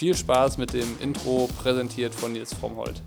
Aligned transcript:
Viel 0.00 0.16
Spaß 0.16 0.56
mit 0.56 0.72
dem 0.72 0.96
Intro 1.02 1.46
präsentiert 1.58 2.14
von 2.14 2.32
Nils 2.32 2.54
Frommholt. 2.54 3.02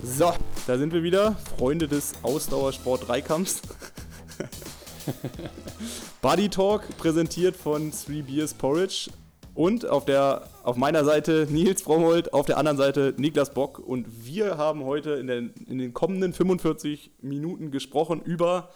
So, 0.00 0.32
da 0.68 0.78
sind 0.78 0.92
wir 0.92 1.02
wieder, 1.02 1.34
Freunde 1.58 1.88
des 1.88 2.14
Ausdauersport-Dreikampfs. 2.22 3.62
Buddy 6.22 6.48
Talk 6.50 6.96
präsentiert 6.98 7.56
von 7.56 7.90
Three 7.90 8.22
Beers 8.22 8.54
Porridge. 8.54 9.10
Und 9.54 9.88
auf, 9.88 10.04
der, 10.04 10.48
auf 10.62 10.76
meiner 10.76 11.04
Seite 11.04 11.48
Nils 11.50 11.82
Frommholt, 11.82 12.32
auf 12.32 12.46
der 12.46 12.58
anderen 12.58 12.78
Seite 12.78 13.14
Niklas 13.16 13.52
Bock. 13.52 13.80
Und 13.80 14.24
wir 14.24 14.58
haben 14.58 14.84
heute 14.84 15.14
in 15.14 15.26
den, 15.26 15.52
in 15.66 15.78
den 15.78 15.92
kommenden 15.92 16.32
45 16.32 17.10
Minuten 17.22 17.72
gesprochen 17.72 18.22
über 18.22 18.70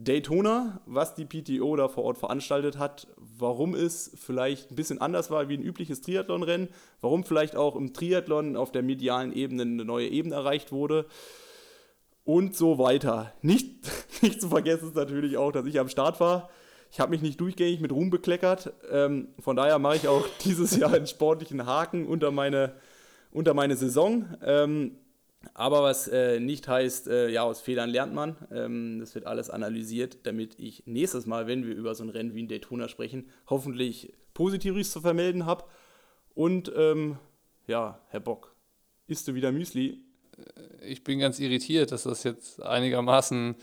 Daytona, 0.00 0.80
was 0.86 1.16
die 1.16 1.24
PTO 1.24 1.74
da 1.74 1.88
vor 1.88 2.04
Ort 2.04 2.18
veranstaltet 2.18 2.78
hat, 2.78 3.08
warum 3.16 3.74
es 3.74 4.12
vielleicht 4.14 4.70
ein 4.70 4.76
bisschen 4.76 5.00
anders 5.00 5.28
war 5.28 5.48
wie 5.48 5.54
ein 5.54 5.62
übliches 5.62 6.00
Triathlonrennen, 6.02 6.68
warum 7.00 7.24
vielleicht 7.24 7.56
auch 7.56 7.74
im 7.74 7.92
Triathlon 7.92 8.56
auf 8.56 8.70
der 8.70 8.84
medialen 8.84 9.32
Ebene 9.32 9.62
eine 9.62 9.84
neue 9.84 10.06
Ebene 10.06 10.36
erreicht 10.36 10.70
wurde 10.70 11.06
und 12.22 12.54
so 12.54 12.78
weiter. 12.78 13.32
Nicht, 13.42 13.90
nicht 14.22 14.40
zu 14.40 14.50
vergessen 14.50 14.86
ist 14.86 14.94
natürlich 14.94 15.36
auch, 15.36 15.50
dass 15.50 15.66
ich 15.66 15.80
am 15.80 15.88
Start 15.88 16.20
war. 16.20 16.48
Ich 16.92 17.00
habe 17.00 17.10
mich 17.10 17.20
nicht 17.20 17.40
durchgängig 17.40 17.80
mit 17.80 17.90
Ruhm 17.90 18.10
bekleckert. 18.10 18.72
Ähm, 18.92 19.28
von 19.40 19.56
daher 19.56 19.80
mache 19.80 19.96
ich 19.96 20.06
auch 20.06 20.24
dieses 20.44 20.76
Jahr 20.76 20.92
einen 20.92 21.08
sportlichen 21.08 21.66
Haken 21.66 22.06
unter 22.06 22.30
meine, 22.30 22.74
unter 23.32 23.52
meine 23.52 23.74
Saison. 23.74 24.26
Ähm, 24.44 24.92
aber 25.54 25.82
was 25.82 26.08
äh, 26.08 26.40
nicht 26.40 26.66
heißt, 26.66 27.08
äh, 27.08 27.28
ja, 27.28 27.42
aus 27.42 27.60
Fehlern 27.60 27.90
lernt 27.90 28.12
man. 28.12 28.36
Ähm, 28.50 28.98
das 29.00 29.14
wird 29.14 29.26
alles 29.26 29.50
analysiert, 29.50 30.18
damit 30.24 30.58
ich 30.58 30.82
nächstes 30.86 31.26
Mal, 31.26 31.46
wenn 31.46 31.66
wir 31.66 31.74
über 31.74 31.94
so 31.94 32.02
ein 32.02 32.10
Rennen 32.10 32.34
wie 32.34 32.42
ein 32.42 32.48
Daytona 32.48 32.88
sprechen, 32.88 33.28
hoffentlich 33.46 34.12
Positives 34.34 34.90
zu 34.90 35.00
vermelden 35.00 35.46
habe. 35.46 35.64
Und 36.34 36.72
ähm, 36.76 37.18
ja, 37.66 38.00
Herr 38.08 38.20
Bock, 38.20 38.54
isst 39.06 39.28
du 39.28 39.34
wieder 39.34 39.52
Müsli? 39.52 40.02
Äh, 40.36 40.86
ich 40.86 41.04
bin 41.04 41.20
ganz 41.20 41.38
irritiert, 41.38 41.92
dass 41.92 42.02
das 42.02 42.24
jetzt 42.24 42.60
einigermaßen 42.62 43.54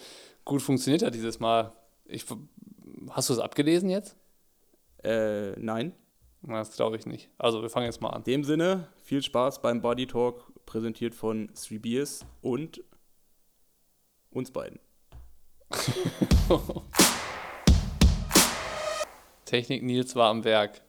gut 0.45 0.61
funktioniert 0.61 1.03
hat 1.03 1.13
dieses 1.13 1.39
Mal. 1.39 1.73
Ich, 2.05 2.25
hast 3.09 3.29
du 3.29 3.33
es 3.33 3.39
abgelesen 3.39 3.89
jetzt? 3.89 4.15
Äh, 5.03 5.51
nein. 5.59 5.93
Das 6.41 6.75
glaube 6.75 6.95
ich 6.95 7.07
nicht. 7.07 7.29
Also 7.39 7.61
wir 7.63 7.69
fangen 7.69 7.87
jetzt 7.87 8.01
mal 8.01 8.09
an. 8.09 8.21
In 8.21 8.23
dem 8.25 8.43
Sinne, 8.43 8.87
viel 9.03 9.23
Spaß 9.23 9.61
beim 9.61 9.81
Body 9.81 10.05
Talk 10.05 10.44
präsentiert 10.65 11.15
von 11.15 11.49
Three 11.53 11.77
Beers 11.79 12.25
und 12.41 12.83
uns 14.31 14.51
beiden. 14.51 14.79
Technik 19.45 19.83
Nils 19.83 20.15
war 20.15 20.29
am 20.29 20.43
Werk. 20.43 20.81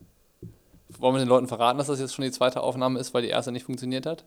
Wollen 0.88 1.14
wir 1.14 1.18
den 1.18 1.28
Leuten 1.28 1.48
verraten, 1.48 1.78
dass 1.78 1.88
das 1.88 2.00
jetzt 2.00 2.14
schon 2.14 2.24
die 2.24 2.30
zweite 2.30 2.62
Aufnahme 2.62 2.98
ist, 2.98 3.12
weil 3.14 3.22
die 3.22 3.28
erste 3.28 3.52
nicht 3.52 3.64
funktioniert 3.64 4.06
hat? 4.06 4.24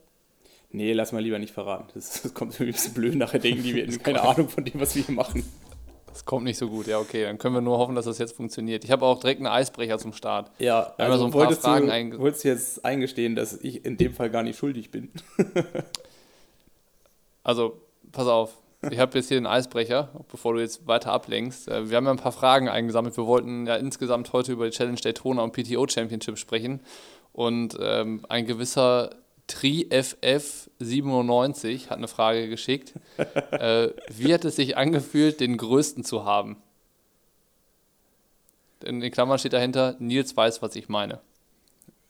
Nee, 0.72 0.94
lass 0.94 1.11
mal 1.11 1.22
lieber 1.22 1.39
nicht 1.39 1.53
verraten. 1.53 1.88
Das, 1.94 2.22
das 2.22 2.34
kommt 2.34 2.59
mir 2.59 2.67
ein 2.67 2.72
bisschen 2.72 2.94
blöd 2.94 3.16
nachher, 3.16 3.39
denken 3.39 3.63
die, 3.63 3.73
wir 3.75 4.00
keine 4.03 4.22
Ahnung 4.22 4.50
von 4.50 4.63
dem, 4.63 4.80
was 4.80 4.95
wir 4.95 5.03
hier 5.03 5.16
machen. 5.16 5.44
Das 6.11 6.25
kommt 6.25 6.45
nicht 6.45 6.57
so 6.57 6.69
gut, 6.69 6.88
ja, 6.88 6.99
okay. 6.99 7.23
Dann 7.23 7.38
können 7.38 7.55
wir 7.55 7.61
nur 7.61 7.77
hoffen, 7.77 7.95
dass 7.95 8.05
das 8.05 8.17
jetzt 8.17 8.35
funktioniert. 8.35 8.83
Ich 8.83 8.91
habe 8.91 9.05
auch 9.05 9.19
direkt 9.19 9.39
einen 9.39 9.47
Eisbrecher 9.47 9.97
zum 9.97 10.13
Start. 10.13 10.51
Ja, 10.59 10.93
also 10.97 11.17
so 11.17 11.25
ein 11.25 11.33
wolltest, 11.33 11.61
paar 11.61 11.77
Fragen 11.77 12.11
du, 12.11 12.19
wolltest 12.19 12.43
du 12.43 12.49
jetzt 12.49 12.85
eingestehen, 12.85 13.35
dass 13.35 13.53
ich 13.53 13.85
in 13.85 13.97
dem 13.97 14.13
Fall 14.13 14.29
gar 14.29 14.43
nicht 14.43 14.57
schuldig 14.57 14.91
bin? 14.91 15.11
also, 17.43 17.81
pass 18.11 18.27
auf. 18.27 18.57
Ich 18.89 18.99
habe 18.99 19.17
jetzt 19.17 19.27
hier 19.27 19.38
einen 19.38 19.45
Eisbrecher, 19.45 20.09
bevor 20.31 20.53
du 20.53 20.61
jetzt 20.61 20.88
weiter 20.88 21.11
ablenkst. 21.11 21.67
Äh, 21.67 21.89
wir 21.89 21.97
haben 21.97 22.05
ja 22.05 22.11
ein 22.11 22.17
paar 22.17 22.31
Fragen 22.31 22.69
eingesammelt. 22.69 23.17
Wir 23.17 23.25
wollten 23.25 23.67
ja 23.67 23.75
insgesamt 23.75 24.31
heute 24.31 24.53
über 24.53 24.66
die 24.66 24.75
Challenge 24.75 24.99
Daytona 24.99 25.44
und 25.44 25.51
PTO 25.51 25.85
Championship 25.88 26.38
sprechen. 26.38 26.79
Und 27.33 27.77
ähm, 27.79 28.25
ein 28.29 28.45
gewisser 28.45 29.11
TriFF97 29.49 31.89
hat 31.89 31.97
eine 31.97 32.07
Frage 32.07 32.47
geschickt. 32.49 32.93
äh, 33.51 33.89
wie 34.09 34.33
hat 34.33 34.45
es 34.45 34.55
sich 34.55 34.77
angefühlt, 34.77 35.39
den 35.39 35.57
größten 35.57 36.03
zu 36.03 36.25
haben? 36.25 36.57
In 38.85 39.01
den 39.01 39.11
Klammern 39.11 39.39
steht 39.39 39.53
dahinter, 39.53 39.95
Nils 39.99 40.37
weiß, 40.37 40.61
was 40.61 40.75
ich 40.75 40.87
meine. 40.87 41.19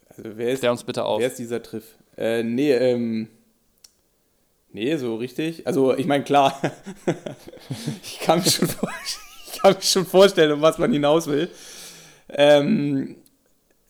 Also 0.08 0.22
wer 0.36 0.50
ist, 0.50 0.58
Klär 0.60 0.72
uns 0.72 0.84
bitte 0.84 1.04
auf. 1.04 1.20
Wer 1.20 1.28
ist 1.28 1.38
dieser 1.38 1.62
Triff? 1.62 1.96
Äh, 2.16 2.42
nee, 2.42 2.72
ähm, 2.72 3.28
nee, 4.72 4.96
so 4.96 5.16
richtig. 5.16 5.66
Also 5.66 5.96
ich 5.96 6.06
meine, 6.06 6.24
klar, 6.24 6.60
ich, 8.02 8.20
kann 8.20 8.40
mich 8.40 8.54
schon 8.54 8.68
ich 9.46 9.60
kann 9.60 9.74
mich 9.74 9.90
schon 9.90 10.06
vorstellen, 10.06 10.52
um 10.52 10.60
was 10.60 10.78
man 10.78 10.92
hinaus 10.92 11.26
will. 11.26 11.50
Ähm, 12.28 13.16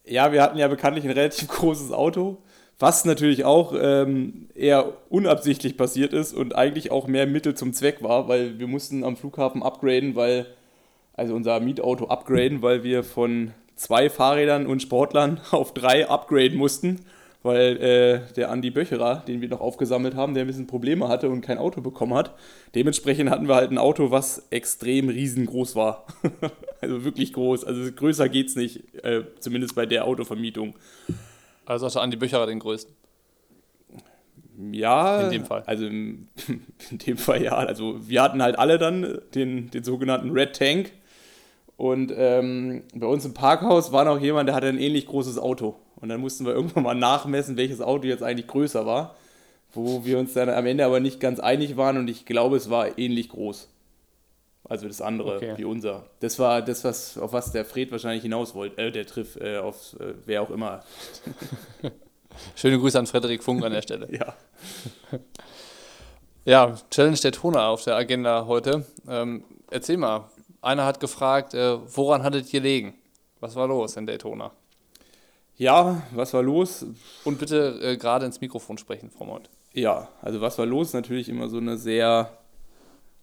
ja, 0.04 0.32
wir 0.32 0.42
hatten 0.42 0.56
ja 0.56 0.68
bekanntlich 0.68 1.04
ein 1.04 1.10
relativ 1.10 1.48
großes 1.48 1.92
Auto 1.92 2.38
was 2.80 3.04
natürlich 3.04 3.44
auch 3.44 3.74
ähm, 3.78 4.48
eher 4.54 4.94
unabsichtlich 5.10 5.76
passiert 5.76 6.14
ist 6.14 6.32
und 6.32 6.56
eigentlich 6.56 6.90
auch 6.90 7.06
mehr 7.06 7.26
Mittel 7.26 7.54
zum 7.54 7.74
Zweck 7.74 8.02
war, 8.02 8.26
weil 8.26 8.58
wir 8.58 8.66
mussten 8.66 9.04
am 9.04 9.16
Flughafen 9.16 9.62
upgraden, 9.62 10.16
weil, 10.16 10.46
also 11.12 11.34
unser 11.34 11.60
Mietauto 11.60 12.06
upgraden, 12.08 12.62
weil 12.62 12.82
wir 12.82 13.04
von 13.04 13.52
zwei 13.76 14.08
Fahrrädern 14.08 14.66
und 14.66 14.80
Sportlern 14.80 15.40
auf 15.50 15.74
drei 15.74 16.08
upgraden 16.08 16.56
mussten, 16.56 17.00
weil 17.42 17.76
äh, 17.76 18.32
der 18.34 18.50
Andi 18.50 18.70
Böcherer, 18.70 19.24
den 19.28 19.42
wir 19.42 19.48
noch 19.50 19.60
aufgesammelt 19.60 20.14
haben, 20.14 20.32
der 20.32 20.44
ein 20.44 20.46
bisschen 20.46 20.66
Probleme 20.66 21.08
hatte 21.08 21.28
und 21.28 21.42
kein 21.42 21.58
Auto 21.58 21.82
bekommen 21.82 22.14
hat. 22.14 22.34
Dementsprechend 22.74 23.28
hatten 23.28 23.46
wir 23.46 23.56
halt 23.56 23.70
ein 23.70 23.78
Auto, 23.78 24.10
was 24.10 24.46
extrem 24.48 25.10
riesengroß 25.10 25.76
war. 25.76 26.06
also 26.80 27.04
wirklich 27.04 27.34
groß. 27.34 27.64
Also 27.64 27.92
größer 27.92 28.30
geht's 28.30 28.56
nicht, 28.56 28.94
äh, 29.04 29.22
zumindest 29.38 29.74
bei 29.74 29.84
der 29.84 30.06
Autovermietung. 30.06 30.74
Also 31.66 31.86
hatte 31.86 32.00
Andi 32.00 32.16
Bücherer 32.16 32.46
den 32.46 32.58
größten. 32.58 32.94
Ja, 34.72 35.22
in 35.22 35.30
dem 35.30 35.44
Fall. 35.46 35.62
Also 35.66 35.86
in, 35.86 36.28
in 36.90 36.98
dem 36.98 37.16
Fall 37.16 37.42
ja. 37.42 37.52
Also 37.52 37.96
wir 38.08 38.22
hatten 38.22 38.42
halt 38.42 38.58
alle 38.58 38.78
dann 38.78 39.20
den, 39.34 39.70
den 39.70 39.84
sogenannten 39.84 40.30
Red 40.30 40.56
Tank. 40.56 40.92
Und 41.76 42.12
ähm, 42.14 42.82
bei 42.94 43.06
uns 43.06 43.24
im 43.24 43.32
Parkhaus 43.32 43.90
war 43.90 44.04
noch 44.04 44.20
jemand, 44.20 44.48
der 44.48 44.54
hatte 44.54 44.66
ein 44.66 44.78
ähnlich 44.78 45.06
großes 45.06 45.38
Auto. 45.38 45.76
Und 45.96 46.10
dann 46.10 46.20
mussten 46.20 46.44
wir 46.44 46.52
irgendwann 46.54 46.82
mal 46.82 46.94
nachmessen, 46.94 47.56
welches 47.56 47.80
Auto 47.80 48.06
jetzt 48.06 48.22
eigentlich 48.22 48.48
größer 48.48 48.84
war. 48.84 49.16
Wo 49.72 50.04
wir 50.04 50.18
uns 50.18 50.34
dann 50.34 50.48
am 50.48 50.66
Ende 50.66 50.84
aber 50.84 51.00
nicht 51.00 51.20
ganz 51.20 51.38
einig 51.38 51.76
waren 51.76 51.96
und 51.96 52.10
ich 52.10 52.26
glaube, 52.26 52.56
es 52.56 52.70
war 52.70 52.98
ähnlich 52.98 53.28
groß. 53.28 53.68
Also 54.64 54.86
das 54.86 55.00
andere 55.00 55.36
okay. 55.36 55.54
wie 55.56 55.64
unser. 55.64 56.04
Das 56.20 56.38
war 56.38 56.62
das, 56.62 56.84
was, 56.84 57.18
auf 57.18 57.32
was 57.32 57.50
der 57.52 57.64
Fred 57.64 57.90
wahrscheinlich 57.90 58.22
hinaus 58.22 58.54
wollte. 58.54 58.80
Äh, 58.80 58.92
der 58.92 59.06
Triff, 59.06 59.36
äh, 59.36 59.58
auf 59.58 59.96
äh, 59.98 60.14
wer 60.26 60.42
auch 60.42 60.50
immer. 60.50 60.84
Schöne 62.54 62.78
Grüße 62.78 62.98
an 62.98 63.06
Frederik 63.06 63.42
Funk 63.42 63.64
an 63.64 63.72
der 63.72 63.82
Stelle. 63.82 64.08
ja. 64.12 64.34
Ja, 66.44 66.74
Challenge 66.90 67.18
der 67.18 67.32
Toner 67.32 67.66
auf 67.68 67.84
der 67.84 67.96
Agenda 67.96 68.46
heute. 68.46 68.86
Ähm, 69.06 69.44
erzähl 69.70 69.98
mal, 69.98 70.30
einer 70.62 70.84
hat 70.84 70.98
gefragt, 70.98 71.52
äh, 71.52 71.78
woran 71.94 72.22
hattet 72.22 72.52
ihr 72.52 72.60
legen? 72.60 72.94
Was 73.40 73.56
war 73.56 73.68
los 73.68 73.96
in 73.96 74.06
Daytona? 74.06 74.50
Ja, 75.56 76.02
was 76.12 76.32
war 76.32 76.42
los? 76.42 76.86
Und 77.24 77.38
bitte 77.38 77.78
äh, 77.82 77.96
gerade 77.98 78.24
ins 78.24 78.40
Mikrofon 78.40 78.78
sprechen, 78.78 79.10
Frau 79.10 79.26
Mott. 79.26 79.50
Ja, 79.74 80.08
also 80.22 80.40
was 80.40 80.56
war 80.58 80.66
los? 80.66 80.94
Natürlich 80.94 81.28
immer 81.28 81.48
so 81.48 81.58
eine 81.58 81.76
sehr 81.76 82.30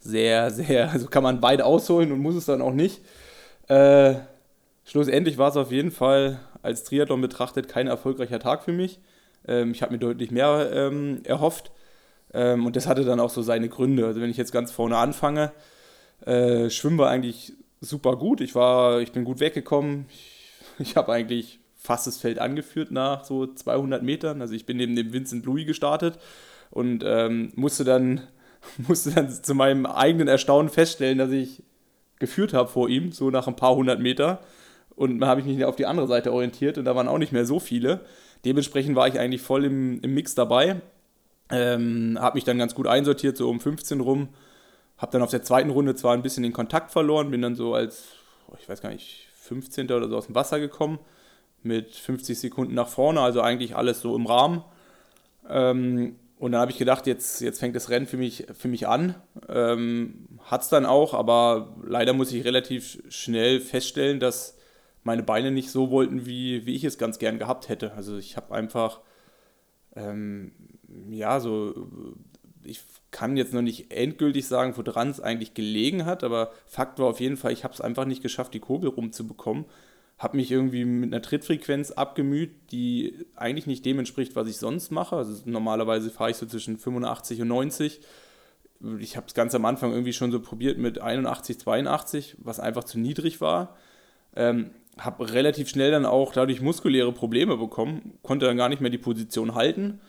sehr, 0.08 0.50
sehr, 0.52 0.92
also 0.92 1.08
kann 1.08 1.24
man 1.24 1.40
beide 1.40 1.66
ausholen 1.66 2.12
und 2.12 2.20
muss 2.20 2.36
es 2.36 2.46
dann 2.46 2.62
auch 2.62 2.74
nicht. 2.74 3.02
Äh, 3.68 4.16
schlussendlich 4.86 5.38
war 5.38 5.50
es 5.50 5.58
auf 5.58 5.72
jeden 5.72 5.92
Fall 5.92 6.40
als 6.62 6.84
Triathlon 6.84 7.22
betrachtet 7.22 7.68
kein 7.68 7.88
erfolgreicher 7.88 8.40
Tag 8.40 8.64
für 8.64 8.72
mich. 8.72 9.00
Ähm, 9.48 9.72
ich 9.72 9.82
habe 9.82 9.94
mir 9.94 10.00
deutlich 10.00 10.32
mehr 10.32 10.70
ähm, 10.74 11.22
erhofft 11.24 11.72
ähm, 12.34 12.66
und 12.66 12.76
das 12.76 12.88
hatte 12.88 13.04
dann 13.04 13.20
auch 13.20 13.30
so 13.30 13.42
seine 13.42 13.70
Gründe. 13.70 14.06
Also 14.06 14.22
wenn 14.22 14.30
ich 14.30 14.38
jetzt 14.38 14.52
ganz 14.52 14.72
vorne 14.72 14.98
anfange, 14.98 15.52
äh, 16.26 16.70
Schwimmen 16.70 16.98
war 16.98 17.10
eigentlich 17.10 17.54
super 17.82 18.16
gut. 18.16 18.42
Ich 18.42 18.56
war, 18.56 19.02
ich 19.02 19.12
bin 19.12 19.24
gut 19.24 19.40
weggekommen. 19.40 20.06
Ich, 20.10 20.52
ich 20.80 20.96
habe 20.96 21.12
eigentlich 21.14 21.60
fast 21.76 22.08
das 22.08 22.18
Feld 22.18 22.40
angeführt 22.40 22.92
nach 22.92 23.24
so 23.24 23.46
200 23.46 24.04
Metern. 24.04 24.42
Also 24.42 24.54
ich 24.56 24.66
bin 24.66 24.78
neben 24.78 24.96
dem 24.96 25.14
Vincent 25.14 25.46
Louis 25.46 25.66
gestartet 25.66 26.18
und 26.72 27.04
ähm, 27.06 27.52
musste 27.56 27.84
dann 27.84 28.22
musste 28.88 29.12
dann 29.12 29.30
zu 29.30 29.56
meinem 29.56 29.86
eigenen 29.86 30.28
Erstaunen 30.28 30.70
feststellen, 30.70 31.18
dass 31.18 31.32
ich 31.32 31.64
geführt 32.20 32.54
habe 32.54 32.70
vor 32.70 32.90
ihm, 32.90 33.12
so 33.12 33.30
nach 33.30 33.48
ein 33.48 33.56
paar 33.56 33.76
hundert 33.76 34.00
Meter. 34.00 34.42
Und 34.96 35.20
dann 35.20 35.30
habe 35.30 35.42
ich 35.42 35.48
mich 35.48 35.64
auf 35.64 35.76
die 35.76 35.86
andere 35.86 36.08
Seite 36.08 36.34
orientiert 36.34 36.78
und 36.78 36.86
da 36.86 36.96
waren 36.96 37.08
auch 37.08 37.20
nicht 37.20 37.32
mehr 37.32 37.46
so 37.46 37.60
viele. 37.60 38.02
Dementsprechend 38.46 38.96
war 38.96 39.08
ich 39.08 39.20
eigentlich 39.20 39.42
voll 39.42 39.66
im, 39.66 40.02
im 40.02 40.14
Mix 40.14 40.34
dabei. 40.36 40.82
Ähm, 41.52 42.18
habe 42.20 42.36
mich 42.36 42.44
dann 42.44 42.58
ganz 42.58 42.76
gut 42.76 42.88
einsortiert, 42.88 43.38
so 43.38 43.50
um 43.50 43.60
15 43.60 44.02
rum. 44.02 44.30
Habe 44.98 45.12
dann 45.12 45.22
auf 45.22 45.30
der 45.30 45.44
zweiten 45.44 45.70
Runde 45.70 45.96
zwar 45.96 46.14
ein 46.14 46.24
bisschen 46.24 46.44
den 46.44 46.54
Kontakt 46.54 46.92
verloren, 46.92 47.30
bin 47.30 47.42
dann 47.42 47.56
so 47.56 47.76
als, 47.76 48.06
ich 48.60 48.68
weiß 48.68 48.82
gar 48.82 48.90
nicht, 48.90 49.28
15. 49.42 49.92
oder 49.92 50.10
so 50.10 50.18
aus 50.18 50.26
dem 50.26 50.36
Wasser 50.36 50.60
gekommen. 50.60 51.00
Mit 51.64 51.94
50 51.96 52.40
Sekunden 52.40 52.74
nach 52.74 52.88
vorne, 52.88 53.22
also 53.22 53.42
eigentlich 53.42 53.76
alles 53.76 54.02
so 54.02 54.16
im 54.16 54.26
Rahmen. 54.26 54.64
Ähm, 55.50 56.16
und 56.40 56.52
dann 56.52 56.62
habe 56.62 56.72
ich 56.72 56.78
gedacht, 56.78 57.08
jetzt, 57.08 57.42
jetzt 57.42 57.60
fängt 57.60 57.76
das 57.76 57.90
Rennen 57.90 58.06
für 58.06 58.18
mich, 58.18 58.46
für 58.54 58.68
mich 58.68 58.88
an. 58.88 59.16
Ähm, 59.50 60.28
Hat 60.44 60.62
es 60.62 60.70
dann 60.70 60.86
auch, 60.86 61.14
aber 61.14 61.76
leider 61.84 62.14
muss 62.14 62.32
ich 62.32 62.46
relativ 62.46 63.02
schnell 63.10 63.60
feststellen, 63.60 64.20
dass 64.20 64.56
meine 65.04 65.24
Beine 65.24 65.52
nicht 65.52 65.72
so 65.72 65.90
wollten, 65.90 66.26
wie, 66.26 66.66
wie 66.66 66.76
ich 66.76 66.84
es 66.84 66.98
ganz 66.98 67.18
gern 67.18 67.40
gehabt 67.40 67.70
hätte. 67.70 67.94
Also 67.94 68.18
ich 68.18 68.38
habe 68.38 68.54
einfach, 68.54 69.02
ähm, 69.96 70.52
ja, 71.10 71.40
so, 71.40 71.88
ich 72.64 72.82
kann 73.10 73.38
jetzt 73.38 73.54
noch 73.54 73.62
nicht 73.62 73.92
endgültig 73.92 74.48
sagen, 74.48 74.76
woran 74.76 75.10
es 75.10 75.22
eigentlich 75.22 75.54
gelegen 75.54 76.06
hat, 76.06 76.24
aber 76.24 76.52
Fakt 76.66 77.00
war 77.00 77.08
auf 77.08 77.20
jeden 77.20 77.38
Fall, 77.38 77.54
ich 77.54 77.64
habe 77.64 77.74
es 77.74 77.82
einfach 77.82 78.06
nicht 78.06 78.22
geschafft, 78.22 78.54
die 78.54 78.60
Kurbel 78.60 78.90
rumzubekommen. 78.90 79.66
Habe 80.18 80.38
mich 80.38 80.52
irgendwie 80.52 80.84
mit 80.84 81.14
einer 81.14 81.22
Trittfrequenz 81.22 81.92
abgemüht, 81.92 82.52
die 82.72 83.26
eigentlich 83.36 83.68
nicht 83.68 83.86
dem 83.86 84.00
entspricht, 84.00 84.36
was 84.36 84.48
ich 84.48 84.58
sonst 84.58 84.92
mache. 84.92 85.16
Also 85.16 85.44
normalerweise 85.46 86.10
fahre 86.10 86.32
ich 86.32 86.38
so 86.38 86.46
zwischen 86.46 86.78
85 86.78 87.42
und 87.42 87.50
90 87.50 88.02
ich 89.00 89.18
habe 89.18 89.28
es 89.28 89.34
ganz 89.34 89.56
am 89.56 89.66
Anfang 89.66 89.92
irgendwie 89.92 90.14
schon 90.14 90.32
so 90.32 90.40
probiert 90.40 90.78
mit 90.78 91.00
81, 91.02 91.60
82, 91.60 92.36
was 92.40 92.60
einfach 92.60 92.84
zu 92.84 93.00
niedrig 93.00 93.42
war. 93.42 93.76
Ähm, 94.36 94.72
habe 94.98 95.32
relativ 95.34 95.70
schnell 95.70 95.92
dann 95.92 96.06
auch 96.06 96.34
dadurch 96.34 96.62
muskuläre 96.62 97.12
Probleme 97.12 97.58
bekommen, 97.58 98.18
konnte 98.24 98.46
dann 98.46 98.58
gar 98.58 98.70
nicht 98.70 98.82
mehr 98.82 98.90
die 98.90 98.98
Position 98.98 99.56
halten. 99.56 100.00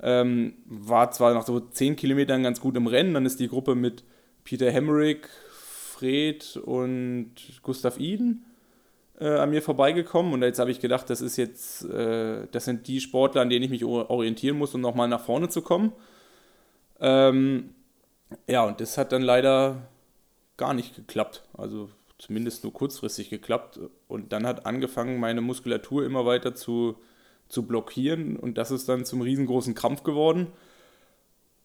Ähm, 0.00 0.54
war 0.64 1.10
zwar 1.10 1.34
nach 1.34 1.46
so 1.46 1.60
10 1.60 1.96
Kilometern 1.96 2.42
ganz 2.42 2.60
gut 2.60 2.76
im 2.76 2.86
Rennen, 2.86 3.14
dann 3.14 3.26
ist 3.26 3.40
die 3.40 3.48
Gruppe 3.48 3.74
mit 3.74 4.04
Peter 4.44 4.70
Hemmerich, 4.70 5.26
Fred 5.50 6.56
und 6.56 7.34
Gustav 7.62 7.98
Iden 7.98 8.44
äh, 9.22 9.38
an 9.38 9.50
mir 9.50 9.62
vorbeigekommen 9.62 10.32
und 10.32 10.42
jetzt 10.42 10.58
habe 10.58 10.72
ich 10.72 10.80
gedacht, 10.80 11.08
das 11.08 11.20
ist 11.20 11.36
jetzt, 11.36 11.84
äh, 11.84 12.48
das 12.50 12.64
sind 12.64 12.88
die 12.88 13.00
Sportler, 13.00 13.42
an 13.42 13.50
denen 13.50 13.64
ich 13.64 13.70
mich 13.70 13.84
orientieren 13.84 14.58
muss, 14.58 14.74
um 14.74 14.80
nochmal 14.80 15.08
nach 15.08 15.24
vorne 15.24 15.48
zu 15.48 15.62
kommen. 15.62 15.92
Ähm, 17.00 17.74
ja, 18.48 18.64
und 18.64 18.80
das 18.80 18.98
hat 18.98 19.12
dann 19.12 19.22
leider 19.22 19.88
gar 20.56 20.74
nicht 20.74 20.96
geklappt. 20.96 21.44
Also 21.54 21.88
zumindest 22.18 22.64
nur 22.64 22.72
kurzfristig 22.72 23.30
geklappt. 23.30 23.78
Und 24.08 24.32
dann 24.32 24.46
hat 24.46 24.66
angefangen, 24.66 25.20
meine 25.20 25.40
Muskulatur 25.40 26.04
immer 26.04 26.26
weiter 26.26 26.54
zu, 26.54 26.96
zu 27.48 27.66
blockieren. 27.66 28.36
Und 28.36 28.58
das 28.58 28.70
ist 28.70 28.88
dann 28.88 29.04
zum 29.04 29.20
riesengroßen 29.20 29.74
Krampf 29.74 30.02
geworden. 30.02 30.48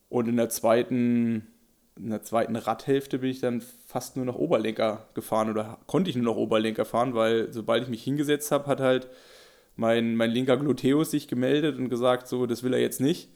Und 0.10 0.28
in 0.28 0.38
der 0.38 0.50
zweiten, 0.50 1.48
in 1.96 2.10
der 2.10 2.24
zweiten 2.24 2.56
Radhälfte 2.56 3.20
bin 3.20 3.30
ich 3.30 3.40
dann 3.40 3.62
fast 3.98 4.16
nur 4.16 4.26
noch 4.26 4.36
Oberlenker 4.36 5.08
gefahren 5.16 5.50
oder 5.50 5.80
konnte 5.88 6.12
ich 6.12 6.16
nur 6.16 6.26
noch 6.26 6.36
Oberlenker 6.36 6.86
fahren, 6.86 7.16
weil 7.16 7.52
sobald 7.52 7.82
ich 7.82 7.90
mich 7.90 8.04
hingesetzt 8.04 8.52
habe, 8.52 8.68
hat 8.68 8.80
halt 8.80 9.08
mein, 9.76 10.16
mein 10.16 10.30
linker 10.30 10.56
Gluteus 10.56 11.10
sich 11.10 11.28
gemeldet 11.28 11.80
und 11.80 11.90
gesagt, 11.90 12.28
so, 12.28 12.46
das 12.46 12.62
will 12.62 12.76
er 12.76 12.80
jetzt 12.80 13.02
nicht. 13.02 13.28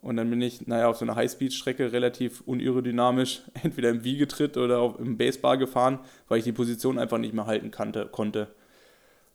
Und 0.00 0.16
dann 0.16 0.30
bin 0.30 0.40
ich, 0.40 0.66
naja, 0.66 0.88
auf 0.88 0.96
so 0.96 1.04
einer 1.04 1.14
Highspeed-Strecke 1.14 1.92
relativ 1.92 2.40
unaerodynamisch 2.46 3.42
entweder 3.62 3.90
im 3.90 4.02
Wiegetritt 4.02 4.56
oder 4.56 4.78
auf, 4.78 4.98
im 4.98 5.18
Basebar 5.18 5.58
gefahren, 5.58 5.98
weil 6.28 6.38
ich 6.38 6.44
die 6.44 6.52
Position 6.52 6.98
einfach 6.98 7.18
nicht 7.18 7.34
mehr 7.34 7.44
halten 7.44 7.70
kannte, 7.70 8.06
konnte. 8.10 8.48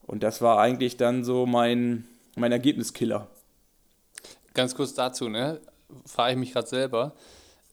Und 0.08 0.24
das 0.24 0.42
war 0.42 0.58
eigentlich 0.58 0.98
dann 0.98 1.24
so 1.24 1.46
mein, 1.46 2.06
mein 2.36 2.52
Ergebniskiller. 2.52 3.28
Ganz 4.56 4.74
kurz 4.74 4.96
dazu, 4.96 5.30
ne? 5.30 5.60
Frage 6.08 6.32
ich 6.32 6.40
mich 6.40 6.52
gerade 6.52 6.68
selber. 6.68 7.14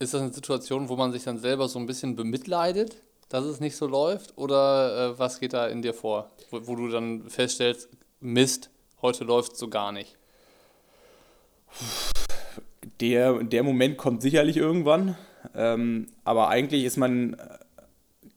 Ist 0.00 0.14
das 0.14 0.22
eine 0.22 0.32
Situation, 0.32 0.88
wo 0.88 0.96
man 0.96 1.12
sich 1.12 1.24
dann 1.24 1.36
selber 1.36 1.68
so 1.68 1.78
ein 1.78 1.84
bisschen 1.84 2.16
bemitleidet, 2.16 2.96
dass 3.28 3.44
es 3.44 3.60
nicht 3.60 3.76
so 3.76 3.86
läuft? 3.86 4.32
Oder 4.38 5.10
äh, 5.10 5.18
was 5.18 5.40
geht 5.40 5.52
da 5.52 5.66
in 5.66 5.82
dir 5.82 5.92
vor, 5.92 6.30
wo, 6.50 6.66
wo 6.66 6.74
du 6.74 6.88
dann 6.88 7.28
feststellst, 7.28 7.90
Mist, 8.18 8.70
heute 9.02 9.24
läuft 9.24 9.52
es 9.52 9.58
so 9.58 9.68
gar 9.68 9.92
nicht? 9.92 10.16
der, 13.02 13.44
der 13.44 13.62
Moment 13.62 13.98
kommt 13.98 14.22
sicherlich 14.22 14.56
irgendwann. 14.56 15.18
Ähm, 15.54 16.06
aber 16.24 16.48
eigentlich 16.48 16.84
ist 16.84 16.96
man 16.96 17.34
äh, 17.34 17.58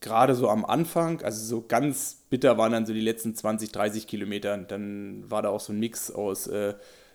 gerade 0.02 0.36
so 0.36 0.50
am 0.50 0.66
Anfang, 0.66 1.22
also 1.22 1.46
so 1.46 1.66
ganz 1.66 2.26
bitter 2.30 2.58
waren 2.58 2.74
dann 2.74 2.86
so 2.86 2.92
die 2.92 3.00
letzten 3.00 3.36
20, 3.36 3.72
30 3.72 4.06
Kilometer. 4.06 4.58
Dann 4.58 5.32
war 5.32 5.42
da 5.42 5.48
auch 5.48 5.62
so 5.62 5.72
ein 5.72 5.80
Mix 5.80 6.12
aus, 6.12 6.48
äh, 6.48 6.74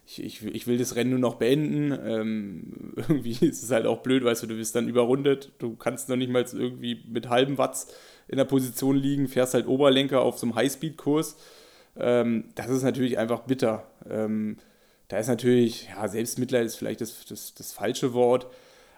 ich, 0.08 0.24
ich, 0.24 0.44
ich, 0.46 0.66
will 0.66 0.78
das 0.78 0.96
Rennen 0.96 1.10
nur 1.10 1.18
noch 1.18 1.34
beenden. 1.34 1.92
Ähm, 1.92 2.94
irgendwie 2.96 3.46
ist 3.46 3.62
es 3.62 3.70
halt 3.70 3.84
auch 3.84 3.98
blöd, 3.98 4.24
weißt 4.24 4.42
du, 4.42 4.46
du 4.46 4.56
bist 4.56 4.74
dann 4.74 4.88
überrundet. 4.88 5.52
Du 5.58 5.76
kannst 5.76 6.08
noch 6.08 6.16
nicht 6.16 6.30
mal 6.30 6.44
irgendwie 6.50 7.02
mit 7.06 7.28
halbem 7.28 7.58
Watts 7.58 7.88
in 8.26 8.38
der 8.38 8.46
Position 8.46 8.96
liegen, 8.96 9.28
fährst 9.28 9.54
halt 9.54 9.66
Oberlenker 9.66 10.22
auf 10.22 10.38
so 10.38 10.46
einem 10.46 10.54
Highspeed-Kurs. 10.54 11.36
Ähm, 11.98 12.44
das 12.54 12.68
ist 12.70 12.82
natürlich 12.82 13.18
einfach 13.18 13.40
bitter. 13.40 13.86
Ähm, 14.08 14.56
da 15.08 15.18
ist 15.18 15.28
natürlich, 15.28 15.88
ja, 15.88 16.08
Selbstmitleid 16.08 16.64
ist 16.64 16.76
vielleicht 16.76 17.02
das, 17.02 17.26
das, 17.26 17.54
das 17.54 17.72
falsche 17.72 18.14
Wort, 18.14 18.46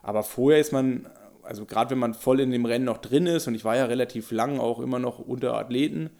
aber 0.02 0.22
vorher 0.22 0.60
ist 0.60 0.72
man, 0.72 1.06
also 1.42 1.64
gerade 1.66 1.90
wenn 1.90 1.98
man 1.98 2.14
voll 2.14 2.40
in 2.40 2.50
dem 2.50 2.64
Rennen 2.64 2.84
noch 2.84 2.98
drin 2.98 3.26
ist, 3.26 3.46
und 3.46 3.54
ich 3.54 3.64
war 3.64 3.76
ja 3.76 3.84
relativ 3.84 4.30
lang 4.30 4.58
auch 4.58 4.80
immer 4.80 4.98
noch 4.98 5.18
unter 5.20 5.54
Athleten, 5.54 6.10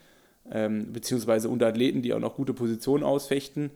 ähm, 0.51 0.93
beziehungsweise 0.93 1.49
unter 1.49 1.67
Athleten, 1.67 2.03
die 2.03 2.15
auch 2.15 2.21
noch 2.21 2.37
gute 2.37 2.55
Positionen 2.55 3.03
ausfechten, 3.03 3.71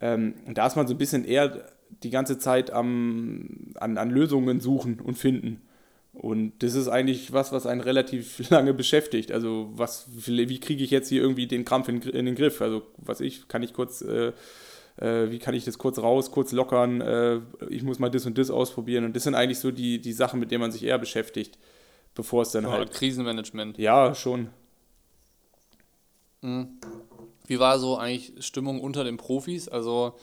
ähm, 0.00 0.34
und 0.46 0.58
da 0.58 0.66
ist 0.66 0.76
man 0.76 0.86
so 0.86 0.94
ein 0.94 0.98
bisschen 0.98 1.24
eher 1.24 1.66
die 2.02 2.10
ganze 2.10 2.38
Zeit 2.38 2.70
am, 2.70 3.74
an, 3.76 3.98
an 3.98 4.10
Lösungen 4.10 4.60
suchen 4.60 5.00
und 5.00 5.16
finden. 5.16 5.62
Und 6.12 6.62
das 6.62 6.74
ist 6.74 6.88
eigentlich 6.88 7.32
was, 7.32 7.52
was 7.52 7.66
einen 7.66 7.80
relativ 7.80 8.48
lange 8.50 8.74
beschäftigt. 8.74 9.32
Also, 9.32 9.70
was, 9.74 10.06
wie 10.26 10.60
kriege 10.60 10.84
ich 10.84 10.90
jetzt 10.90 11.08
hier 11.08 11.22
irgendwie 11.22 11.46
den 11.46 11.64
Krampf 11.64 11.88
in, 11.88 12.02
in 12.02 12.26
den 12.26 12.34
Griff? 12.34 12.60
Also, 12.60 12.82
was 12.98 13.20
ich, 13.20 13.48
kann 13.48 13.62
ich 13.62 13.72
kurz 13.72 14.02
äh, 14.02 14.32
äh, 14.96 15.30
wie 15.30 15.38
kann 15.38 15.54
ich 15.54 15.64
das 15.64 15.78
kurz 15.78 15.98
raus, 15.98 16.30
kurz 16.30 16.52
lockern, 16.52 17.00
äh, 17.00 17.40
ich 17.68 17.82
muss 17.82 17.98
mal 17.98 18.10
das 18.10 18.26
und 18.26 18.38
das 18.38 18.50
ausprobieren. 18.50 19.04
Und 19.04 19.16
das 19.16 19.24
sind 19.24 19.34
eigentlich 19.34 19.58
so 19.58 19.70
die, 19.70 20.00
die 20.00 20.12
Sachen, 20.12 20.40
mit 20.40 20.50
denen 20.50 20.60
man 20.60 20.72
sich 20.72 20.84
eher 20.84 20.98
beschäftigt, 20.98 21.58
bevor 22.14 22.42
es 22.42 22.52
dann 22.52 22.64
ja, 22.64 22.70
halt. 22.70 22.92
Krisenmanagement. 22.92 23.78
Ja, 23.78 24.14
schon. 24.14 24.50
Mhm. 26.42 26.78
Wie 27.52 27.58
war 27.58 27.78
so 27.78 27.98
eigentlich 27.98 28.32
Stimmung 28.38 28.80
unter 28.80 29.04
den 29.04 29.18
Profis? 29.18 29.68
Also 29.68 30.14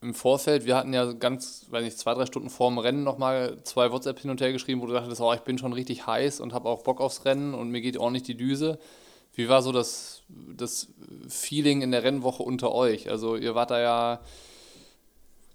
im 0.00 0.14
Vorfeld, 0.14 0.64
wir 0.64 0.74
hatten 0.74 0.94
ja 0.94 1.12
ganz, 1.12 1.66
weiß 1.68 1.84
nicht, 1.84 1.98
zwei, 1.98 2.14
drei 2.14 2.24
Stunden 2.24 2.48
vor 2.48 2.70
dem 2.70 2.78
Rennen 2.78 3.04
nochmal 3.04 3.58
zwei 3.64 3.92
WhatsApp 3.92 4.20
hin 4.20 4.30
und 4.30 4.40
her 4.40 4.52
geschrieben, 4.52 4.80
wo 4.80 4.86
du 4.86 4.94
dachtest, 4.94 5.20
oh, 5.20 5.34
ich 5.34 5.40
bin 5.40 5.58
schon 5.58 5.74
richtig 5.74 6.06
heiß 6.06 6.40
und 6.40 6.54
habe 6.54 6.70
auch 6.70 6.82
Bock 6.82 7.02
aufs 7.02 7.26
Rennen 7.26 7.52
und 7.52 7.68
mir 7.68 7.82
geht 7.82 7.98
ordentlich 7.98 8.22
die 8.22 8.38
Düse. 8.38 8.78
Wie 9.34 9.50
war 9.50 9.60
so 9.60 9.70
das, 9.70 10.22
das 10.30 10.88
Feeling 11.28 11.82
in 11.82 11.90
der 11.90 12.04
Rennwoche 12.04 12.42
unter 12.42 12.72
euch? 12.72 13.10
Also 13.10 13.36
ihr 13.36 13.54
wart 13.54 13.70
da 13.70 13.78
ja 13.78 14.20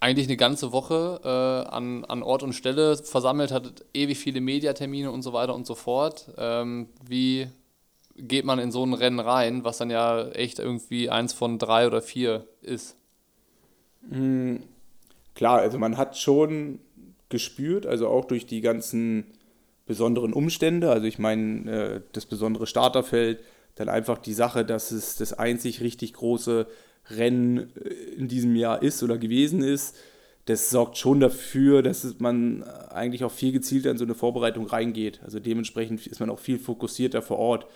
eigentlich 0.02 0.28
eine 0.28 0.38
ganze 0.38 0.72
Woche 0.72 1.20
äh, 1.24 1.74
an, 1.74 2.06
an 2.06 2.22
Ort 2.22 2.44
und 2.44 2.54
Stelle 2.54 2.96
versammelt, 2.96 3.52
hattet 3.52 3.86
ewig 3.96 4.20
viele 4.20 4.40
Mediatermine 4.40 5.10
und 5.10 5.24
so 5.24 5.34
weiter 5.34 5.56
und 5.56 5.66
so 5.66 5.74
fort. 5.74 6.28
Ähm, 6.38 6.90
wie 7.04 7.48
geht 8.28 8.46
man 8.46 8.60
in 8.60 8.72
so 8.72 8.84
ein 8.86 8.94
Rennen 8.94 9.20
rein, 9.20 9.64
was 9.64 9.78
dann 9.78 9.90
ja 9.90 10.30
echt 10.30 10.60
irgendwie 10.60 11.10
eins 11.10 11.34
von 11.34 11.58
drei 11.58 11.88
oder 11.88 12.02
vier 12.02 12.46
ist? 12.62 12.96
Mhm. 14.10 14.64
Klar, 15.36 15.60
also 15.60 15.80
man 15.80 15.98
hat 15.98 16.18
schon 16.18 16.80
gespürt, 17.30 17.86
also 17.86 18.08
auch 18.08 18.26
durch 18.26 18.46
die 18.46 18.62
ganzen 18.62 19.26
besonderen 19.86 20.34
Umstände, 20.34 20.92
also 20.92 21.08
ich 21.08 21.20
meine, 21.20 21.72
äh, 21.72 22.02
das 22.14 22.26
besondere 22.26 22.68
Starterfeld, 22.68 23.44
dann 23.76 23.90
einfach 23.90 24.18
die 24.18 24.34
Sache, 24.34 24.66
dass 24.66 24.92
es 24.92 25.16
das 25.16 25.34
einzig 25.34 25.82
richtig 25.82 26.14
große 26.14 26.68
Rennen 27.10 27.72
äh, 27.76 27.90
in 28.18 28.28
diesem 28.28 28.56
Jahr 28.56 28.84
ist 28.84 29.02
oder 29.04 29.18
gewesen 29.18 29.64
ist, 29.64 29.96
das 30.46 30.70
sorgt 30.70 30.98
schon 30.98 31.20
dafür, 31.20 31.82
dass 31.84 32.20
man 32.20 32.64
eigentlich 32.64 33.24
auch 33.24 33.32
viel 33.32 33.52
gezielter 33.52 33.92
in 33.92 33.98
so 33.98 34.04
eine 34.04 34.16
Vorbereitung 34.16 34.66
reingeht. 34.66 35.22
Also 35.24 35.40
dementsprechend 35.40 36.06
ist 36.08 36.20
man 36.20 36.30
auch 36.30 36.40
viel 36.40 36.58
fokussierter 36.58 37.22
vor 37.22 37.38
Ort. 37.38 37.68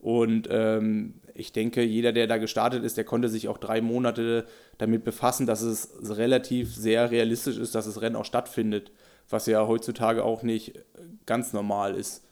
Und 0.00 0.48
ähm, 0.50 1.14
ich 1.34 1.52
denke, 1.52 1.82
jeder, 1.82 2.12
der 2.12 2.26
da 2.26 2.38
gestartet 2.38 2.84
ist, 2.84 2.96
der 2.96 3.04
konnte 3.04 3.28
sich 3.28 3.48
auch 3.48 3.58
drei 3.58 3.80
Monate 3.80 4.46
damit 4.78 5.04
befassen, 5.04 5.46
dass 5.46 5.62
es 5.62 5.90
relativ 6.16 6.74
sehr 6.74 7.10
realistisch 7.10 7.58
ist, 7.58 7.74
dass 7.74 7.84
das 7.84 8.00
Rennen 8.00 8.16
auch 8.16 8.24
stattfindet, 8.24 8.92
was 9.28 9.46
ja 9.46 9.66
heutzutage 9.66 10.24
auch 10.24 10.42
nicht 10.42 10.80
ganz 11.26 11.52
normal 11.52 11.94
ist. 11.94 12.24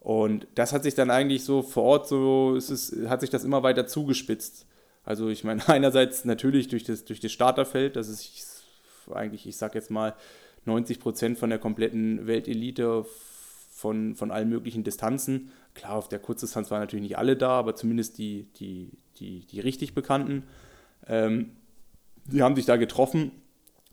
Und 0.00 0.46
das 0.54 0.72
hat 0.72 0.84
sich 0.84 0.94
dann 0.94 1.10
eigentlich 1.10 1.44
so 1.44 1.62
vor 1.62 1.82
Ort 1.84 2.08
so, 2.08 2.54
es 2.56 2.70
ist, 2.70 3.08
hat 3.08 3.20
sich 3.20 3.30
das 3.30 3.44
immer 3.44 3.62
weiter 3.62 3.86
zugespitzt. 3.86 4.66
Also 5.04 5.28
ich 5.28 5.44
meine, 5.44 5.66
einerseits 5.68 6.24
natürlich 6.24 6.68
durch 6.68 6.84
das, 6.84 7.04
durch 7.04 7.20
das 7.20 7.32
Starterfeld, 7.32 7.96
das 7.96 8.08
ist 8.08 8.64
eigentlich, 9.10 9.46
ich 9.46 9.56
sag 9.56 9.74
jetzt 9.74 9.90
mal, 9.90 10.14
90 10.66 11.00
Prozent 11.00 11.38
von 11.38 11.50
der 11.50 11.58
kompletten 11.58 12.26
Weltelite 12.26 13.06
von, 13.70 14.14
von 14.14 14.30
allen 14.30 14.48
möglichen 14.48 14.84
Distanzen. 14.84 15.50
Klar, 15.78 15.92
auf 15.92 16.08
der 16.08 16.18
Kurzdistanz 16.18 16.72
waren 16.72 16.80
natürlich 16.80 17.04
nicht 17.04 17.18
alle 17.18 17.36
da, 17.36 17.50
aber 17.50 17.76
zumindest 17.76 18.18
die, 18.18 18.48
die, 18.56 18.98
die, 19.18 19.46
die 19.46 19.60
richtig 19.60 19.94
Bekannten. 19.94 20.42
Ähm, 21.06 21.52
die 22.24 22.42
haben 22.42 22.56
sich 22.56 22.66
da 22.66 22.76
getroffen. 22.76 23.30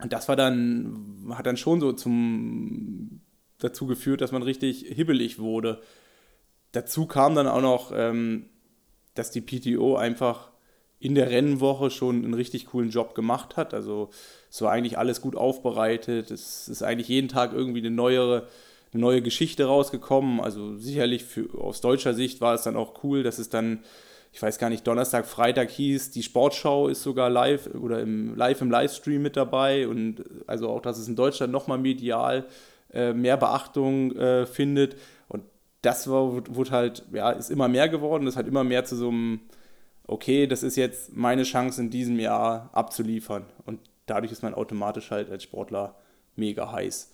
Und 0.02 0.12
das 0.12 0.28
war 0.28 0.36
dann, 0.36 1.28
hat 1.30 1.46
dann 1.46 1.58
schon 1.58 1.80
so 1.80 1.94
zum 1.94 3.22
dazu 3.60 3.86
geführt, 3.86 4.22
dass 4.22 4.32
man 4.32 4.42
richtig 4.42 4.80
hibbelig 4.90 5.38
wurde. 5.38 5.80
Dazu 6.72 7.06
kam 7.06 7.36
dann 7.36 7.48
auch 7.48 7.62
noch, 7.62 7.92
ähm, 7.96 8.50
dass 9.14 9.30
die 9.30 9.42
PTO 9.42 9.96
einfach 9.96 10.52
in 10.98 11.14
der 11.14 11.30
Rennwoche 11.30 11.92
schon 11.92 12.24
einen 12.24 12.34
richtig 12.34 12.66
coolen 12.66 12.90
Job 12.90 13.14
gemacht 13.14 13.58
hat. 13.58 13.76
Also 13.76 14.10
es 14.50 14.60
war 14.64 14.72
eigentlich 14.72 14.98
alles 14.98 15.22
gut 15.22 15.36
aufbereitet. 15.36 16.32
Es 16.32 16.68
ist 16.68 16.82
eigentlich 16.82 17.10
jeden 17.10 17.30
Tag 17.30 17.54
irgendwie 17.54 17.80
eine 17.82 17.92
neuere, 17.92 18.48
eine 18.96 19.02
neue 19.02 19.22
Geschichte 19.22 19.66
rausgekommen. 19.66 20.40
Also 20.40 20.78
sicherlich 20.78 21.24
für, 21.24 21.48
aus 21.60 21.82
deutscher 21.82 22.14
Sicht 22.14 22.42
war 22.42 22.54
es 22.54 22.64
dann 22.64 22.76
auch 22.76 23.04
cool, 23.04 23.24
dass 23.24 23.38
es 23.38 23.50
dann, 23.50 23.84
ich 24.32 24.42
weiß 24.42 24.58
gar 24.58 24.70
nicht, 24.70 24.88
Donnerstag, 24.88 25.26
Freitag 25.26 25.70
hieß, 25.70 26.12
die 26.12 26.24
Sportschau 26.24 26.88
ist 26.88 27.04
sogar 27.04 27.30
live 27.30 27.68
oder 27.76 28.00
im, 28.00 28.36
live 28.36 28.62
im 28.62 28.72
Livestream 28.72 29.22
mit 29.22 29.38
dabei 29.38 29.88
und 29.88 30.24
also 30.48 30.70
auch, 30.70 30.82
dass 30.82 30.98
es 30.98 31.08
in 31.08 31.16
Deutschland 31.16 31.52
nochmal 31.52 31.78
medial 31.78 32.46
äh, 32.94 33.14
mehr 33.14 33.38
Beachtung 33.38 34.16
äh, 34.16 34.46
findet 34.46 34.96
und 35.28 35.44
das 35.82 36.10
war, 36.10 36.32
wurde 36.56 36.72
halt, 36.72 37.04
ja, 37.12 37.32
ist 37.32 37.52
immer 37.52 37.68
mehr 37.68 37.90
geworden, 37.90 38.26
das 38.26 38.38
hat 38.38 38.48
immer 38.48 38.64
mehr 38.64 38.86
zu 38.86 38.96
so 38.96 39.10
einem, 39.10 39.42
okay, 40.08 40.48
das 40.48 40.64
ist 40.64 40.78
jetzt 40.78 41.16
meine 41.16 41.44
Chance 41.44 41.82
in 41.82 41.90
diesem 41.90 42.20
Jahr 42.20 42.70
abzuliefern 42.74 43.46
und 43.66 43.80
dadurch 44.06 44.32
ist 44.32 44.42
man 44.42 44.54
automatisch 44.54 45.12
halt 45.12 45.30
als 45.30 45.44
Sportler 45.44 45.96
mega 46.36 46.72
heiß. 46.72 47.12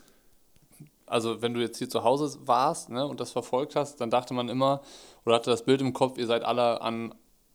Also 1.12 1.42
wenn 1.42 1.54
du 1.54 1.60
jetzt 1.60 1.78
hier 1.78 1.90
zu 1.90 2.04
Hause 2.04 2.40
warst 2.46 2.90
ne, 2.90 3.06
und 3.06 3.20
das 3.20 3.32
verfolgt 3.32 3.76
hast, 3.76 4.00
dann 4.00 4.10
dachte 4.10 4.34
man 4.34 4.48
immer 4.50 4.82
oder 5.26 5.36
hatte 5.36 5.50
das 5.50 5.66
Bild 5.66 5.82
im 5.82 5.94
Kopf, 5.94 6.18
ihr 6.18 6.26
seid 6.26 6.44
alle 6.44 6.82
an, 6.82 7.14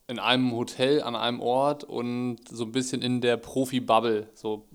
in 0.08 0.18
einem 0.18 0.52
Hotel, 0.52 1.02
an 1.02 1.16
einem 1.16 1.40
Ort 1.40 1.82
und 1.82 2.36
so 2.50 2.64
ein 2.64 2.72
bisschen 2.72 3.00
in 3.00 3.20
der 3.20 3.38
Profi-Bubble, 3.38 4.28
so 4.34 4.66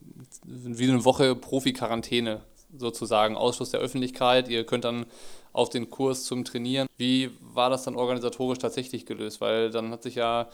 wie 0.43 0.89
eine 0.89 1.05
Woche 1.05 1.35
Profi-Quarantäne 1.35 2.41
sozusagen, 2.75 3.37
Ausschluss 3.37 3.69
der 3.69 3.81
Öffentlichkeit. 3.81 4.49
Ihr 4.49 4.65
könnt 4.65 4.83
dann 4.83 5.05
auf 5.53 5.69
den 5.69 5.89
Kurs 5.89 6.23
zum 6.23 6.43
Trainieren. 6.43 6.87
Wie 6.97 7.29
war 7.39 7.69
das 7.69 7.83
dann 7.83 7.95
organisatorisch 7.95 8.59
tatsächlich 8.59 9.05
gelöst? 9.05 9.41
Weil 9.41 9.69
dann 9.69 9.91
hat 9.91 10.03
sich 10.03 10.15
ja 10.15 10.49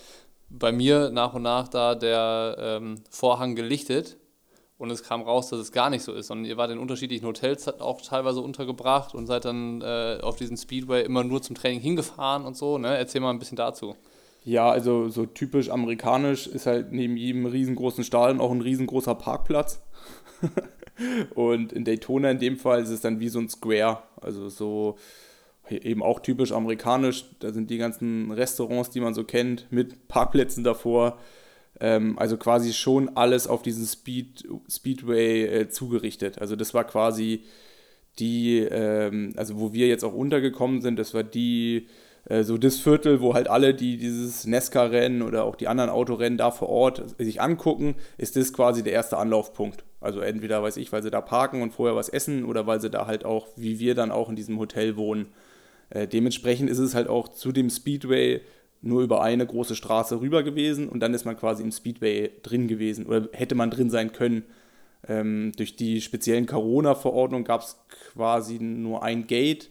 bei 0.50 0.72
mir 0.72 1.12
nach 1.12 1.34
und 1.34 1.44
nach 1.44 1.68
da 1.68 1.96
der 1.96 2.58
ähm, 2.60 2.96
Vorhang 3.10 3.56
gelichtet 3.56 4.18
und 4.78 4.92
es 4.92 5.04
kam 5.04 5.22
raus, 5.22 5.50
dass 5.50 5.60
es 5.60 5.72
gar 5.72 5.90
nicht 5.90 6.04
so 6.04 6.14
ist. 6.14 6.30
Und 6.30 6.46
ihr 6.46 6.58
wart 6.58 6.72
in 6.72 6.78
unterschiedlichen 6.78 7.26
Hotels 7.26 7.68
auch 7.80 8.02
teilweise 8.02 8.42
untergebracht 8.42 9.16
und 9.16 9.26
seid 9.26 9.46
dann 9.46 9.82
äh, 9.82 10.20
auf 10.22 10.36
diesen 10.36 10.56
Speedway 10.56 11.04
immer 11.04 11.24
nur 11.24 11.42
zum 11.42 11.56
Training 11.56 11.80
hingefahren 11.80 12.46
und 12.46 12.56
so. 12.56 12.78
Ne? 12.78 12.96
Erzähl 12.96 13.22
mal 13.22 13.32
ein 13.32 13.40
bisschen 13.40 13.58
dazu. 13.58 13.96
Ja, 14.44 14.70
also 14.70 15.10
so 15.10 15.26
typisch 15.26 15.70
amerikanisch 15.70 16.48
ist 16.48 16.68
halt 16.68 16.92
neben 16.92 17.18
jedem 17.18 17.46
riesengroßen 17.46 18.04
Stadion 18.04 18.40
auch 18.40 18.52
ein 18.52 18.62
riesengroßer 18.62 19.16
Parkplatz. 19.16 19.82
und 21.36 21.74
in 21.74 21.84
Daytona 21.84 22.32
in 22.32 22.40
dem 22.40 22.58
Fall 22.58 22.82
ist 22.82 22.90
es 22.90 23.02
dann 23.02 23.20
wie 23.20 23.30
so 23.30 23.40
ein 23.40 23.50
Square. 23.50 24.04
Also 24.22 24.48
so 24.50 24.96
eben 25.70 26.04
auch 26.04 26.20
typisch 26.20 26.52
amerikanisch. 26.52 27.26
Da 27.40 27.52
sind 27.52 27.70
die 27.70 27.78
ganzen 27.78 28.32
Restaurants, 28.32 28.92
die 28.92 29.02
man 29.02 29.14
so 29.14 29.24
kennt, 29.24 29.72
mit 29.72 30.08
Parkplätzen 30.08 30.64
davor. 30.64 31.18
Ähm, 31.80 32.18
also 32.18 32.38
quasi 32.38 32.74
schon 32.74 33.16
alles 33.16 33.48
auf 33.48 33.62
diesen 33.62 33.86
Speed, 33.86 34.48
Speedway 34.70 35.46
äh, 35.46 35.70
zugerichtet. 35.70 36.40
Also 36.40 36.56
das 36.56 36.74
war 36.74 36.84
quasi 36.84 37.44
die, 38.20 38.60
ähm, 38.60 39.34
also 39.36 39.60
wo 39.60 39.74
wir 39.74 39.88
jetzt 39.88 40.04
auch 40.04 40.14
untergekommen 40.14 40.82
sind, 40.82 40.98
das 40.98 41.14
war 41.14 41.24
die, 41.24 41.88
äh, 42.26 42.44
so 42.44 42.58
das 42.58 42.78
Viertel, 42.80 43.22
wo 43.22 43.34
halt 43.34 43.48
alle, 43.48 43.74
die 43.74 43.98
dieses 43.98 44.46
Nesca-Rennen 44.46 45.22
oder 45.22 45.44
auch 45.44 45.56
die 45.56 45.68
anderen 45.68 45.90
Autorennen 45.90 46.38
da 46.38 46.52
vor 46.52 46.70
Ort 46.70 47.16
sich 47.20 47.42
angucken, 47.42 47.96
ist 48.18 48.36
das 48.36 48.54
quasi 48.54 48.84
der 48.84 48.94
erste 48.94 49.18
Anlaufpunkt. 49.18 49.84
Also 50.02 50.20
entweder, 50.20 50.62
weiß 50.62 50.78
ich, 50.78 50.92
weil 50.92 51.04
sie 51.04 51.12
da 51.12 51.22
parken 51.22 51.62
und 51.62 51.74
vorher 51.74 51.96
was 51.96 52.10
essen 52.10 52.46
oder 52.46 52.68
weil 52.68 52.82
sie 52.82 52.90
da 52.90 53.08
halt 53.08 53.26
auch, 53.26 53.48
wie 53.56 53.80
wir 53.80 53.96
dann 53.96 54.12
auch 54.12 54.30
in 54.30 54.36
diesem 54.36 54.60
Hotel 54.60 54.96
wohnen. 54.96 55.28
Äh, 55.90 56.08
dementsprechend 56.08 56.70
ist 56.70 56.80
es 56.80 56.96
halt 56.96 57.08
auch 57.08 57.30
zu 57.30 57.52
dem 57.52 57.70
Speedway 57.70 58.42
nur 58.82 59.02
über 59.02 59.22
eine 59.22 59.46
große 59.46 59.76
Straße 59.76 60.22
rüber 60.22 60.44
gewesen 60.44 60.90
und 60.90 61.00
dann 61.00 61.14
ist 61.14 61.26
man 61.26 61.38
quasi 61.38 61.64
im 61.64 61.72
Speedway 61.72 62.32
drin 62.44 62.68
gewesen 62.68 63.06
oder 63.06 63.30
hätte 63.34 63.56
man 63.56 63.72
drin 63.72 63.90
sein 63.90 64.12
können. 64.12 64.44
Ähm, 65.08 65.52
durch 65.56 65.76
die 65.76 66.02
speziellen 66.02 66.46
Corona-Verordnung 66.46 67.44
gab 67.44 67.62
es 67.62 67.78
quasi 68.14 68.60
nur 68.60 69.04
ein 69.04 69.28
Gate, 69.28 69.70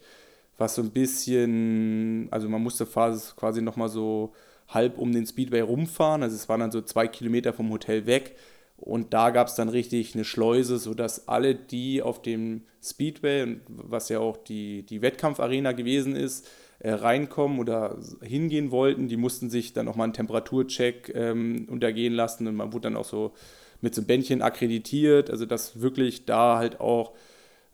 was 0.58 0.74
so 0.74 0.82
ein 0.82 0.90
bisschen, 0.90 2.28
also 2.30 2.48
man 2.48 2.62
musste 2.62 2.86
quasi 2.86 3.62
nochmal 3.62 3.88
so 3.88 4.32
halb 4.68 4.98
um 4.98 5.12
den 5.12 5.26
Speedway 5.26 5.60
rumfahren, 5.60 6.22
also 6.22 6.34
es 6.34 6.48
waren 6.48 6.60
dann 6.60 6.72
so 6.72 6.80
zwei 6.80 7.06
Kilometer 7.06 7.52
vom 7.52 7.70
Hotel 7.70 8.06
weg 8.06 8.36
und 8.76 9.14
da 9.14 9.30
gab 9.30 9.48
es 9.48 9.54
dann 9.54 9.68
richtig 9.68 10.14
eine 10.14 10.24
Schleuse, 10.24 10.78
sodass 10.78 11.28
alle, 11.28 11.54
die 11.54 12.02
auf 12.02 12.20
dem 12.22 12.62
Speedway, 12.82 13.58
was 13.68 14.08
ja 14.08 14.20
auch 14.20 14.36
die, 14.36 14.84
die 14.84 15.02
Wettkampfarena 15.02 15.72
gewesen 15.72 16.14
ist, 16.14 16.46
äh, 16.78 16.92
reinkommen 16.92 17.58
oder 17.58 17.98
hingehen 18.22 18.70
wollten, 18.70 19.08
die 19.08 19.16
mussten 19.16 19.50
sich 19.50 19.72
dann 19.72 19.86
nochmal 19.86 20.04
einen 20.04 20.12
Temperaturcheck 20.12 21.12
ähm, 21.14 21.66
untergehen 21.70 22.12
lassen 22.12 22.46
und 22.46 22.56
man 22.56 22.72
wurde 22.72 22.82
dann 22.82 22.96
auch 22.96 23.04
so 23.04 23.32
mit 23.80 23.94
so 23.94 24.00
einem 24.00 24.06
Bändchen 24.06 24.42
akkreditiert, 24.42 25.30
also 25.30 25.46
dass 25.46 25.80
wirklich 25.80 26.24
da 26.24 26.58
halt 26.58 26.80
auch 26.80 27.12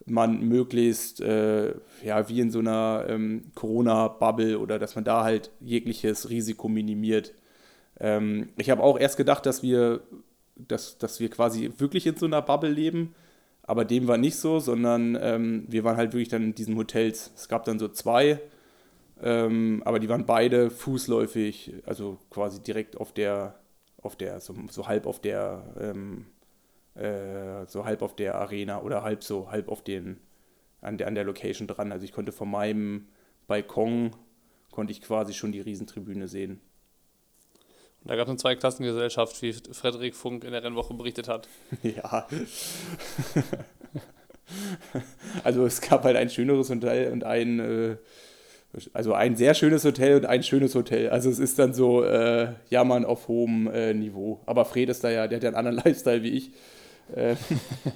man 0.05 0.41
möglichst, 0.41 1.21
äh, 1.21 1.75
ja, 2.05 2.29
wie 2.29 2.41
in 2.41 2.51
so 2.51 2.59
einer 2.59 3.07
ähm, 3.09 3.53
Corona-Bubble 3.55 4.59
oder 4.59 4.79
dass 4.79 4.95
man 4.95 5.05
da 5.05 5.23
halt 5.23 5.51
jegliches 5.61 6.29
Risiko 6.29 6.69
minimiert. 6.69 7.35
Ähm, 8.01 8.49
ich 8.57 8.71
habe 8.71 8.83
auch 8.83 8.99
erst 8.99 9.17
gedacht, 9.17 9.47
dass 9.47 9.63
wir, 9.63 10.01
dass, 10.57 10.99
dass 10.99 11.21
wir 11.21 11.31
quasi 11.31 11.71
wirklich 11.79 12.07
in 12.07 12.17
so 12.17 12.27
einer 12.27 12.43
Bubble 12.43 12.71
leben, 12.71 13.15
aber 13.63 13.85
dem 13.85 14.09
war 14.09 14.19
nicht 14.19 14.37
so, 14.37 14.59
sondern 14.59 15.17
ähm, 15.21 15.67
wir 15.69 15.85
waren 15.85 15.97
halt 15.97 16.13
wirklich 16.13 16.29
dann 16.29 16.43
in 16.43 16.55
diesen 16.55 16.77
Hotels. 16.77 17.31
Es 17.37 17.49
gab 17.49 17.65
dann 17.65 17.79
so 17.79 17.89
zwei, 17.89 18.41
ähm, 19.23 19.83
aber 19.85 20.01
die 20.01 20.09
waren 20.09 20.27
beide 20.27 20.71
fußläufig, 20.71 21.75
also 21.87 22.19
quasi 22.31 22.63
direkt 22.63 22.97
auf 22.97 23.13
der, 23.13 23.59
auf 24.03 24.17
der, 24.17 24.41
so, 24.41 24.55
so 24.71 24.89
halb 24.89 25.07
auf 25.07 25.21
der, 25.21 25.63
ähm, 25.81 26.27
äh, 26.95 27.67
so 27.67 27.85
halb 27.85 28.03
auf 28.03 28.17
der 28.17 28.35
Arena 28.35 28.83
oder 28.83 29.03
halb 29.03 29.23
so, 29.23 29.51
halb 29.51 29.69
auf 29.69 29.83
den, 29.83 30.19
an 30.81 30.99
der, 30.99 31.07
an 31.07 31.15
der 31.15 31.25
Location 31.25 31.69
dran. 31.69 31.93
Also 31.93 32.05
ich 32.05 32.13
konnte 32.13 32.33
von 32.33 32.51
meinem 32.51 33.07
Balkon, 33.47 34.11
konnte 34.73 34.93
ich 34.93 35.01
quasi 35.01 35.35
schon 35.35 35.53
die 35.53 35.61
Riesentribüne 35.61 36.27
sehen. 36.27 36.61
Und 38.03 38.11
da 38.11 38.17
gab 38.17 38.27
es 38.27 38.31
eine 38.31 38.39
Zweiklassengesellschaft, 38.39 39.41
wie 39.43 39.53
Frederik 39.53 40.17
Funk 40.17 40.43
in 40.43 40.51
der 40.51 40.65
Rennwoche 40.65 40.95
berichtet 40.95 41.29
hat. 41.29 41.49
Ja. 41.83 42.27
also 45.45 45.65
es 45.65 45.81
gab 45.81 46.03
halt 46.03 46.17
ein 46.17 46.29
schöneres 46.29 46.69
Hotel 46.69 47.13
und 47.13 47.23
ein 47.23 47.61
äh, 47.61 47.97
also 48.95 49.13
ein 49.13 49.37
sehr 49.37 49.55
schönes 49.55 49.85
Hotel 49.85 50.17
und 50.17 50.27
ein 50.27 50.43
schönes 50.43 50.75
Hotel. 50.75 51.11
Also 51.11 51.29
es 51.29 51.39
ist 51.39 51.59
dann 51.59 51.75
so 51.75 52.05
äh, 52.05 52.55
Jammern 52.71 53.05
auf 53.05 53.29
hohem 53.29 53.67
äh, 53.69 53.93
Niveau. 53.93 54.41
Aber 54.47 54.65
Fred 54.65 54.89
ist 54.89 55.05
da 55.05 55.11
ja, 55.11 55.29
der 55.29 55.37
hat 55.37 55.43
ja 55.43 55.49
einen 55.51 55.57
anderen 55.57 55.77
Lifestyle 55.85 56.23
wie 56.23 56.31
ich. 56.31 56.53
Äh, 57.15 57.37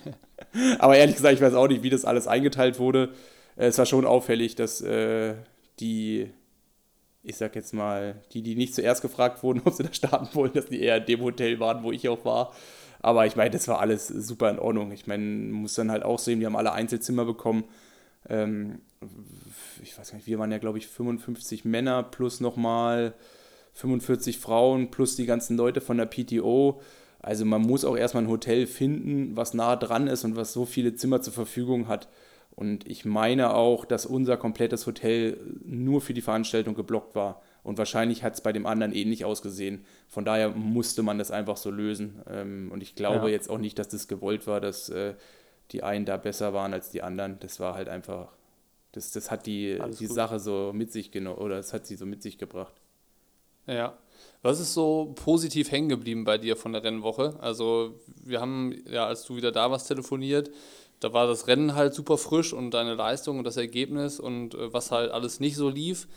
aber 0.78 0.96
ehrlich 0.96 1.16
gesagt, 1.16 1.34
ich 1.34 1.40
weiß 1.40 1.54
auch 1.54 1.68
nicht, 1.68 1.82
wie 1.82 1.90
das 1.90 2.04
alles 2.04 2.26
eingeteilt 2.26 2.78
wurde. 2.78 3.10
Äh, 3.56 3.66
es 3.66 3.78
war 3.78 3.86
schon 3.86 4.04
auffällig, 4.04 4.54
dass 4.54 4.82
äh, 4.82 5.34
die, 5.80 6.28
ich 7.22 7.36
sag 7.36 7.56
jetzt 7.56 7.72
mal, 7.72 8.16
die, 8.32 8.42
die 8.42 8.54
nicht 8.54 8.74
zuerst 8.74 9.00
gefragt 9.00 9.42
wurden, 9.42 9.62
ob 9.64 9.72
sie 9.72 9.82
da 9.82 9.92
starten 9.94 10.28
wollen, 10.34 10.52
dass 10.52 10.66
die 10.66 10.82
eher 10.82 10.98
in 10.98 11.06
dem 11.06 11.22
Hotel 11.22 11.58
waren, 11.58 11.82
wo 11.84 11.92
ich 11.92 12.06
auch 12.08 12.24
war. 12.26 12.52
Aber 13.00 13.24
ich 13.24 13.36
meine, 13.36 13.50
das 13.50 13.68
war 13.68 13.78
alles 13.78 14.08
super 14.08 14.50
in 14.50 14.58
Ordnung. 14.58 14.92
Ich 14.92 15.06
meine, 15.06 15.22
man 15.22 15.62
muss 15.62 15.74
dann 15.74 15.90
halt 15.90 16.02
auch 16.02 16.18
sehen, 16.18 16.40
wir 16.40 16.46
haben 16.46 16.56
alle 16.56 16.72
Einzelzimmer 16.72 17.24
bekommen. 17.24 17.64
Ähm, 18.28 18.80
ich 19.82 19.98
weiß 19.98 20.10
gar 20.10 20.16
nicht, 20.16 20.26
wir 20.26 20.38
waren 20.38 20.52
ja, 20.52 20.58
glaube 20.58 20.78
ich, 20.78 20.86
55 20.86 21.64
Männer 21.64 22.02
plus 22.02 22.40
nochmal 22.40 23.14
45 23.74 24.38
Frauen 24.38 24.90
plus 24.90 25.16
die 25.16 25.26
ganzen 25.26 25.56
Leute 25.56 25.80
von 25.80 25.98
der 25.98 26.06
PTO. 26.06 26.80
Also 27.20 27.44
man 27.44 27.62
muss 27.62 27.84
auch 27.84 27.96
erstmal 27.96 28.24
ein 28.24 28.30
Hotel 28.30 28.66
finden, 28.66 29.36
was 29.36 29.52
nah 29.52 29.76
dran 29.76 30.06
ist 30.06 30.24
und 30.24 30.36
was 30.36 30.52
so 30.52 30.64
viele 30.64 30.94
Zimmer 30.94 31.20
zur 31.20 31.32
Verfügung 31.32 31.88
hat. 31.88 32.08
Und 32.54 32.88
ich 32.88 33.04
meine 33.04 33.54
auch, 33.54 33.84
dass 33.84 34.06
unser 34.06 34.38
komplettes 34.38 34.86
Hotel 34.86 35.38
nur 35.62 36.00
für 36.00 36.14
die 36.14 36.22
Veranstaltung 36.22 36.74
geblockt 36.74 37.14
war. 37.14 37.42
Und 37.62 37.76
wahrscheinlich 37.76 38.22
hat 38.22 38.34
es 38.34 38.40
bei 38.40 38.52
dem 38.52 38.64
anderen 38.64 38.94
ähnlich 38.94 39.24
ausgesehen. 39.26 39.84
Von 40.08 40.24
daher 40.24 40.50
musste 40.50 41.02
man 41.02 41.18
das 41.18 41.30
einfach 41.30 41.58
so 41.58 41.70
lösen. 41.70 42.22
Ähm, 42.30 42.70
und 42.72 42.82
ich 42.82 42.94
glaube 42.94 43.26
ja. 43.26 43.32
jetzt 43.32 43.50
auch 43.50 43.58
nicht, 43.58 43.78
dass 43.78 43.88
das 43.88 44.08
gewollt 44.08 44.46
war, 44.46 44.60
dass 44.60 44.88
äh, 44.88 45.14
die 45.72 45.82
einen 45.82 46.06
da 46.06 46.16
besser 46.16 46.54
waren 46.54 46.72
als 46.72 46.90
die 46.90 47.02
anderen. 47.02 47.38
Das 47.40 47.60
war 47.60 47.74
halt 47.74 47.88
einfach 47.88 48.28
das, 48.96 49.10
das 49.10 49.30
hat 49.30 49.46
die, 49.46 49.78
die 50.00 50.06
Sache 50.06 50.40
so 50.40 50.72
mit 50.74 50.90
sich 50.90 51.10
genommen, 51.10 51.38
oder 51.38 51.56
das 51.56 51.74
hat 51.74 51.86
sie 51.86 51.96
so 51.96 52.06
mit 52.06 52.22
sich 52.22 52.38
gebracht. 52.38 52.72
Ja. 53.66 53.98
Was 54.40 54.58
ist 54.58 54.72
so 54.72 55.12
positiv 55.16 55.70
hängen 55.70 55.90
geblieben 55.90 56.24
bei 56.24 56.38
dir 56.38 56.56
von 56.56 56.72
der 56.72 56.82
Rennwoche? 56.82 57.36
Also, 57.40 58.00
wir 58.24 58.40
haben 58.40 58.74
ja, 58.90 59.06
als 59.06 59.24
du 59.24 59.36
wieder 59.36 59.52
da 59.52 59.70
warst, 59.70 59.88
telefoniert. 59.88 60.50
Da 61.00 61.12
war 61.12 61.26
das 61.26 61.46
Rennen 61.46 61.74
halt 61.74 61.92
super 61.92 62.16
frisch 62.16 62.54
und 62.54 62.70
deine 62.70 62.94
Leistung 62.94 63.36
und 63.36 63.44
das 63.44 63.58
Ergebnis 63.58 64.18
und 64.18 64.54
äh, 64.54 64.72
was 64.72 64.90
halt 64.90 65.10
alles 65.10 65.40
nicht 65.40 65.56
so 65.56 65.68
lief. 65.68 66.08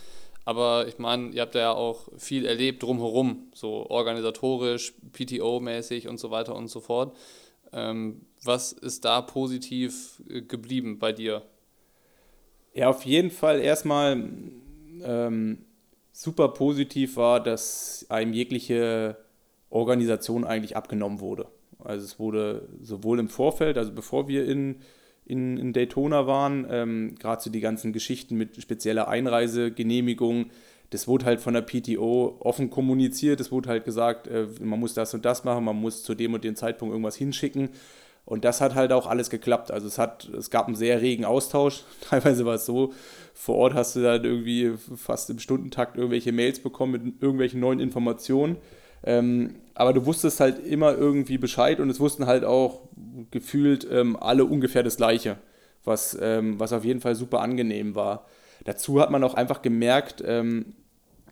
Aber 0.46 0.88
ich 0.88 1.00
meine, 1.00 1.32
ihr 1.32 1.42
habt 1.42 1.56
ja 1.56 1.74
auch 1.74 2.08
viel 2.18 2.46
erlebt 2.46 2.82
drumherum, 2.82 3.50
so 3.54 3.90
organisatorisch, 3.90 4.94
PTO-mäßig 5.12 6.08
und 6.08 6.18
so 6.18 6.32
weiter 6.32 6.56
und 6.56 6.70
so 6.70 6.80
fort. 6.80 7.14
Ähm, 7.74 8.22
was 8.42 8.72
ist 8.72 9.04
da 9.04 9.22
positiv 9.22 10.24
äh, 10.30 10.42
geblieben 10.42 10.98
bei 10.98 11.12
dir? 11.12 11.44
Ja, 12.80 12.88
auf 12.88 13.04
jeden 13.04 13.30
Fall 13.30 13.60
erstmal 13.60 14.24
ähm, 15.04 15.58
super 16.14 16.48
positiv 16.48 17.18
war, 17.18 17.44
dass 17.44 18.06
einem 18.08 18.32
jegliche 18.32 19.18
Organisation 19.70 20.46
eigentlich 20.46 20.78
abgenommen 20.78 21.20
wurde. 21.20 21.48
Also 21.84 22.06
es 22.06 22.20
wurde 22.20 22.70
sowohl 22.82 23.20
im 23.20 23.28
Vorfeld, 23.28 23.78
also 23.78 23.92
bevor 23.92 24.30
wir 24.30 24.46
in, 24.46 24.78
in, 25.26 25.58
in 25.58 25.74
Daytona 25.74 26.26
waren, 26.26 26.66
ähm, 26.70 27.16
gerade 27.20 27.42
so 27.42 27.50
die 27.50 27.60
ganzen 27.60 27.92
Geschichten 27.92 28.38
mit 28.38 28.62
spezieller 28.62 29.10
Einreisegenehmigung, 29.10 30.46
das 30.90 31.06
wurde 31.06 31.26
halt 31.26 31.42
von 31.42 31.56
der 31.56 31.64
PTO 31.64 32.38
offen 32.40 32.70
kommuniziert, 32.70 33.42
es 33.42 33.52
wurde 33.52 33.68
halt 33.68 33.84
gesagt, 33.84 34.28
äh, 34.28 34.48
man 34.62 34.80
muss 34.80 34.94
das 34.94 35.14
und 35.14 35.26
das 35.26 35.44
machen, 35.44 35.66
man 35.66 35.76
muss 35.76 36.04
zu 36.04 36.16
dem 36.16 36.34
und 36.34 36.46
dem 36.46 36.56
Zeitpunkt 36.56 36.94
irgendwas 36.94 37.18
hinschicken. 37.18 37.72
Und 38.30 38.46
das 38.46 38.62
hat 38.62 38.76
halt 38.76 38.92
auch 38.92 39.08
alles 39.08 39.32
geklappt. 39.32 39.72
Also 39.72 39.88
es 39.88 39.98
hat, 39.98 40.30
es 40.30 40.52
gab 40.52 40.68
einen 40.68 40.76
sehr 40.76 41.02
regen 41.02 41.26
Austausch. 41.26 41.84
Teilweise 42.02 42.46
war 42.46 42.56
es 42.56 42.66
so, 42.66 42.94
vor 43.34 43.56
Ort 43.56 43.74
hast 43.74 43.96
du 43.96 44.04
dann 44.04 44.24
irgendwie 44.24 44.74
fast 44.96 45.32
im 45.32 45.40
Stundentakt 45.40 45.98
irgendwelche 45.98 46.32
Mails 46.32 46.60
bekommen 46.60 46.92
mit 46.92 47.22
irgendwelchen 47.22 47.60
neuen 47.60 47.80
Informationen. 47.80 48.58
Ähm, 49.04 49.56
aber 49.74 49.94
du 49.94 50.06
wusstest 50.06 50.40
halt 50.42 50.64
immer 50.64 50.96
irgendwie 50.96 51.40
Bescheid 51.40 51.80
und 51.80 51.90
es 51.90 52.00
wussten 52.00 52.28
halt 52.28 52.46
auch 52.46 52.82
gefühlt 53.32 53.88
ähm, 53.90 54.16
alle 54.16 54.46
ungefähr 54.46 54.84
das 54.84 54.98
Gleiche, 54.98 55.38
was, 55.84 56.16
ähm, 56.22 56.60
was 56.60 56.72
auf 56.72 56.86
jeden 56.86 57.02
Fall 57.02 57.16
super 57.16 57.40
angenehm 57.40 57.96
war. 57.96 58.28
Dazu 58.66 59.02
hat 59.02 59.10
man 59.10 59.24
auch 59.24 59.34
einfach 59.34 59.64
gemerkt, 59.64 60.24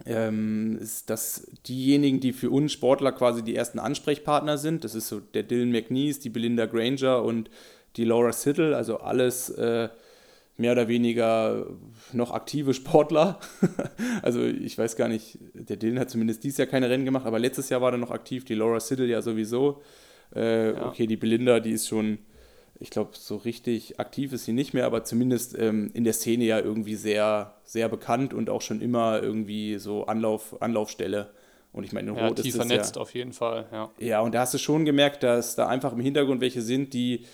ähm, 0.05 0.77
ist, 0.79 1.09
dass 1.09 1.47
diejenigen, 1.67 2.19
die 2.19 2.33
für 2.33 2.49
uns 2.49 2.71
Sportler 2.71 3.11
quasi 3.11 3.43
die 3.43 3.55
ersten 3.55 3.79
Ansprechpartner 3.79 4.57
sind, 4.57 4.83
das 4.83 4.95
ist 4.95 5.07
so 5.07 5.19
der 5.19 5.43
Dylan 5.43 5.71
McNeese, 5.71 6.19
die 6.19 6.29
Belinda 6.29 6.65
Granger 6.65 7.23
und 7.23 7.49
die 7.95 8.05
Laura 8.05 8.31
Siddle, 8.31 8.75
also 8.75 8.97
alles 8.99 9.49
äh, 9.49 9.89
mehr 10.57 10.71
oder 10.71 10.87
weniger 10.87 11.67
noch 12.13 12.31
aktive 12.31 12.73
Sportler. 12.73 13.39
also 14.21 14.43
ich 14.43 14.77
weiß 14.77 14.95
gar 14.95 15.07
nicht, 15.07 15.39
der 15.53 15.77
Dylan 15.77 15.99
hat 15.99 16.09
zumindest 16.09 16.43
dieses 16.43 16.57
Jahr 16.57 16.67
keine 16.67 16.89
Rennen 16.89 17.05
gemacht, 17.05 17.25
aber 17.25 17.39
letztes 17.39 17.69
Jahr 17.69 17.81
war 17.81 17.91
er 17.91 17.97
noch 17.97 18.11
aktiv, 18.11 18.45
die 18.45 18.55
Laura 18.55 18.79
Siddle 18.79 19.07
ja 19.07 19.21
sowieso. 19.21 19.81
Äh, 20.35 20.73
ja. 20.73 20.87
Okay, 20.87 21.07
die 21.07 21.17
Belinda, 21.17 21.59
die 21.59 21.71
ist 21.71 21.87
schon 21.87 22.19
ich 22.79 22.89
glaube, 22.89 23.11
so 23.13 23.37
richtig 23.37 23.99
aktiv 23.99 24.33
ist 24.33 24.45
sie 24.45 24.53
nicht 24.53 24.73
mehr, 24.73 24.85
aber 24.85 25.03
zumindest 25.03 25.57
ähm, 25.57 25.89
in 25.93 26.03
der 26.03 26.13
Szene 26.13 26.43
ja 26.45 26.59
irgendwie 26.59 26.95
sehr, 26.95 27.55
sehr 27.63 27.89
bekannt 27.89 28.33
und 28.33 28.49
auch 28.49 28.61
schon 28.61 28.81
immer 28.81 29.21
irgendwie 29.21 29.77
so 29.77 30.05
Anlauf, 30.05 30.61
Anlaufstelle. 30.61 31.31
Und 31.73 31.83
ich 31.83 31.91
meine, 31.91 32.11
in 32.11 32.17
ja, 32.17 32.27
Rot 32.27 32.39
ist 32.39 32.55
vernetzt 32.55 32.95
ja, 32.95 33.01
auf 33.01 33.13
jeden 33.13 33.33
Fall, 33.33 33.65
ja. 33.71 33.89
Ja, 33.99 34.21
und 34.21 34.33
da 34.33 34.41
hast 34.41 34.53
du 34.53 34.57
schon 34.57 34.85
gemerkt, 34.85 35.23
dass 35.23 35.55
da 35.55 35.67
einfach 35.67 35.93
im 35.93 35.99
Hintergrund 35.99 36.41
welche 36.41 36.61
sind, 36.61 36.93
die, 36.93 37.25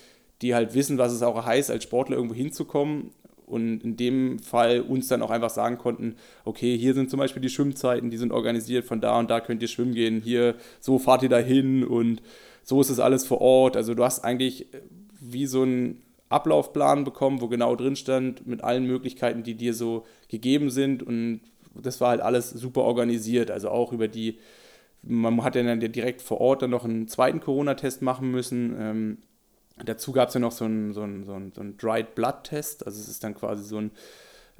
die 0.42 0.54
halt 0.54 0.74
wissen, 0.74 0.98
was 0.98 1.12
es 1.12 1.22
auch 1.22 1.44
heißt, 1.44 1.70
als 1.70 1.84
Sportler 1.84 2.16
irgendwo 2.16 2.34
hinzukommen 2.34 3.10
und 3.46 3.84
in 3.84 3.96
dem 3.96 4.38
Fall 4.38 4.80
uns 4.80 5.08
dann 5.08 5.22
auch 5.22 5.30
einfach 5.30 5.50
sagen 5.50 5.78
konnten, 5.78 6.16
okay, 6.44 6.76
hier 6.76 6.94
sind 6.94 7.10
zum 7.10 7.18
Beispiel 7.18 7.42
die 7.42 7.50
Schwimmzeiten, 7.50 8.10
die 8.10 8.16
sind 8.16 8.32
organisiert, 8.32 8.86
von 8.86 9.00
da 9.00 9.18
und 9.18 9.30
da 9.30 9.40
könnt 9.40 9.62
ihr 9.62 9.68
schwimmen 9.68 9.94
gehen, 9.94 10.20
hier, 10.22 10.56
so 10.80 10.98
fahrt 10.98 11.22
ihr 11.22 11.28
da 11.28 11.38
hin 11.38 11.84
und 11.84 12.22
so 12.62 12.80
ist 12.80 12.88
es 12.88 12.98
alles 12.98 13.26
vor 13.26 13.42
Ort. 13.42 13.76
Also 13.76 13.94
du 13.94 14.02
hast 14.02 14.24
eigentlich 14.24 14.66
wie 15.32 15.46
so 15.46 15.62
einen 15.62 16.02
Ablaufplan 16.28 17.04
bekommen, 17.04 17.40
wo 17.40 17.48
genau 17.48 17.76
drin 17.76 17.96
stand, 17.96 18.46
mit 18.46 18.64
allen 18.64 18.86
Möglichkeiten, 18.86 19.42
die 19.42 19.54
dir 19.54 19.74
so 19.74 20.04
gegeben 20.28 20.70
sind. 20.70 21.02
Und 21.02 21.40
das 21.74 22.00
war 22.00 22.10
halt 22.10 22.20
alles 22.20 22.50
super 22.50 22.82
organisiert. 22.82 23.50
Also 23.50 23.68
auch 23.70 23.92
über 23.92 24.08
die, 24.08 24.38
man 25.02 25.42
hat 25.44 25.54
dann 25.54 25.80
direkt 25.80 26.22
vor 26.22 26.40
Ort 26.40 26.62
dann 26.62 26.70
noch 26.70 26.84
einen 26.84 27.08
zweiten 27.08 27.40
Corona-Test 27.40 28.02
machen 28.02 28.30
müssen. 28.30 28.74
Ähm, 28.78 29.18
dazu 29.84 30.12
gab 30.12 30.28
es 30.28 30.34
ja 30.34 30.40
noch 30.40 30.52
so 30.52 30.64
einen, 30.64 30.92
so 30.92 31.02
einen, 31.02 31.24
so 31.24 31.34
einen, 31.34 31.52
so 31.52 31.60
einen 31.60 31.76
Dried 31.76 32.14
Blood-Test. 32.14 32.86
Also 32.86 33.00
es 33.00 33.08
ist 33.08 33.22
dann 33.22 33.34
quasi 33.34 33.62
so 33.62 33.78
ein 33.78 33.90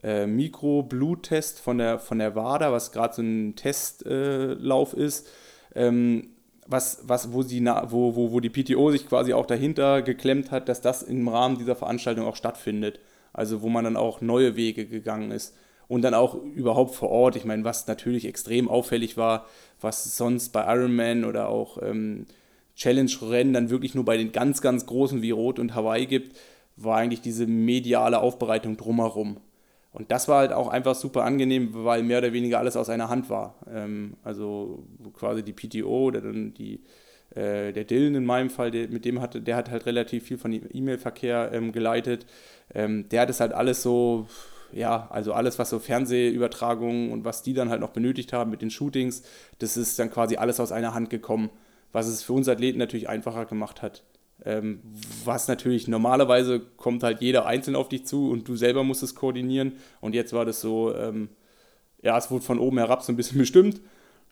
äh, 0.03 0.27
Mikro-Bluttest 0.27 1.61
von 1.61 1.79
der, 1.79 1.99
von 1.99 2.19
der 2.19 2.37
WADA, 2.37 2.73
was 2.73 2.93
gerade 2.93 3.15
so 3.15 3.23
ein 3.23 3.57
Testlauf 3.57 4.97
äh, 4.97 5.05
ist. 5.05 5.29
Ähm, 5.75 6.34
was, 6.67 7.03
was, 7.07 7.33
wo, 7.33 7.43
sie 7.43 7.65
wo, 7.65 8.17
wo, 8.17 8.33
wo 8.33 8.41
die 8.41 8.51
PTO 8.51 8.91
sich 8.91 9.09
quasi 9.09 9.33
auch 9.33 9.47
dahinter 9.47 10.03
geklemmt 10.03 10.51
hat, 10.51 10.69
dass 10.69 10.81
das 10.81 11.03
im 11.03 11.29
Rahmen 11.29 11.59
dieser 11.59 11.77
Veranstaltung 11.77 12.27
auch 12.27 12.37
stattfindet. 12.37 13.01
Also 13.33 13.63
wo 13.63 13.69
man 13.69 13.85
dann 13.85 13.97
auch 13.97 14.21
neue 14.21 14.57
Wege 14.57 14.87
gegangen 14.87 15.31
ist. 15.31 15.55
Und 15.87 16.03
dann 16.03 16.15
auch 16.15 16.35
überhaupt 16.35 16.95
vor 16.95 17.11
Ort. 17.11 17.37
Ich 17.37 17.45
meine, 17.45 17.65
was 17.65 17.87
natürlich 17.87 18.25
extrem 18.25 18.69
auffällig 18.69 19.17
war, 19.17 19.47
was 19.81 20.17
sonst 20.17 20.51
bei 20.51 20.65
Ironman 20.65 21.25
oder 21.25 21.49
auch 21.49 21.83
ähm, 21.83 22.27
Challenge-Rennen 22.75 23.53
dann 23.53 23.71
wirklich 23.71 23.95
nur 23.95 24.05
bei 24.05 24.17
den 24.17 24.33
ganz, 24.33 24.63
ganz 24.63 24.87
großen 24.87 25.21
wie 25.21 25.31
Rot 25.31 25.59
und 25.59 25.75
Hawaii 25.75 26.07
gibt, 26.07 26.37
war 26.77 26.97
eigentlich 26.97 27.21
diese 27.21 27.47
mediale 27.47 28.21
Aufbereitung 28.21 28.77
drumherum. 28.77 29.39
Und 29.95 30.11
das 30.11 30.27
war 30.27 30.41
halt 30.41 30.53
auch 30.53 30.67
einfach 30.67 30.97
super 30.97 31.23
angenehm, 31.23 31.71
weil 31.73 32.03
mehr 32.03 32.19
oder 32.19 32.33
weniger 32.33 32.59
alles 32.59 32.77
aus 32.77 32.89
einer 32.89 33.09
Hand 33.09 33.31
war. 33.31 33.55
Ähm, 33.73 34.17
also 34.25 34.85
quasi 35.15 35.45
die 35.45 35.53
PTO 35.53 36.07
oder 36.07 36.21
dann 36.21 36.53
die, 36.53 36.81
äh, 37.31 37.73
der 37.73 37.85
Dylan 37.85 38.17
in 38.17 38.25
meinem 38.25 38.51
Fall, 38.51 38.73
der, 38.73 38.89
mit 38.89 39.05
dem 39.05 39.21
hatte, 39.21 39.41
der 39.41 39.55
hat 39.55 39.71
halt 39.71 39.87
relativ 39.87 40.25
viel 40.25 40.37
von 40.37 40.53
E-Mail-Verkehr 40.53 41.53
ähm, 41.53 41.71
geleitet. 41.71 42.27
Ähm, 42.75 43.09
der 43.09 43.21
hat 43.23 43.31
es 43.31 43.39
halt 43.39 43.53
alles 43.53 43.85
so, 43.85 44.27
ja, 44.73 45.07
also 45.13 45.33
alles, 45.33 45.61
was 45.61 45.71
so 45.71 45.79
Fernsehübertragungen 45.79 47.13
und 47.13 47.25
was 47.25 47.43
die 47.45 47.55
dann 47.55 47.71
halt 47.71 47.81
noch 47.81 47.91
benötigt 47.91 48.33
haben 48.33 48.51
mit 48.51 48.63
den 48.63 48.71
Shootings, 48.71 49.23
das 49.61 49.77
ist 49.77 49.97
dann 50.01 50.11
quasi 50.11 50.35
alles 50.37 50.59
aus 50.59 50.73
einer 50.73 50.95
Hand 50.95 51.09
gekommen, 51.09 51.51
was 51.93 52.09
es 52.09 52.25
für 52.25 52.33
uns 52.33 52.49
Athleten 52.49 52.81
natürlich 52.81 53.09
einfacher 53.09 53.47
gemacht 53.47 53.81
hat. 53.81 54.03
Ähm, 54.45 54.81
was 55.25 55.49
natürlich 55.49 55.89
normalerweise 55.89 56.61
kommt 56.61 57.03
halt 57.03 57.21
jeder 57.21 57.47
einzeln 57.47 57.77
auf 57.77 57.89
dich 57.89 58.07
zu 58.07 58.31
und 58.31 58.49
du 58.49 58.57
selber 58.57 58.85
musst 58.85 59.03
es 59.03 59.15
koordinieren. 59.15 59.75
Und 60.01 60.15
jetzt 60.15 60.33
war 60.33 60.45
das 60.45 60.61
so, 60.61 60.95
ähm, 60.95 61.29
ja, 62.03 62.19
es 62.19 62.31
wurde 62.31 62.45
von 62.45 62.59
oben 62.59 62.79
herab 62.79 63.03
so 63.03 63.13
ein 63.13 63.17
bisschen 63.17 63.39
bestimmt. 63.39 63.81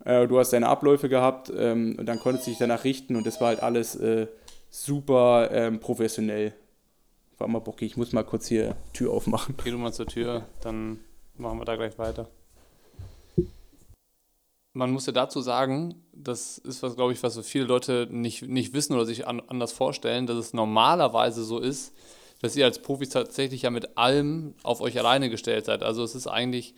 Äh, 0.04 0.26
du 0.26 0.38
hast 0.38 0.52
deine 0.52 0.68
Abläufe 0.68 1.08
gehabt 1.08 1.52
ähm, 1.56 1.96
und 1.98 2.06
dann 2.06 2.18
konntest 2.18 2.46
du 2.46 2.50
dich 2.50 2.58
danach 2.58 2.84
richten 2.84 3.16
und 3.16 3.26
das 3.26 3.40
war 3.40 3.48
halt 3.48 3.62
alles 3.62 3.94
äh, 3.96 4.26
super 4.70 5.50
ähm, 5.52 5.80
professionell. 5.80 6.52
War 7.38 7.48
mal 7.48 7.60
bockig, 7.60 7.92
ich 7.92 7.96
muss 7.96 8.12
mal 8.12 8.24
kurz 8.24 8.46
hier 8.48 8.76
Tür 8.92 9.12
aufmachen. 9.12 9.54
Geh 9.62 9.70
du 9.70 9.78
mal 9.78 9.92
zur 9.92 10.06
Tür, 10.06 10.46
dann 10.60 11.00
machen 11.36 11.58
wir 11.58 11.64
da 11.64 11.76
gleich 11.76 11.98
weiter. 11.98 12.28
Man 14.74 14.90
muss 14.90 15.06
ja 15.06 15.12
dazu 15.12 15.40
sagen, 15.40 16.02
das 16.24 16.58
ist 16.58 16.82
was, 16.82 16.96
glaube 16.96 17.12
ich, 17.12 17.22
was 17.22 17.34
so 17.34 17.42
viele 17.42 17.64
Leute 17.64 18.08
nicht, 18.10 18.42
nicht 18.42 18.72
wissen 18.72 18.94
oder 18.94 19.06
sich 19.06 19.26
an, 19.26 19.42
anders 19.46 19.72
vorstellen, 19.72 20.26
dass 20.26 20.36
es 20.36 20.52
normalerweise 20.52 21.44
so 21.44 21.58
ist, 21.58 21.94
dass 22.40 22.56
ihr 22.56 22.64
als 22.64 22.80
Profis 22.80 23.10
tatsächlich 23.10 23.62
ja 23.62 23.70
mit 23.70 23.96
allem 23.96 24.54
auf 24.62 24.80
euch 24.80 24.98
alleine 24.98 25.30
gestellt 25.30 25.64
seid. 25.64 25.82
Also 25.82 26.02
es 26.02 26.14
ist 26.14 26.26
eigentlich, 26.26 26.74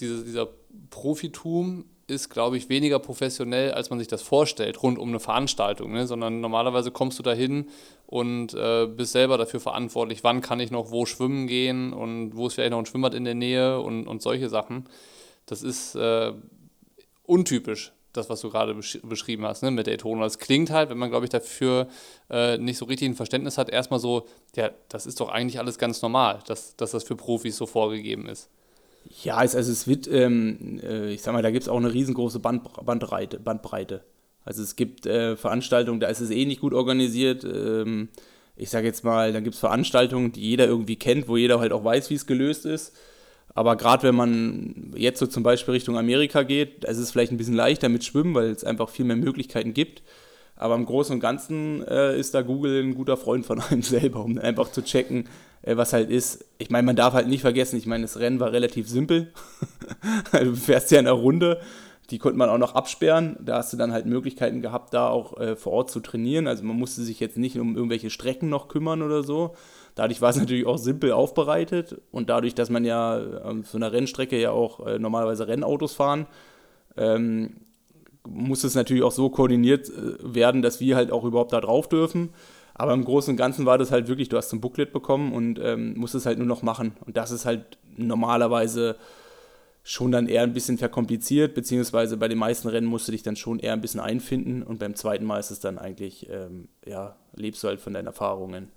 diese, 0.00 0.24
dieser 0.24 0.48
Profitum 0.90 1.84
ist, 2.08 2.28
glaube 2.28 2.56
ich, 2.56 2.68
weniger 2.68 2.98
professionell, 2.98 3.72
als 3.72 3.90
man 3.90 3.98
sich 3.98 4.08
das 4.08 4.22
vorstellt, 4.22 4.82
rund 4.82 4.98
um 4.98 5.08
eine 5.08 5.20
Veranstaltung, 5.20 5.92
ne? 5.92 6.06
sondern 6.06 6.40
normalerweise 6.40 6.90
kommst 6.92 7.18
du 7.18 7.22
dahin 7.22 7.68
und 8.06 8.54
äh, 8.54 8.86
bist 8.86 9.12
selber 9.12 9.38
dafür 9.38 9.58
verantwortlich, 9.58 10.22
wann 10.22 10.40
kann 10.40 10.60
ich 10.60 10.70
noch 10.70 10.90
wo 10.92 11.06
schwimmen 11.06 11.48
gehen 11.48 11.92
und 11.92 12.36
wo 12.36 12.46
ist 12.46 12.54
vielleicht 12.54 12.70
noch 12.70 12.78
ein 12.78 12.86
Schwimmbad 12.86 13.14
in 13.14 13.24
der 13.24 13.34
Nähe 13.34 13.80
und, 13.80 14.06
und 14.06 14.22
solche 14.22 14.48
Sachen. 14.48 14.88
Das 15.46 15.62
ist 15.62 15.96
äh, 15.96 16.32
untypisch, 17.24 17.92
das, 18.16 18.28
was 18.28 18.40
du 18.40 18.50
gerade 18.50 18.74
besch 18.74 18.98
beschrieben 19.02 19.44
hast, 19.44 19.62
ne, 19.62 19.70
mit 19.70 19.86
Daytona. 19.86 20.22
Das 20.22 20.38
klingt 20.38 20.70
halt, 20.70 20.90
wenn 20.90 20.98
man, 20.98 21.10
glaube 21.10 21.26
ich, 21.26 21.30
dafür 21.30 21.88
äh, 22.30 22.58
nicht 22.58 22.78
so 22.78 22.84
richtig 22.84 23.08
ein 23.08 23.14
Verständnis 23.14 23.58
hat, 23.58 23.68
erstmal 23.70 24.00
so, 24.00 24.26
ja, 24.54 24.70
das 24.88 25.06
ist 25.06 25.20
doch 25.20 25.28
eigentlich 25.28 25.58
alles 25.58 25.78
ganz 25.78 26.02
normal, 26.02 26.40
dass, 26.46 26.76
dass 26.76 26.92
das 26.92 27.04
für 27.04 27.16
Profis 27.16 27.56
so 27.56 27.66
vorgegeben 27.66 28.26
ist. 28.26 28.48
Ja, 29.22 29.42
es, 29.42 29.54
also 29.54 29.70
es 29.70 29.86
wird, 29.86 30.08
ähm, 30.08 30.80
äh, 30.82 31.12
ich 31.12 31.22
sag 31.22 31.32
mal, 31.32 31.42
da 31.42 31.50
gibt 31.50 31.62
es 31.62 31.68
auch 31.68 31.76
eine 31.76 31.92
riesengroße 31.92 32.40
Band, 32.40 32.64
Bandbreite, 32.84 33.38
Bandbreite. 33.38 34.02
Also 34.44 34.62
es 34.62 34.76
gibt 34.76 35.06
äh, 35.06 35.36
Veranstaltungen, 35.36 36.00
da 36.00 36.08
ist 36.08 36.20
es 36.20 36.30
eh 36.30 36.44
nicht 36.44 36.60
gut 36.60 36.72
organisiert. 36.72 37.44
Ähm, 37.44 38.08
ich 38.56 38.70
sage 38.70 38.86
jetzt 38.86 39.04
mal, 39.04 39.32
dann 39.32 39.44
gibt 39.44 39.54
es 39.54 39.60
Veranstaltungen, 39.60 40.32
die 40.32 40.40
jeder 40.40 40.66
irgendwie 40.66 40.96
kennt, 40.96 41.28
wo 41.28 41.36
jeder 41.36 41.60
halt 41.60 41.72
auch 41.72 41.84
weiß, 41.84 42.10
wie 42.10 42.14
es 42.14 42.26
gelöst 42.26 42.64
ist. 42.64 42.96
Aber 43.56 43.76
gerade 43.76 44.02
wenn 44.02 44.14
man 44.14 44.92
jetzt 44.96 45.18
so 45.18 45.26
zum 45.26 45.42
Beispiel 45.42 45.72
Richtung 45.72 45.96
Amerika 45.96 46.42
geht, 46.42 46.84
ist 46.84 46.98
es 46.98 47.10
vielleicht 47.10 47.32
ein 47.32 47.38
bisschen 47.38 47.54
leichter 47.54 47.88
mit 47.88 48.04
Schwimmen, 48.04 48.34
weil 48.34 48.50
es 48.50 48.64
einfach 48.64 48.90
viel 48.90 49.06
mehr 49.06 49.16
Möglichkeiten 49.16 49.72
gibt. 49.72 50.02
Aber 50.56 50.74
im 50.74 50.84
Großen 50.84 51.14
und 51.14 51.20
Ganzen 51.20 51.82
äh, 51.88 52.18
ist 52.18 52.34
da 52.34 52.42
Google 52.42 52.82
ein 52.82 52.94
guter 52.94 53.16
Freund 53.16 53.46
von 53.46 53.60
einem 53.60 53.80
selber, 53.82 54.22
um 54.22 54.38
einfach 54.38 54.70
zu 54.72 54.84
checken, 54.84 55.26
äh, 55.62 55.74
was 55.74 55.94
halt 55.94 56.10
ist. 56.10 56.44
Ich 56.58 56.68
meine, 56.68 56.84
man 56.84 56.96
darf 56.96 57.14
halt 57.14 57.28
nicht 57.28 57.40
vergessen, 57.40 57.78
ich 57.78 57.86
meine, 57.86 58.02
das 58.02 58.18
Rennen 58.18 58.40
war 58.40 58.52
relativ 58.52 58.88
simpel. 58.88 59.32
Also, 60.32 60.50
du 60.50 60.56
fährst 60.56 60.90
ja 60.90 61.00
in 61.00 61.06
einer 61.06 61.16
Runde, 61.16 61.60
die 62.10 62.18
konnte 62.18 62.38
man 62.38 62.50
auch 62.50 62.58
noch 62.58 62.74
absperren. 62.74 63.36
Da 63.40 63.56
hast 63.56 63.72
du 63.72 63.78
dann 63.78 63.92
halt 63.92 64.04
Möglichkeiten 64.04 64.60
gehabt, 64.60 64.92
da 64.92 65.08
auch 65.08 65.40
äh, 65.40 65.56
vor 65.56 65.72
Ort 65.72 65.90
zu 65.90 66.00
trainieren. 66.00 66.46
Also 66.46 66.62
man 66.62 66.76
musste 66.76 67.02
sich 67.02 67.20
jetzt 67.20 67.38
nicht 67.38 67.58
um 67.58 67.74
irgendwelche 67.74 68.10
Strecken 68.10 68.48
noch 68.48 68.68
kümmern 68.68 69.02
oder 69.02 69.22
so, 69.22 69.54
Dadurch 69.96 70.20
war 70.20 70.28
es 70.28 70.36
natürlich 70.36 70.66
auch 70.66 70.76
simpel 70.76 71.10
aufbereitet 71.10 72.00
und 72.12 72.28
dadurch, 72.28 72.54
dass 72.54 72.68
man 72.70 72.84
ja 72.84 73.18
auf 73.42 73.66
so 73.66 73.78
einer 73.78 73.92
Rennstrecke 73.92 74.38
ja 74.38 74.50
auch 74.50 74.86
äh, 74.86 74.98
normalerweise 74.98 75.48
Rennautos 75.48 75.94
fahren, 75.94 76.26
ähm, 76.98 77.56
muss 78.28 78.62
es 78.62 78.74
natürlich 78.74 79.02
auch 79.02 79.12
so 79.12 79.30
koordiniert 79.30 79.88
äh, 79.88 80.34
werden, 80.34 80.60
dass 80.60 80.80
wir 80.80 80.96
halt 80.96 81.10
auch 81.10 81.24
überhaupt 81.24 81.54
da 81.54 81.62
drauf 81.62 81.88
dürfen. 81.88 82.28
Aber 82.74 82.92
im 82.92 83.04
Großen 83.04 83.32
und 83.32 83.36
Ganzen 83.38 83.64
war 83.64 83.78
das 83.78 83.90
halt 83.90 84.06
wirklich, 84.06 84.28
du 84.28 84.36
hast 84.36 84.52
ein 84.52 84.60
Booklet 84.60 84.92
bekommen 84.92 85.32
und 85.32 85.58
ähm, 85.62 85.94
musst 85.96 86.14
es 86.14 86.26
halt 86.26 86.36
nur 86.36 86.46
noch 86.46 86.60
machen. 86.60 86.92
Und 87.06 87.16
das 87.16 87.30
ist 87.30 87.46
halt 87.46 87.78
normalerweise 87.96 88.96
schon 89.82 90.12
dann 90.12 90.26
eher 90.26 90.42
ein 90.42 90.52
bisschen 90.52 90.76
verkompliziert, 90.76 91.54
beziehungsweise 91.54 92.18
bei 92.18 92.28
den 92.28 92.36
meisten 92.36 92.68
Rennen 92.68 92.86
musst 92.86 93.08
du 93.08 93.12
dich 93.12 93.22
dann 93.22 93.36
schon 93.36 93.60
eher 93.60 93.72
ein 93.72 93.80
bisschen 93.80 94.00
einfinden 94.00 94.62
und 94.62 94.78
beim 94.78 94.94
zweiten 94.94 95.24
Mal 95.24 95.38
ist 95.38 95.52
es 95.52 95.60
dann 95.60 95.78
eigentlich, 95.78 96.28
ähm, 96.28 96.68
ja, 96.84 97.16
lebst 97.34 97.62
du 97.64 97.68
halt 97.68 97.80
von 97.80 97.94
deinen 97.94 98.08
Erfahrungen. 98.08 98.68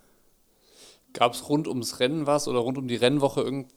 Gab 1.20 1.34
es 1.34 1.50
rund 1.50 1.68
ums 1.68 2.00
Rennen 2.00 2.28
was 2.28 2.48
oder 2.48 2.60
rund 2.60 2.78
um 2.78 2.88
die 2.88 2.96
Rennwoche 2.96 3.42
irgend, 3.42 3.74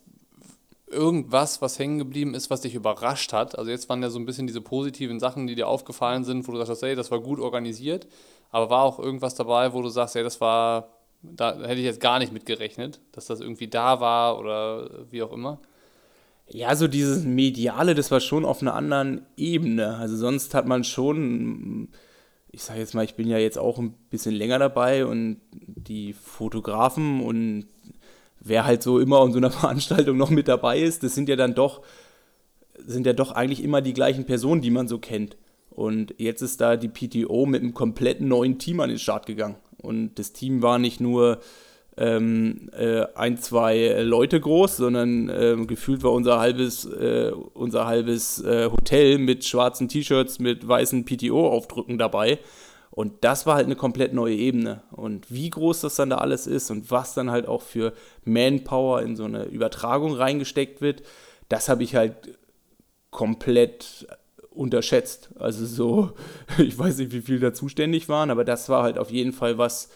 irgendwas, 0.86 1.60
was 1.60 1.76
hängen 1.76 1.98
geblieben 1.98 2.34
ist, 2.34 2.50
was 2.50 2.60
dich 2.60 2.76
überrascht 2.76 3.32
hat? 3.32 3.58
Also 3.58 3.68
jetzt 3.68 3.88
waren 3.88 4.00
ja 4.00 4.10
so 4.10 4.20
ein 4.20 4.26
bisschen 4.26 4.46
diese 4.46 4.60
positiven 4.60 5.18
Sachen, 5.18 5.48
die 5.48 5.56
dir 5.56 5.66
aufgefallen 5.66 6.22
sind, 6.22 6.46
wo 6.46 6.52
du 6.52 6.64
sagst, 6.64 6.82
hey, 6.82 6.94
das 6.94 7.10
war 7.10 7.18
gut 7.18 7.40
organisiert, 7.40 8.06
aber 8.52 8.70
war 8.70 8.84
auch 8.84 9.00
irgendwas 9.00 9.34
dabei, 9.34 9.72
wo 9.72 9.82
du 9.82 9.88
sagst, 9.88 10.14
hey, 10.14 10.22
das 10.22 10.40
war, 10.40 10.90
da 11.20 11.58
hätte 11.58 11.80
ich 11.80 11.84
jetzt 11.84 11.98
gar 11.98 12.20
nicht 12.20 12.32
mit 12.32 12.46
gerechnet, 12.46 13.00
dass 13.10 13.26
das 13.26 13.40
irgendwie 13.40 13.66
da 13.66 13.98
war 13.98 14.38
oder 14.38 14.88
wie 15.10 15.24
auch 15.24 15.32
immer? 15.32 15.58
Ja, 16.46 16.76
so 16.76 16.86
dieses 16.86 17.24
Mediale, 17.24 17.96
das 17.96 18.12
war 18.12 18.20
schon 18.20 18.44
auf 18.44 18.62
einer 18.62 18.74
anderen 18.74 19.26
Ebene. 19.36 19.96
Also 19.96 20.16
sonst 20.16 20.54
hat 20.54 20.68
man 20.68 20.84
schon, 20.84 21.88
ich 22.52 22.62
sage 22.62 22.80
jetzt 22.80 22.94
mal, 22.94 23.04
ich 23.04 23.14
bin 23.14 23.28
ja 23.28 23.38
jetzt 23.38 23.58
auch 23.58 23.78
ein 23.78 23.94
bisschen 24.10 24.34
länger 24.34 24.58
dabei 24.58 25.06
und 25.06 25.40
die 25.50 26.12
Fotografen 26.12 27.22
und 27.22 27.66
wer 28.40 28.66
halt 28.66 28.82
so 28.82 28.98
immer 28.98 29.24
in 29.24 29.32
so 29.32 29.38
einer 29.38 29.50
Veranstaltung 29.62 30.18
noch 30.18 30.30
mit 30.30 30.48
dabei 30.48 30.78
ist, 30.78 31.02
das 31.02 31.14
sind 31.14 31.28
ja 31.28 31.36
dann 31.36 31.54
doch, 31.54 31.82
sind 32.78 33.06
ja 33.06 33.14
doch 33.14 33.32
eigentlich 33.32 33.64
immer 33.64 33.80
die 33.80 33.94
gleichen 33.94 34.26
Personen, 34.26 34.60
die 34.60 34.70
man 34.70 34.86
so 34.86 34.98
kennt. 34.98 35.36
Und 35.70 36.14
jetzt 36.18 36.42
ist 36.42 36.60
da 36.60 36.76
die 36.76 36.88
PTO 36.88 37.46
mit 37.46 37.62
einem 37.62 37.72
kompletten 37.72 38.28
neuen 38.28 38.58
Team 38.58 38.80
an 38.80 38.90
den 38.90 38.98
Start 38.98 39.24
gegangen. 39.24 39.56
Und 39.78 40.18
das 40.18 40.34
Team 40.34 40.60
war 40.60 40.78
nicht 40.78 41.00
nur 41.00 41.40
ähm, 41.96 42.70
äh, 42.72 43.04
ein, 43.14 43.38
zwei 43.38 44.00
Leute 44.02 44.40
groß, 44.40 44.78
sondern 44.78 45.28
äh, 45.28 45.56
gefühlt 45.66 46.02
war 46.02 46.12
unser 46.12 46.38
halbes, 46.38 46.84
äh, 46.86 47.32
unser 47.54 47.86
halbes 47.86 48.42
äh, 48.42 48.70
Hotel 48.70 49.18
mit 49.18 49.44
schwarzen 49.44 49.88
T-Shirts 49.88 50.38
mit 50.38 50.66
weißen 50.66 51.04
PTO-Aufdrücken 51.04 51.98
dabei. 51.98 52.38
Und 52.90 53.24
das 53.24 53.46
war 53.46 53.56
halt 53.56 53.66
eine 53.66 53.76
komplett 53.76 54.12
neue 54.12 54.36
Ebene. 54.36 54.82
Und 54.90 55.30
wie 55.30 55.48
groß 55.48 55.80
das 55.80 55.96
dann 55.96 56.10
da 56.10 56.18
alles 56.18 56.46
ist 56.46 56.70
und 56.70 56.90
was 56.90 57.14
dann 57.14 57.30
halt 57.30 57.46
auch 57.46 57.62
für 57.62 57.94
Manpower 58.24 59.00
in 59.02 59.16
so 59.16 59.24
eine 59.24 59.44
Übertragung 59.44 60.14
reingesteckt 60.14 60.80
wird, 60.82 61.02
das 61.48 61.68
habe 61.68 61.82
ich 61.82 61.94
halt 61.94 62.38
komplett 63.10 64.06
unterschätzt. 64.50 65.30
Also 65.38 65.64
so, 65.66 66.12
ich 66.58 66.78
weiß 66.78 66.98
nicht, 66.98 67.12
wie 67.12 67.22
viel 67.22 67.40
da 67.40 67.54
zuständig 67.54 68.08
waren, 68.08 68.30
aber 68.30 68.44
das 68.44 68.68
war 68.68 68.82
halt 68.82 68.98
auf 68.98 69.10
jeden 69.10 69.32
Fall 69.32 69.56
was, 69.56 69.88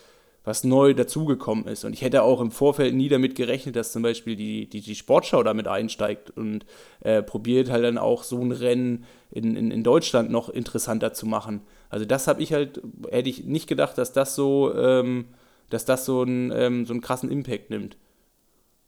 was 0.46 0.62
neu 0.62 0.94
dazugekommen 0.94 1.66
ist. 1.66 1.84
Und 1.84 1.92
ich 1.92 2.02
hätte 2.02 2.22
auch 2.22 2.40
im 2.40 2.52
Vorfeld 2.52 2.94
nie 2.94 3.08
damit 3.08 3.34
gerechnet, 3.34 3.74
dass 3.74 3.90
zum 3.90 4.02
Beispiel 4.02 4.36
die, 4.36 4.68
die, 4.68 4.80
die 4.80 4.94
Sportschau 4.94 5.42
damit 5.42 5.66
einsteigt 5.66 6.30
und 6.30 6.64
äh, 7.00 7.20
probiert 7.20 7.68
halt 7.68 7.82
dann 7.82 7.98
auch 7.98 8.22
so 8.22 8.40
ein 8.40 8.52
Rennen 8.52 9.04
in, 9.32 9.56
in, 9.56 9.72
in 9.72 9.82
Deutschland 9.82 10.30
noch 10.30 10.48
interessanter 10.48 11.12
zu 11.12 11.26
machen. 11.26 11.62
Also 11.90 12.04
das 12.04 12.28
habe 12.28 12.40
ich 12.42 12.52
halt, 12.52 12.80
hätte 13.10 13.28
ich 13.28 13.42
nicht 13.42 13.66
gedacht, 13.66 13.98
dass 13.98 14.12
das 14.12 14.36
so, 14.36 14.72
ähm, 14.72 15.26
dass 15.68 15.84
das 15.84 16.04
so, 16.04 16.22
ein, 16.22 16.52
ähm, 16.54 16.86
so 16.86 16.92
einen 16.92 17.00
krassen 17.00 17.28
Impact 17.28 17.70
nimmt. 17.70 17.96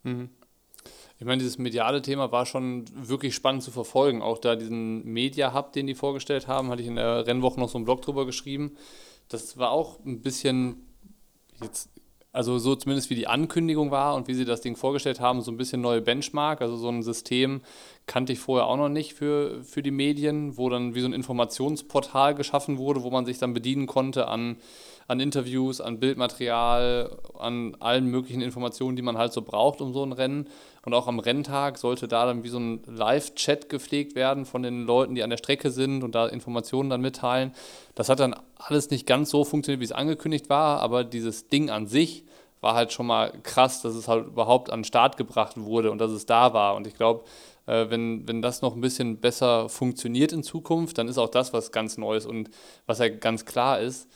Mhm. 0.05 0.29
Ich 1.19 1.27
meine, 1.27 1.43
dieses 1.43 1.59
mediale 1.59 2.03
Thema 2.03 2.31
war 2.31 2.47
schon 2.47 2.85
wirklich 2.95 3.35
spannend 3.35 3.65
zu 3.65 3.73
verfolgen. 3.73 4.23
Auch 4.23 4.39
da 4.39 4.55
diesen 4.55 5.05
Media-Hub, 5.05 5.73
den 5.73 5.89
die 5.89 5.97
vorgestellt 5.97 6.47
haben, 6.47 6.71
hatte 6.71 6.83
ich 6.83 6.89
in 6.89 6.95
der 6.95 7.27
Rennwoche 7.27 7.59
noch 7.59 7.69
so 7.69 7.79
einen 7.79 7.85
Blog 7.85 8.03
drüber 8.03 8.27
geschrieben. 8.27 8.77
Das 9.29 9.59
war 9.59 9.73
auch 9.73 9.99
ein 10.07 10.23
bisschen 10.23 10.88
jetzt, 11.63 11.91
also 12.33 12.59
so 12.59 12.77
zumindest 12.77 13.11
wie 13.11 13.15
die 13.15 13.27
Ankündigung 13.27 13.91
war 13.91 14.15
und 14.15 14.29
wie 14.29 14.35
sie 14.35 14.45
das 14.45 14.61
Ding 14.61 14.77
vorgestellt 14.77 15.21
haben, 15.21 15.41
so 15.41 15.51
ein 15.51 15.57
bisschen 15.57 15.81
neue 15.81 16.01
Benchmark, 16.01 16.61
also 16.61 16.77
so 16.77 16.89
ein 16.89 17.03
System 17.03 17.63
kannte 18.07 18.33
ich 18.33 18.39
vorher 18.39 18.67
auch 18.67 18.77
noch 18.77 18.89
nicht 18.89 19.15
für, 19.15 19.63
für 19.65 19.83
die 19.83 19.91
Medien, 19.91 20.57
wo 20.57 20.69
dann 20.69 20.95
wie 20.95 21.01
so 21.01 21.07
ein 21.07 21.13
Informationsportal 21.13 22.35
geschaffen 22.35 22.79
wurde, 22.79 23.03
wo 23.03 23.11
man 23.11 23.27
sich 23.27 23.39
dann 23.39 23.55
bedienen 23.55 23.87
konnte 23.87 24.29
an, 24.29 24.57
an 25.09 25.21
Interviews, 25.21 25.81
an 25.81 25.99
Bildmaterial, 25.99 27.19
an 27.39 27.75
allen 27.81 28.07
möglichen 28.07 28.43
Informationen, 28.43 28.95
die 28.95 29.03
man 29.03 29.17
halt 29.17 29.33
so 29.33 29.41
braucht 29.41 29.81
um 29.81 29.95
so 29.95 30.05
ein 30.05 30.13
Rennen. 30.13 30.47
Und 30.85 30.93
auch 30.95 31.09
am 31.09 31.19
Renntag 31.19 31.79
sollte 31.79 32.09
da 32.09 32.27
dann 32.27 32.45
wie 32.45 32.49
so 32.49 32.59
ein 32.59 32.83
Live-Chat 32.87 33.71
gepflegt 33.71 34.15
werden 34.15 34.45
von 34.45 34.63
den 34.63 34.85
Leuten, 34.85 35.15
die 35.15 35.23
an 35.23 35.31
der 35.31 35.39
Strecke 35.39 35.71
sind 35.71 36.05
und 36.05 36.15
da 36.15 36.27
Informationen 36.27 36.91
dann 36.91 37.01
mitteilen. 37.01 37.53
Das 37.95 38.11
hat 38.11 38.21
dann 38.21 38.37
alles 38.57 38.91
nicht 38.91 39.07
ganz 39.07 39.31
so 39.31 39.45
funktioniert, 39.45 39.81
wie 39.81 39.87
es 39.87 39.93
angekündigt 39.93 40.51
war, 40.51 40.81
aber 40.81 41.05
dieses 41.05 41.49
Ding 41.49 41.71
an 41.71 41.87
sich 41.87 42.25
war 42.61 42.75
halt 42.75 42.93
schon 42.93 43.07
mal 43.07 43.33
krass, 43.43 43.81
dass 43.83 43.95
es 43.95 44.09
halt 44.09 44.27
überhaupt 44.27 44.71
an 44.71 44.81
den 44.81 44.85
Start 44.85 45.17
gebracht 45.17 45.55
wurde 45.57 45.91
und 45.91 45.99
dass 45.99 46.11
es 46.11 46.27
da 46.27 46.53
war. 46.53 46.75
Und 46.75 46.87
ich 46.87 46.95
glaube, 46.95 47.25
äh, 47.67 47.89
wenn, 47.89 48.27
wenn 48.29 48.43
das 48.43 48.63
noch 48.63 48.75
ein 48.75 48.81
bisschen 48.81 49.19
besser 49.19 49.69
funktioniert 49.69 50.33
in 50.33 50.43
Zukunft, 50.43 50.99
dann 50.99 51.09
ist 51.09 51.19
auch 51.19 51.29
das 51.29 51.53
was 51.53 51.73
ganz 51.73 51.97
Neues. 51.97 52.27
Und 52.27 52.51
was 52.87 52.99
ja 52.99 53.09
ganz 53.09 53.45
klar 53.45 53.79
ist, 53.81 54.09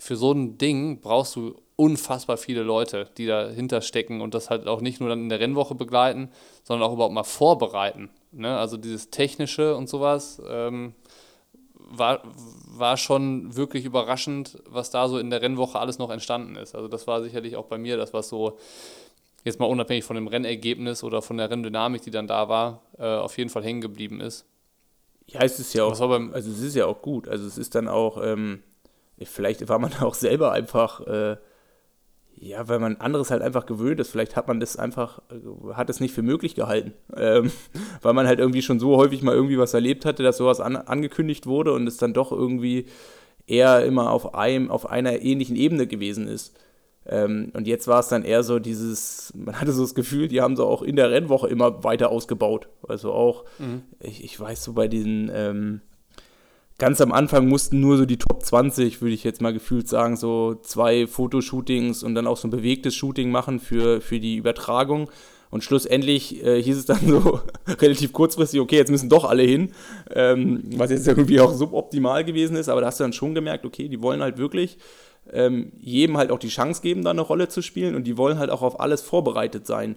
für 0.00 0.16
so 0.16 0.32
ein 0.32 0.56
Ding 0.56 1.00
brauchst 1.00 1.36
du 1.36 1.60
unfassbar 1.76 2.36
viele 2.36 2.62
Leute, 2.62 3.08
die 3.18 3.26
dahinter 3.26 3.82
stecken 3.82 4.20
und 4.20 4.34
das 4.34 4.50
halt 4.50 4.66
auch 4.66 4.80
nicht 4.80 4.98
nur 4.98 5.10
dann 5.10 5.20
in 5.20 5.28
der 5.28 5.40
Rennwoche 5.40 5.74
begleiten, 5.74 6.30
sondern 6.64 6.88
auch 6.88 6.94
überhaupt 6.94 7.14
mal 7.14 7.22
vorbereiten. 7.22 8.10
Ne? 8.32 8.56
Also 8.56 8.76
dieses 8.76 9.10
Technische 9.10 9.76
und 9.76 9.88
sowas 9.88 10.42
ähm, 10.48 10.94
war, 11.74 12.22
war 12.66 12.96
schon 12.96 13.56
wirklich 13.56 13.84
überraschend, 13.84 14.62
was 14.66 14.90
da 14.90 15.08
so 15.08 15.18
in 15.18 15.30
der 15.30 15.42
Rennwoche 15.42 15.78
alles 15.78 15.98
noch 15.98 16.10
entstanden 16.10 16.56
ist. 16.56 16.74
Also 16.74 16.88
das 16.88 17.06
war 17.06 17.22
sicherlich 17.22 17.56
auch 17.56 17.66
bei 17.66 17.78
mir 17.78 17.96
das, 17.96 18.14
was 18.14 18.28
so 18.28 18.58
jetzt 19.44 19.60
mal 19.60 19.66
unabhängig 19.66 20.04
von 20.04 20.16
dem 20.16 20.28
Rennergebnis 20.28 21.04
oder 21.04 21.20
von 21.20 21.36
der 21.36 21.50
Renndynamik, 21.50 22.02
die 22.02 22.10
dann 22.10 22.26
da 22.26 22.48
war, 22.48 22.82
äh, 22.98 23.04
auf 23.04 23.36
jeden 23.36 23.50
Fall 23.50 23.64
hängen 23.64 23.80
geblieben 23.80 24.20
ist. 24.20 24.46
Ja, 25.26 25.40
es 25.42 25.60
ist 25.60 25.74
ja 25.74 25.84
auch, 25.84 25.98
also 26.00 26.50
es 26.50 26.60
ist 26.60 26.74
ja 26.74 26.86
auch 26.86 27.02
gut. 27.02 27.28
Also 27.28 27.46
es 27.46 27.56
ist 27.56 27.74
dann 27.74 27.86
auch, 27.86 28.22
ähm, 28.22 28.62
vielleicht 29.24 29.68
war 29.68 29.78
man 29.78 29.92
auch 30.00 30.14
selber 30.14 30.52
einfach 30.52 31.00
äh, 31.06 31.36
ja, 32.42 32.66
weil 32.68 32.78
man 32.78 32.96
anderes 32.96 33.30
halt 33.30 33.42
einfach 33.42 33.66
gewöhnt 33.66 34.00
ist. 34.00 34.10
Vielleicht 34.10 34.34
hat 34.34 34.48
man 34.48 34.60
das 34.60 34.78
einfach, 34.78 35.20
äh, 35.30 35.74
hat 35.74 35.90
es 35.90 36.00
nicht 36.00 36.14
für 36.14 36.22
möglich 36.22 36.54
gehalten. 36.54 36.94
Ähm, 37.16 37.50
weil 38.00 38.14
man 38.14 38.26
halt 38.26 38.38
irgendwie 38.38 38.62
schon 38.62 38.80
so 38.80 38.96
häufig 38.96 39.20
mal 39.20 39.34
irgendwie 39.34 39.58
was 39.58 39.74
erlebt 39.74 40.06
hatte, 40.06 40.22
dass 40.22 40.38
sowas 40.38 40.58
an, 40.58 40.76
angekündigt 40.76 41.46
wurde 41.46 41.72
und 41.72 41.86
es 41.86 41.98
dann 41.98 42.14
doch 42.14 42.32
irgendwie 42.32 42.86
eher 43.46 43.84
immer 43.84 44.10
auf, 44.10 44.34
einem, 44.34 44.70
auf 44.70 44.88
einer 44.88 45.20
ähnlichen 45.20 45.54
Ebene 45.54 45.86
gewesen 45.86 46.26
ist. 46.28 46.56
Ähm, 47.04 47.50
und 47.52 47.66
jetzt 47.66 47.88
war 47.88 48.00
es 48.00 48.08
dann 48.08 48.24
eher 48.24 48.42
so 48.42 48.58
dieses, 48.58 49.34
man 49.36 49.60
hatte 49.60 49.72
so 49.72 49.82
das 49.82 49.94
Gefühl, 49.94 50.28
die 50.28 50.40
haben 50.40 50.56
so 50.56 50.66
auch 50.66 50.80
in 50.80 50.96
der 50.96 51.10
Rennwoche 51.10 51.48
immer 51.48 51.84
weiter 51.84 52.10
ausgebaut. 52.10 52.68
Also 52.88 53.12
auch, 53.12 53.44
mhm. 53.58 53.82
ich, 53.98 54.24
ich 54.24 54.40
weiß 54.40 54.64
so 54.64 54.72
bei 54.72 54.88
diesen, 54.88 55.30
ähm, 55.34 55.82
ganz 56.80 57.00
am 57.00 57.12
Anfang 57.12 57.46
mussten 57.46 57.78
nur 57.78 57.96
so 57.98 58.06
die 58.06 58.16
Top 58.16 58.42
20, 58.42 59.00
würde 59.02 59.14
ich 59.14 59.22
jetzt 59.22 59.40
mal 59.40 59.52
gefühlt 59.52 59.86
sagen, 59.86 60.16
so 60.16 60.56
zwei 60.62 61.06
Fotoshootings 61.06 62.02
und 62.02 62.16
dann 62.16 62.26
auch 62.26 62.38
so 62.38 62.48
ein 62.48 62.50
bewegtes 62.50 62.96
Shooting 62.96 63.30
machen 63.30 63.60
für, 63.60 64.00
für 64.00 64.18
die 64.18 64.36
Übertragung. 64.36 65.08
Und 65.50 65.62
schlussendlich 65.62 66.44
äh, 66.44 66.62
hieß 66.62 66.78
es 66.78 66.86
dann 66.86 67.00
so 67.06 67.40
relativ 67.68 68.12
kurzfristig, 68.12 68.60
okay, 68.60 68.76
jetzt 68.76 68.90
müssen 68.90 69.08
doch 69.08 69.24
alle 69.24 69.42
hin, 69.42 69.72
ähm, 70.10 70.62
was 70.76 70.90
jetzt 70.90 71.06
irgendwie 71.06 71.40
auch 71.40 71.52
suboptimal 71.52 72.24
gewesen 72.24 72.56
ist, 72.56 72.68
aber 72.68 72.80
da 72.80 72.88
hast 72.88 72.98
du 72.98 73.04
dann 73.04 73.12
schon 73.12 73.34
gemerkt, 73.34 73.64
okay, 73.66 73.88
die 73.88 74.00
wollen 74.00 74.22
halt 74.22 74.38
wirklich 74.38 74.78
ähm, 75.32 75.72
jedem 75.78 76.16
halt 76.16 76.30
auch 76.30 76.38
die 76.38 76.48
Chance 76.48 76.82
geben, 76.82 77.04
da 77.04 77.10
eine 77.10 77.20
Rolle 77.20 77.48
zu 77.48 77.62
spielen 77.62 77.94
und 77.94 78.04
die 78.04 78.16
wollen 78.16 78.38
halt 78.38 78.50
auch 78.50 78.62
auf 78.62 78.80
alles 78.80 79.02
vorbereitet 79.02 79.66
sein. 79.66 79.96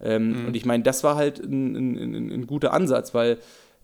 Ähm, 0.00 0.42
mhm. 0.42 0.46
Und 0.48 0.56
ich 0.56 0.64
meine, 0.64 0.82
das 0.82 1.04
war 1.04 1.16
halt 1.16 1.38
ein, 1.38 1.76
ein, 1.76 1.96
ein, 1.96 2.32
ein 2.32 2.46
guter 2.46 2.72
Ansatz, 2.72 3.14
weil 3.14 3.38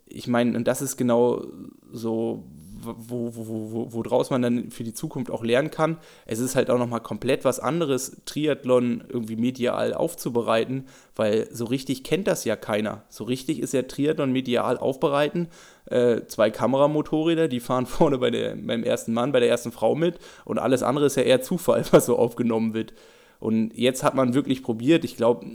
ich 0.07 0.27
meine, 0.27 0.57
und 0.57 0.69
das 0.69 0.83
ist 0.83 0.97
genau 0.97 1.45
so, 1.91 2.45
wo, 2.83 3.35
wo, 3.35 3.47
wo, 3.73 3.93
woraus 3.93 4.31
man 4.31 4.43
dann 4.43 4.71
für 4.71 4.85
die 4.85 4.93
Zukunft 4.93 5.31
auch 5.31 5.45
lernen 5.45 5.71
kann. 5.71 5.99
Es 6.27 6.39
ist 6.39 6.57
halt 6.57 6.71
auch 6.71 6.79
nochmal 6.79 7.01
komplett 7.01 7.45
was 7.45 7.61
anderes, 7.61 8.23
Triathlon 8.25 9.05
irgendwie 9.09 9.37
medial 9.37 9.95
aufzubereiten, 9.95 10.87
weil 11.15 11.49
so 11.53 11.65
richtig 11.65 12.05
kennt 12.05 12.27
das 12.27 12.45
ja 12.45 12.57
keiner. 12.57 13.05
So 13.09 13.25
richtig 13.25 13.61
ist 13.61 13.73
ja 13.73 13.83
Triathlon 13.83 14.33
medial 14.33 14.79
aufbereiten. 14.79 15.49
Äh, 15.87 16.23
zwei 16.27 16.51
Kameramotorräder, 16.51 17.49
die 17.49 17.61
fahren 17.61 17.87
vorne 17.87 18.19
bei 18.19 18.31
der, 18.31 18.57
beim 18.57 18.83
ersten 18.83 19.13
Mann, 19.13 19.33
bei 19.33 19.41
der 19.41 19.49
ersten 19.49 19.73
Frau 19.73 19.95
mit 19.95 20.19
und 20.45 20.59
alles 20.59 20.83
andere 20.83 21.07
ist 21.07 21.17
ja 21.17 21.23
eher 21.23 21.43
Zufall, 21.43 21.85
was 21.93 22.07
so 22.07 22.19
aufgenommen 22.19 22.75
wird. 22.75 22.93
Und 23.39 23.77
jetzt 23.77 24.05
hat 24.05 24.15
man 24.15 24.35
wirklich 24.35 24.63
probiert, 24.63 25.05
ich 25.05 25.17
glaube, 25.17 25.47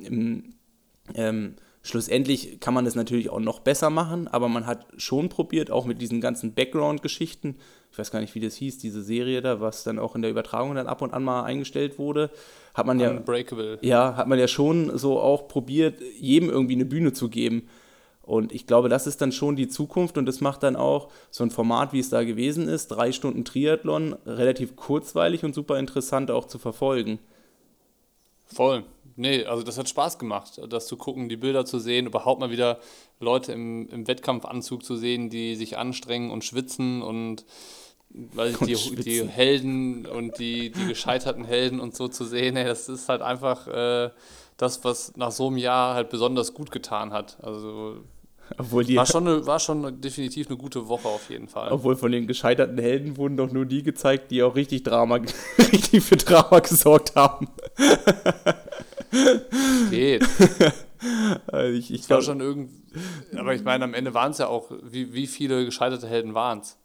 ähm, 1.15 1.55
Schlussendlich 1.87 2.59
kann 2.59 2.73
man 2.73 2.85
es 2.85 2.95
natürlich 2.95 3.29
auch 3.29 3.39
noch 3.39 3.59
besser 3.59 3.89
machen, 3.89 4.27
aber 4.27 4.49
man 4.49 4.67
hat 4.67 4.85
schon 4.97 5.29
probiert, 5.29 5.71
auch 5.71 5.85
mit 5.85 6.01
diesen 6.01 6.19
ganzen 6.19 6.53
Background-Geschichten, 6.53 7.55
ich 7.93 7.97
weiß 7.97 8.11
gar 8.11 8.19
nicht, 8.19 8.35
wie 8.35 8.41
das 8.41 8.55
hieß, 8.55 8.77
diese 8.77 9.01
Serie 9.01 9.41
da, 9.41 9.61
was 9.61 9.85
dann 9.85 9.97
auch 9.97 10.13
in 10.13 10.21
der 10.21 10.29
Übertragung 10.29 10.75
dann 10.75 10.87
ab 10.87 11.01
und 11.01 11.13
an 11.13 11.23
mal 11.23 11.43
eingestellt 11.43 11.97
wurde, 11.97 12.29
hat 12.73 12.85
man 12.85 12.99
ja, 12.99 13.11
Unbreakable. 13.11 13.79
ja, 13.81 14.17
hat 14.17 14.27
man 14.27 14.37
ja 14.37 14.49
schon 14.49 14.97
so 14.97 15.17
auch 15.21 15.47
probiert, 15.47 16.01
jedem 16.19 16.49
irgendwie 16.49 16.75
eine 16.75 16.83
Bühne 16.83 17.13
zu 17.13 17.29
geben. 17.29 17.69
Und 18.21 18.51
ich 18.51 18.67
glaube, 18.67 18.89
das 18.89 19.07
ist 19.07 19.21
dann 19.21 19.31
schon 19.31 19.55
die 19.55 19.69
Zukunft 19.69 20.17
und 20.17 20.25
das 20.25 20.41
macht 20.41 20.63
dann 20.63 20.75
auch 20.75 21.07
so 21.31 21.45
ein 21.45 21.51
Format, 21.51 21.93
wie 21.93 21.99
es 21.99 22.09
da 22.09 22.25
gewesen 22.25 22.67
ist, 22.67 22.89
drei 22.89 23.13
Stunden 23.13 23.45
Triathlon, 23.45 24.17
relativ 24.25 24.75
kurzweilig 24.75 25.45
und 25.45 25.55
super 25.55 25.79
interessant 25.79 26.31
auch 26.31 26.43
zu 26.43 26.59
verfolgen. 26.59 27.19
Voll. 28.45 28.83
Nee, 29.17 29.45
also 29.45 29.63
das 29.63 29.77
hat 29.77 29.89
Spaß 29.89 30.19
gemacht, 30.19 30.61
das 30.69 30.87
zu 30.87 30.95
gucken, 30.95 31.27
die 31.27 31.37
Bilder 31.37 31.65
zu 31.65 31.79
sehen, 31.79 32.05
überhaupt 32.05 32.39
mal 32.39 32.51
wieder 32.51 32.79
Leute 33.19 33.51
im, 33.51 33.89
im 33.89 34.07
Wettkampfanzug 34.07 34.85
zu 34.85 34.95
sehen, 34.95 35.29
die 35.29 35.55
sich 35.55 35.77
anstrengen 35.77 36.31
und 36.31 36.45
schwitzen 36.45 37.01
und 37.01 37.43
weil 38.09 38.53
die, 38.53 38.75
die 38.95 39.27
Helden 39.27 40.05
und 40.05 40.39
die, 40.39 40.71
die 40.71 40.87
gescheiterten 40.87 41.43
Helden 41.43 41.79
und 41.79 41.95
so 41.95 42.07
zu 42.07 42.25
sehen, 42.25 42.55
ey, 42.55 42.65
das 42.65 42.87
ist 42.87 43.09
halt 43.09 43.21
einfach, 43.21 43.67
äh, 43.67 44.11
das, 44.57 44.83
was 44.83 45.15
nach 45.15 45.31
so 45.31 45.47
einem 45.47 45.57
Jahr 45.57 45.93
halt 45.93 46.09
besonders 46.09 46.53
gut 46.53 46.71
getan 46.71 47.13
hat. 47.13 47.37
Also 47.41 47.97
obwohl 48.57 48.85
die, 48.85 48.95
war, 48.95 49.05
schon 49.05 49.27
eine, 49.27 49.45
war 49.45 49.59
schon 49.59 49.99
definitiv 50.01 50.47
eine 50.47 50.57
gute 50.57 50.87
Woche 50.87 51.07
auf 51.07 51.29
jeden 51.29 51.47
Fall. 51.47 51.71
Obwohl 51.71 51.95
von 51.95 52.11
den 52.11 52.27
gescheiterten 52.27 52.77
Helden 52.77 53.17
wurden 53.17 53.37
doch 53.37 53.51
nur 53.51 53.65
die 53.65 53.83
gezeigt, 53.83 54.31
die 54.31 54.41
auch 54.41 54.55
richtig 54.55 54.83
Drama, 54.83 55.19
richtig 55.57 56.03
für 56.03 56.15
Drama 56.15 56.59
gesorgt 56.59 57.15
haben. 57.15 57.49
Geht. 59.89 60.25
Also 61.45 61.77
ich, 61.77 61.93
ich 61.93 62.09
war 62.09 62.23
schon 62.23 62.41
irgend. 62.41 62.71
Aber 63.37 63.53
ich 63.53 63.63
meine, 63.63 63.83
am 63.83 63.93
Ende 63.93 64.15
waren 64.15 64.31
es 64.31 64.39
ja 64.39 64.47
auch, 64.47 64.71
wie, 64.81 65.13
wie 65.13 65.27
viele 65.27 65.63
gescheiterte 65.63 66.07
Helden 66.07 66.33
waren 66.33 66.61
es? 66.61 66.79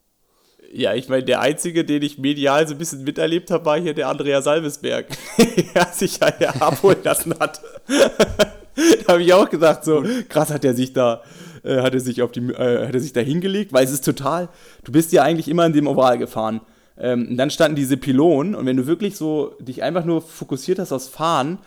ja, 0.73 0.95
ich 0.95 1.09
meine, 1.09 1.25
der 1.25 1.41
einzige, 1.41 1.85
den 1.85 2.03
ich 2.03 2.19
medial 2.19 2.67
so 2.67 2.75
ein 2.75 2.79
bisschen 2.79 3.05
miterlebt 3.05 3.51
habe, 3.51 3.65
war 3.65 3.79
hier 3.79 3.95
der 3.95 4.09
Andrea 4.09 4.41
Salvesberg, 4.41 5.07
der 5.75 5.87
sich 5.93 6.19
ja 6.41 6.51
abholen 6.61 6.99
lassen 7.03 7.35
hat. 7.39 7.61
da 7.89 9.13
habe 9.13 9.23
ich 9.23 9.33
auch 9.35 9.49
gedacht, 9.49 9.85
so 9.85 10.03
krass 10.29 10.51
hat 10.51 10.65
er 10.65 10.75
sich 10.75 10.93
da, 10.93 11.23
äh, 11.63 11.83
hat 11.83 11.93
er 11.95 12.01
sich 12.01 12.23
auf 12.23 12.33
die, 12.33 12.41
äh, 12.41 12.87
hat 12.87 12.95
er 12.95 13.01
sich 13.01 13.13
da 13.13 13.21
hingelegt, 13.21 13.73
weil 13.73 13.85
es 13.85 13.93
ist 13.93 14.05
total, 14.05 14.49
du 14.85 14.93
bist 14.93 15.13
ja 15.13 15.23
eigentlich 15.23 15.49
immer 15.49 15.67
in 15.67 15.75
dem 15.75 15.87
Oval 15.87 16.17
gefahren. 16.19 16.63
Ähm, 16.99 17.29
und 17.31 17.37
dann 17.37 17.51
standen 17.51 17.77
diese 17.77 17.99
Pylonen 17.99 18.55
und 18.55 18.65
wenn 18.65 18.77
du 18.77 18.87
wirklich 18.87 19.17
so 19.17 19.55
dich 19.61 19.83
einfach 19.83 20.05
nur 20.05 20.23
fokussiert 20.23 20.79
hast 20.79 20.93
aufs 20.93 21.09
Fahren 21.09 21.59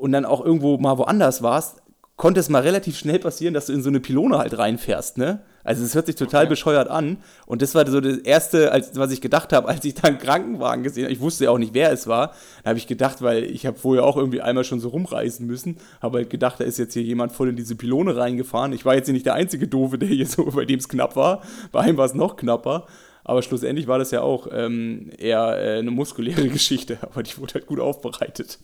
und 0.00 0.12
dann 0.12 0.24
auch 0.24 0.44
irgendwo 0.44 0.78
mal 0.78 0.98
woanders 0.98 1.42
warst, 1.42 1.82
konnte 2.16 2.40
es 2.40 2.48
mal 2.50 2.62
relativ 2.62 2.98
schnell 2.98 3.18
passieren, 3.18 3.54
dass 3.54 3.66
du 3.66 3.72
in 3.72 3.82
so 3.82 3.88
eine 3.88 4.00
Pylone 4.00 4.36
halt 4.36 4.56
reinfährst, 4.58 5.16
ne? 5.16 5.40
Also 5.62 5.84
es 5.84 5.94
hört 5.94 6.06
sich 6.06 6.16
total 6.16 6.42
Okay. 6.44 6.50
bescheuert 6.50 6.88
an. 6.88 7.18
Und 7.46 7.60
das 7.60 7.74
war 7.74 7.86
so 7.86 8.00
das 8.00 8.16
Erste, 8.18 8.72
als, 8.72 8.96
was 8.96 9.10
ich 9.12 9.20
gedacht 9.20 9.52
habe, 9.52 9.68
als 9.70 9.84
ich 9.84 9.94
da 9.94 10.08
einen 10.08 10.18
Krankenwagen 10.18 10.82
gesehen 10.82 11.04
habe. 11.04 11.12
Ich 11.12 11.20
wusste 11.20 11.44
ja 11.44 11.50
auch 11.50 11.58
nicht, 11.58 11.74
wer 11.74 11.92
es 11.92 12.06
war. 12.06 12.34
Da 12.62 12.70
habe 12.70 12.78
ich 12.78 12.86
gedacht, 12.86 13.20
weil 13.22 13.44
ich 13.44 13.66
habe 13.66 13.78
vorher 13.78 14.04
auch 14.04 14.16
irgendwie 14.16 14.40
einmal 14.40 14.64
schon 14.64 14.80
so 14.80 14.88
rumreisen 14.88 15.46
müssen, 15.46 15.76
habe 16.00 16.18
halt 16.18 16.30
gedacht, 16.30 16.60
da 16.60 16.64
ist 16.64 16.78
jetzt 16.78 16.94
hier 16.94 17.02
jemand 17.02 17.32
voll 17.32 17.50
in 17.50 17.56
diese 17.56 17.74
Pylone 17.74 18.16
reingefahren. 18.16 18.72
Ich 18.72 18.84
war 18.84 18.94
jetzt 18.94 19.06
hier 19.06 19.14
nicht 19.14 19.26
der 19.26 19.34
einzige 19.34 19.68
Doofe, 19.68 19.98
der 19.98 20.08
hier 20.08 20.26
so, 20.26 20.44
bei 20.44 20.64
dem 20.64 20.78
es 20.78 20.88
knapp 20.88 21.16
war. 21.16 21.42
Bei 21.72 21.80
einem 21.80 21.96
war 21.96 22.06
es 22.06 22.14
noch 22.14 22.36
knapper. 22.36 22.86
Aber 23.22 23.42
schlussendlich 23.42 23.86
war 23.86 23.98
das 23.98 24.10
ja 24.10 24.22
auch 24.22 24.48
ähm, 24.50 25.10
eher 25.18 25.56
äh, 25.58 25.78
eine 25.78 25.90
muskuläre 25.90 26.48
Geschichte, 26.48 26.98
aber 27.02 27.22
die 27.22 27.36
wurde 27.38 27.54
halt 27.54 27.66
gut 27.66 27.80
aufbereitet. 27.80 28.58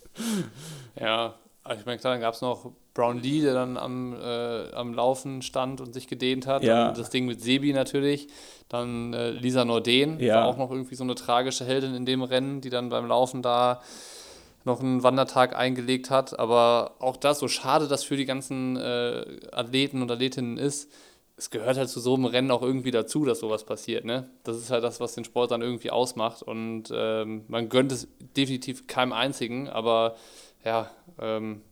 Ja, 1.00 1.35
aber 1.62 1.74
ich 1.74 1.85
meine, 1.87 1.98
klar, 1.98 2.12
dann 2.14 2.20
gab 2.20 2.35
es 2.35 2.40
noch 2.40 2.70
Brown 2.94 3.20
Lee, 3.20 3.40
der 3.42 3.54
dann 3.54 3.76
am, 3.76 4.14
äh, 4.14 4.70
am 4.72 4.94
Laufen 4.94 5.42
stand 5.42 5.80
und 5.80 5.92
sich 5.92 6.06
gedehnt 6.06 6.46
hat. 6.46 6.62
Ja. 6.62 6.87
Dann 6.87 6.94
das 6.94 7.11
Ding 7.11 7.26
mit 7.26 7.42
Sebi 7.42 7.72
natürlich. 7.72 8.28
Dann 8.68 9.12
äh, 9.12 9.30
Lisa 9.30 9.64
Norden, 9.64 10.18
Ja. 10.20 10.37
war 10.37 10.46
auch 10.46 10.56
noch 10.56 10.70
irgendwie 10.70 10.94
so 10.94 11.04
eine 11.04 11.14
tragische 11.14 11.64
Heldin 11.64 11.94
in 11.94 12.06
dem 12.06 12.22
Rennen, 12.22 12.61
die 12.61 12.70
dann 12.70 12.88
beim 12.88 13.06
Laufen 13.06 13.42
da 13.42 13.82
noch 14.64 14.80
einen 14.80 15.02
Wandertag 15.02 15.54
eingelegt 15.56 16.11
hat. 16.11 16.38
Aber 16.38 16.92
auch 17.00 17.16
das, 17.16 17.38
so 17.40 17.48
schade 17.48 17.87
das 17.88 18.02
für 18.04 18.16
die 18.16 18.24
ganzen 18.24 18.76
äh, 18.76 19.24
Athleten 19.52 20.02
und 20.02 20.11
Athletinnen 20.11 20.56
ist, 20.56 20.90
es 21.37 21.50
gehört 21.50 21.76
halt 21.76 21.90
zu 21.90 22.00
so 22.00 22.14
einem 22.14 22.24
Rennen 22.24 22.50
auch 22.50 22.62
irgendwie 22.62 22.90
dazu, 22.90 23.24
dass 23.26 23.40
sowas 23.40 23.64
passiert. 23.64 24.04
Ne? 24.06 24.30
Das 24.44 24.56
ist 24.56 24.70
halt 24.70 24.82
das, 24.82 25.00
was 25.00 25.14
den 25.14 25.24
Sport 25.24 25.50
dann 25.50 25.61
irgendwie 25.61 25.90
ausmacht. 25.90 26.42
Und 26.42 26.85
ähm, 26.94 27.44
man 27.48 27.68
gönnt 27.68 27.92
es 27.92 28.09
definitiv 28.37 28.87
keinem 28.87 29.12
einzigen, 29.12 29.68
aber 29.68 30.16
ja, 30.66 30.90
ähm, 31.20 31.62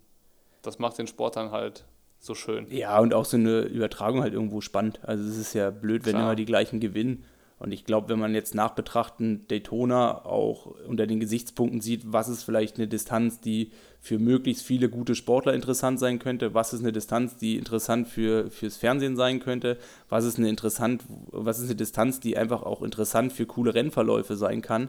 das 0.63 0.79
macht 0.79 0.97
den 0.97 1.07
Sport 1.09 1.37
dann 1.37 1.51
halt 1.51 1.85
so 2.21 2.35
schön. 2.35 2.67
Ja, 2.71 2.99
und 3.01 3.13
auch 3.13 3.27
so 3.27 3.37
eine 3.37 3.63
Übertragung 3.63 4.23
halt 4.23 4.33
irgendwo 4.33 4.63
spannend. 4.63 5.01
Also 5.03 5.29
es 5.29 5.37
ist 5.37 5.53
ja 5.53 5.71
blöd, 5.71 6.07
wenn 6.07 6.13
Klar. 6.13 6.23
immer 6.23 6.37
die 6.37 6.47
gleichen 6.47 6.81
gewinnen. 6.81 7.25
Und 7.59 7.73
ich 7.73 7.85
glaube, 7.85 8.09
wenn 8.09 8.19
man 8.19 8.35
jetzt 8.35 8.55
nachbetrachten 8.55 9.47
Daytona 9.49 10.25
auch 10.25 10.67
unter 10.87 11.07
den 11.07 11.21
Gesichtspunkten 11.21 11.81
sieht, 11.81 12.03
was 12.13 12.29
ist 12.29 12.43
vielleicht 12.43 12.77
eine 12.77 12.89
Distanz, 12.89 13.41
die 13.41 13.71
für 14.01 14.19
möglichst 14.19 14.65
viele 14.65 14.89
gute 14.89 15.15
Sportler 15.15 15.55
interessant 15.55 15.99
sein 15.99 16.19
könnte, 16.19 16.53
was 16.53 16.73
ist 16.73 16.81
eine 16.81 16.93
Distanz, 16.93 17.37
die 17.37 17.57
interessant 17.57 18.09
für, 18.09 18.51
fürs 18.51 18.77
Fernsehen 18.77 19.17
sein 19.17 19.41
könnte, 19.41 19.79
was 20.09 20.25
ist 20.25 20.39
eine 20.39 20.49
interessant, 20.49 21.05
was 21.31 21.59
ist 21.59 21.67
eine 21.67 21.77
Distanz, 21.77 22.21
die 22.21 22.37
einfach 22.37 22.63
auch 22.63 22.83
interessant 22.83 23.33
für 23.33 23.47
coole 23.47 23.75
Rennverläufe 23.75 24.37
sein 24.37 24.61
kann. 24.61 24.89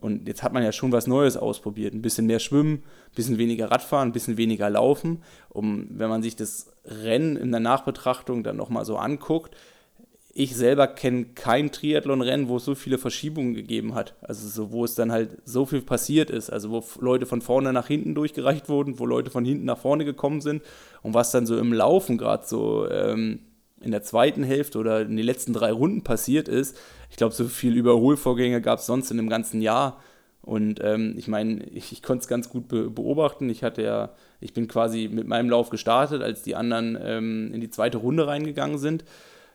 Und 0.00 0.26
jetzt 0.26 0.42
hat 0.42 0.52
man 0.52 0.62
ja 0.62 0.72
schon 0.72 0.92
was 0.92 1.06
Neues 1.06 1.36
ausprobiert. 1.36 1.92
Ein 1.92 2.02
bisschen 2.02 2.26
mehr 2.26 2.38
Schwimmen, 2.38 2.76
ein 2.76 3.14
bisschen 3.14 3.38
weniger 3.38 3.70
Radfahren, 3.70 4.08
ein 4.08 4.12
bisschen 4.12 4.38
weniger 4.38 4.70
Laufen. 4.70 5.22
Um, 5.50 5.86
wenn 5.90 6.08
man 6.08 6.22
sich 6.22 6.36
das 6.36 6.72
Rennen 6.84 7.36
in 7.36 7.50
der 7.50 7.60
Nachbetrachtung 7.60 8.42
dann 8.42 8.56
nochmal 8.56 8.84
so 8.84 8.96
anguckt, 8.96 9.54
ich 10.32 10.56
selber 10.56 10.86
kenne 10.86 11.26
kein 11.34 11.72
Triathlon-Rennen, 11.72 12.48
wo 12.48 12.56
es 12.56 12.64
so 12.64 12.74
viele 12.74 12.98
Verschiebungen 12.98 13.54
gegeben 13.54 13.94
hat. 13.94 14.14
Also 14.22 14.48
so, 14.48 14.72
wo 14.72 14.84
es 14.84 14.94
dann 14.94 15.10
halt 15.10 15.38
so 15.44 15.66
viel 15.66 15.82
passiert 15.82 16.30
ist. 16.30 16.50
Also 16.50 16.70
wo 16.70 16.84
Leute 17.00 17.26
von 17.26 17.42
vorne 17.42 17.72
nach 17.72 17.88
hinten 17.88 18.14
durchgereicht 18.14 18.68
wurden, 18.68 18.98
wo 18.98 19.06
Leute 19.06 19.30
von 19.30 19.44
hinten 19.44 19.64
nach 19.64 19.78
vorne 19.78 20.04
gekommen 20.04 20.40
sind. 20.40 20.62
Und 21.02 21.14
was 21.14 21.32
dann 21.32 21.46
so 21.46 21.58
im 21.58 21.72
Laufen 21.72 22.16
gerade 22.16 22.46
so 22.46 22.88
ähm, 22.88 23.40
in 23.80 23.90
der 23.90 24.02
zweiten 24.02 24.44
Hälfte 24.44 24.78
oder 24.78 25.00
in 25.02 25.16
den 25.16 25.26
letzten 25.26 25.52
drei 25.52 25.72
Runden 25.72 26.04
passiert 26.04 26.48
ist. 26.48 26.76
Ich 27.10 27.16
glaube, 27.16 27.34
so 27.34 27.44
viel 27.44 27.76
Überholvorgänge 27.76 28.60
gab 28.60 28.78
es 28.78 28.86
sonst 28.86 29.10
in 29.10 29.16
dem 29.16 29.28
ganzen 29.28 29.60
Jahr. 29.60 30.00
Und 30.42 30.80
ähm, 30.82 31.14
ich 31.18 31.28
meine, 31.28 31.62
ich, 31.64 31.92
ich 31.92 32.02
konnte 32.02 32.22
es 32.22 32.28
ganz 32.28 32.48
gut 32.48 32.68
be 32.68 32.88
beobachten. 32.88 33.50
Ich 33.50 33.62
hatte 33.62 33.82
ja, 33.82 34.10
ich 34.40 34.54
bin 34.54 34.68
quasi 34.68 35.08
mit 35.12 35.26
meinem 35.26 35.50
Lauf 35.50 35.68
gestartet, 35.70 36.22
als 36.22 36.42
die 36.42 36.56
anderen 36.56 36.98
ähm, 37.00 37.50
in 37.52 37.60
die 37.60 37.70
zweite 37.70 37.98
Runde 37.98 38.26
reingegangen 38.26 38.78
sind. 38.78 39.04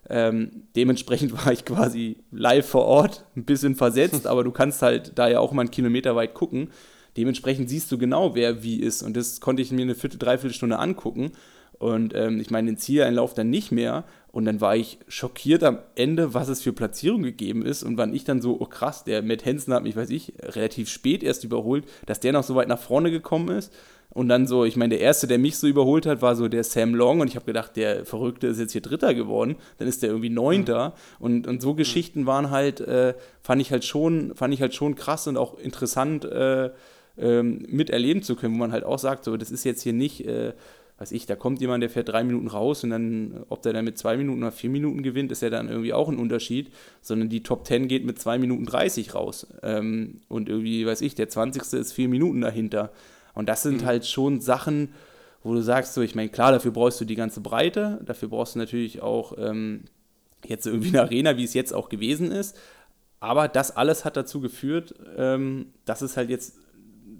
Ähm, 0.07 0.67
dementsprechend 0.75 1.33
war 1.45 1.51
ich 1.51 1.65
quasi 1.65 2.17
live 2.31 2.67
vor 2.67 2.85
Ort, 2.85 3.25
ein 3.35 3.45
bisschen 3.45 3.75
versetzt, 3.75 4.27
aber 4.27 4.43
du 4.43 4.51
kannst 4.51 4.81
halt 4.81 5.13
da 5.15 5.27
ja 5.27 5.39
auch 5.39 5.51
mal 5.51 5.61
einen 5.61 5.71
Kilometer 5.71 6.15
weit 6.15 6.33
gucken. 6.35 6.69
Dementsprechend 7.17 7.69
siehst 7.69 7.91
du 7.91 7.97
genau, 7.97 8.35
wer 8.35 8.61
wie 8.61 8.79
ist. 8.79 9.01
Und 9.01 9.15
das 9.15 9.39
konnte 9.39 9.61
ich 9.61 9.71
mir 9.71 9.83
eine 9.83 9.95
Viertel, 9.95 10.19
Dreiviertelstunde 10.19 10.77
angucken. 10.77 11.31
Und 11.79 12.13
ähm, 12.13 12.39
ich 12.39 12.51
meine, 12.51 12.67
den 12.67 12.77
Zieleinlauf 12.77 13.33
dann 13.33 13.49
nicht 13.49 13.71
mehr. 13.71 14.03
Und 14.35 14.43
dann 14.43 14.59
war 14.59 14.75
ich 14.75 14.99
schockiert 15.07 15.63
am 15.63 15.79
Ende, 15.95 16.33
was 16.33 16.49
es 16.49 16.61
für 16.61 16.73
Platzierung 16.73 17.23
gegeben 17.23 17.65
ist. 17.65 17.83
Und 17.83 17.97
wann 17.97 18.13
ich 18.13 18.25
dann 18.25 18.41
so, 18.41 18.59
oh 18.59 18.65
krass, 18.65 19.05
der 19.05 19.21
Matt 19.21 19.45
Hansen 19.45 19.73
hat 19.73 19.83
mich, 19.83 19.95
weiß 19.95 20.09
ich, 20.09 20.33
relativ 20.41 20.89
spät 20.89 21.23
erst 21.23 21.45
überholt, 21.45 21.85
dass 22.05 22.19
der 22.19 22.33
noch 22.33 22.43
so 22.43 22.53
weit 22.53 22.67
nach 22.67 22.77
vorne 22.77 23.11
gekommen 23.11 23.47
ist. 23.47 23.71
Und 24.09 24.27
dann 24.27 24.45
so, 24.45 24.65
ich 24.65 24.75
meine, 24.75 24.89
der 24.89 24.99
erste, 24.99 25.27
der 25.27 25.39
mich 25.39 25.57
so 25.57 25.67
überholt 25.67 26.05
hat, 26.05 26.21
war 26.21 26.35
so 26.35 26.49
der 26.49 26.65
Sam 26.65 26.95
Long. 26.95 27.21
Und 27.21 27.29
ich 27.29 27.37
habe 27.37 27.45
gedacht, 27.45 27.77
der 27.77 28.03
Verrückte 28.03 28.47
ist 28.47 28.59
jetzt 28.59 28.73
hier 28.73 28.81
Dritter 28.81 29.13
geworden. 29.13 29.55
Dann 29.77 29.87
ist 29.87 30.03
der 30.03 30.09
irgendwie 30.09 30.29
Neunter. 30.29 30.95
Und, 31.17 31.47
und 31.47 31.61
so 31.61 31.73
Geschichten 31.73 32.25
waren 32.25 32.51
halt, 32.51 32.81
äh, 32.81 33.13
fand 33.41 33.61
ich 33.61 33.71
halt 33.71 33.85
schon, 33.85 34.35
fand 34.35 34.53
ich 34.53 34.59
halt 34.59 34.75
schon 34.75 34.95
krass 34.95 35.27
und 35.27 35.37
auch 35.37 35.57
interessant 35.57 36.25
äh, 36.25 36.71
ähm, 37.17 37.65
miterleben 37.69 38.21
zu 38.21 38.35
können, 38.35 38.55
wo 38.55 38.57
man 38.57 38.73
halt 38.73 38.83
auch 38.83 38.99
sagt, 38.99 39.23
so, 39.23 39.37
das 39.37 39.49
ist 39.49 39.63
jetzt 39.63 39.81
hier 39.81 39.93
nicht, 39.93 40.27
äh, 40.27 40.51
weiß 40.97 41.11
ich, 41.11 41.25
da 41.25 41.35
kommt 41.35 41.59
jemand, 41.59 41.83
der 41.83 41.89
fährt 41.89 42.09
drei 42.09 42.23
Minuten 42.23 42.47
raus 42.47 42.83
und 42.83 42.89
dann, 42.91 43.43
ob 43.49 43.61
der 43.61 43.73
dann 43.73 43.85
mit 43.85 43.97
zwei 43.97 44.15
Minuten 44.15 44.43
oder 44.43 44.51
vier 44.51 44.69
Minuten 44.69 45.03
gewinnt, 45.03 45.31
ist 45.31 45.41
ja 45.41 45.49
dann 45.49 45.67
irgendwie 45.67 45.93
auch 45.93 46.07
ein 46.07 46.17
Unterschied, 46.17 46.71
sondern 47.01 47.27
die 47.27 47.43
Top 47.43 47.67
10 47.67 47.87
geht 47.87 48.05
mit 48.05 48.19
zwei 48.19 48.37
Minuten 48.37 48.65
30 48.65 49.13
raus. 49.13 49.47
Ähm, 49.61 50.21
und 50.29 50.47
irgendwie, 50.47 50.85
weiß 50.85 51.01
ich, 51.01 51.15
der 51.15 51.27
20. 51.27 51.61
ist 51.73 51.93
vier 51.93 52.07
Minuten 52.07 52.41
dahinter. 52.41 52.91
Und 53.33 53.49
das 53.49 53.63
sind 53.63 53.83
halt 53.83 54.05
schon 54.05 54.39
Sachen, 54.39 54.93
wo 55.43 55.53
du 55.53 55.61
sagst, 55.61 55.93
so, 55.93 56.01
ich 56.01 56.15
meine, 56.15 56.29
klar, 56.29 56.51
dafür 56.51 56.71
brauchst 56.71 56.99
du 57.01 57.05
die 57.05 57.15
ganze 57.15 57.41
Breite, 57.41 58.01
dafür 58.05 58.29
brauchst 58.29 58.55
du 58.55 58.59
natürlich 58.59 59.01
auch 59.01 59.37
ähm, 59.37 59.83
jetzt 60.45 60.65
irgendwie 60.65 60.89
eine 60.89 61.01
Arena, 61.01 61.37
wie 61.37 61.43
es 61.43 61.53
jetzt 61.53 61.73
auch 61.73 61.89
gewesen 61.89 62.31
ist. 62.31 62.57
Aber 63.19 63.47
das 63.47 63.75
alles 63.75 64.05
hat 64.05 64.17
dazu 64.17 64.39
geführt, 64.39 64.95
ähm, 65.17 65.67
dass 65.85 66.01
es 66.01 66.15
halt 66.15 66.29
jetzt, 66.29 66.57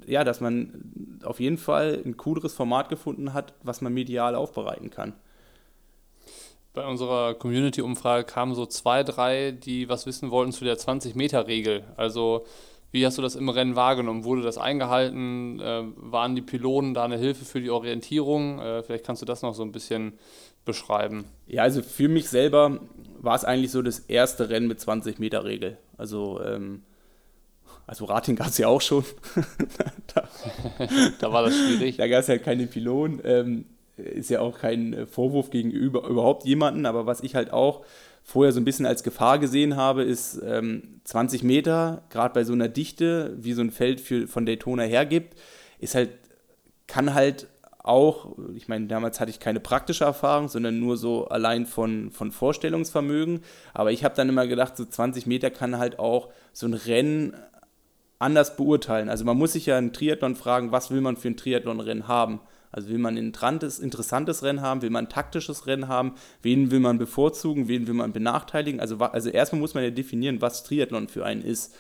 ja, 0.08 0.24
dass 0.24 0.42
man 0.42 1.20
auf 1.24 1.40
jeden 1.40 1.58
Fall 1.58 2.02
ein 2.06 2.18
cooleres 2.18 2.54
Format 2.54 2.90
gefunden 2.90 3.34
hat, 3.34 3.54
was 3.64 3.82
man 3.82 3.94
medial 3.94 4.36
aufbereiten 4.36 4.90
kann. 4.90 5.14
Bei 6.74 6.86
unserer 6.86 7.36
Community-Umfrage 7.36 8.26
kamen 8.26 8.54
so 8.54 8.66
zwei, 8.66 9.04
drei, 9.04 9.52
die 9.52 9.88
was 9.88 10.06
wissen 10.06 10.30
wollten 10.30 10.52
zu 10.52 10.66
der 10.66 10.78
20-Meter-Regel. 10.78 11.86
Also, 11.96 12.46
wie 12.92 13.06
hast 13.06 13.18
du 13.18 13.22
das 13.22 13.36
im 13.36 13.48
Rennen 13.48 13.78
wahrgenommen? 13.78 14.26
Wurde 14.26 14.42
das 14.42 14.58
eingehalten? 14.58 15.60
Äh, 15.62 15.84
waren 15.96 16.36
die 16.36 16.42
Pylonen 16.42 16.94
da 16.94 17.06
eine 17.06 17.18
Hilfe 17.18 17.46
für 17.46 17.62
die 17.62 17.70
Orientierung? 17.70 18.60
Äh, 18.60 18.84
vielleicht 18.84 19.06
kannst 19.06 19.22
du 19.22 19.26
das 19.26 19.42
noch 19.42 19.54
so 19.54 19.64
ein 19.64 19.72
bisschen 19.72 20.14
beschreiben. 20.66 21.26
Ja, 21.48 21.64
also 21.64 21.82
für 21.82 22.10
mich 22.10 22.30
selber 22.30 22.80
war 23.22 23.36
es 23.36 23.46
eigentlich 23.46 23.72
so 23.72 23.82
das 23.82 24.00
erste 24.00 24.50
Rennen 24.50 24.68
mit 24.68 24.82
20 24.82 25.18
Meter 25.18 25.46
Regel. 25.46 25.78
Also, 25.98 26.42
ähm, 26.44 26.84
also 27.88 28.06
Rating 28.06 28.36
gab 28.36 28.48
es 28.48 28.58
ja 28.58 28.68
auch 28.68 28.82
schon. 28.82 29.04
da 30.14 30.28
Da 31.20 31.32
war 31.32 31.44
das 31.44 31.56
schwierig. 31.56 31.98
da 31.98 32.08
gab 32.08 32.22
es 32.22 32.30
halt 32.30 32.44
keine 32.44 32.68
Pylonen. 32.68 33.22
Ähm, 33.24 33.66
ist 33.98 34.30
ja 34.30 34.42
auch 34.42 34.58
kein 34.58 35.08
Vorwurf 35.08 35.50
gegenüber 35.50 36.08
überhaupt 36.08 36.46
jemanden, 36.46 36.86
aber 36.86 37.06
was 37.06 37.22
ich 37.22 37.36
halt 37.36 37.54
auch 37.54 37.86
vorher 38.24 38.52
so 38.52 38.60
ein 38.60 38.66
bisschen 38.66 38.86
als 38.86 39.04
Gefahr 39.04 39.40
gesehen 39.40 39.76
habe, 39.76 40.04
ist 40.04 40.42
ähm, 40.44 41.00
20 41.04 41.44
Meter, 41.44 42.04
gerade 42.10 42.34
bei 42.34 42.44
so 42.44 42.54
einer 42.54 42.68
Dichte, 42.68 43.36
wie 43.38 43.54
so 43.54 43.62
ein 43.62 43.72
Feld 43.72 44.02
für, 44.02 44.28
von 44.28 44.46
Daytona 44.46 44.84
hergibt, 44.84 45.38
ist 45.80 45.96
halt, 45.96 46.10
kann 46.88 47.14
halt 47.14 47.48
auch, 47.78 48.36
ich 48.56 48.68
meine, 48.68 48.88
damals 48.88 49.20
hatte 49.20 49.30
ich 49.30 49.40
keine 49.40 49.60
praktische 49.60 50.06
Erfahrung, 50.06 50.50
sondern 50.50 50.80
nur 50.80 50.98
so 50.98 51.28
allein 51.28 51.68
von, 51.68 52.10
von 52.10 52.32
Vorstellungsvermögen, 52.32 53.42
aber 53.76 53.92
ich 53.92 54.04
habe 54.04 54.16
dann 54.16 54.28
immer 54.28 54.48
gedacht, 54.48 54.76
so 54.76 54.86
20 54.86 55.28
Meter 55.28 55.52
kann 55.52 55.78
halt 55.78 56.00
auch 56.00 56.30
so 56.52 56.66
ein 56.66 56.74
Rennen 56.74 57.36
anders 58.20 58.56
beurteilen. 58.56 59.10
Also 59.10 59.26
man 59.26 59.38
muss 59.38 59.54
sich 59.54 59.66
ja 59.66 59.78
einen 59.78 59.94
Triathlon 59.94 60.36
fragen, 60.36 60.72
was 60.72 60.92
will 60.92 61.02
man 61.02 61.18
für 61.18 61.30
ein 61.30 61.38
Triathlon-Rennen 61.38 62.08
haben? 62.08 62.40
Also 62.72 62.90
will 62.90 62.98
man 62.98 63.16
ein 63.16 63.32
interessantes 63.82 64.44
Rennen 64.44 64.62
haben, 64.62 64.82
will 64.82 64.90
man 64.90 65.06
ein 65.06 65.10
taktisches 65.10 65.66
Rennen 65.66 65.88
haben, 65.88 66.16
wen 66.42 66.72
will 66.72 66.82
man 66.82 66.98
bevorzugen, 66.98 67.70
wen 67.70 67.88
will 67.88 67.94
man 67.94 68.12
benachteiligen. 68.12 68.82
Also, 68.82 68.98
also 68.98 69.30
erstmal 69.30 69.62
muss 69.62 69.74
man 69.74 69.84
ja 69.84 69.92
definieren, 69.92 70.42
was 70.42 70.64
Triathlon 70.64 71.08
für 71.08 71.26
einen 71.26 71.42
ist. 71.42 71.74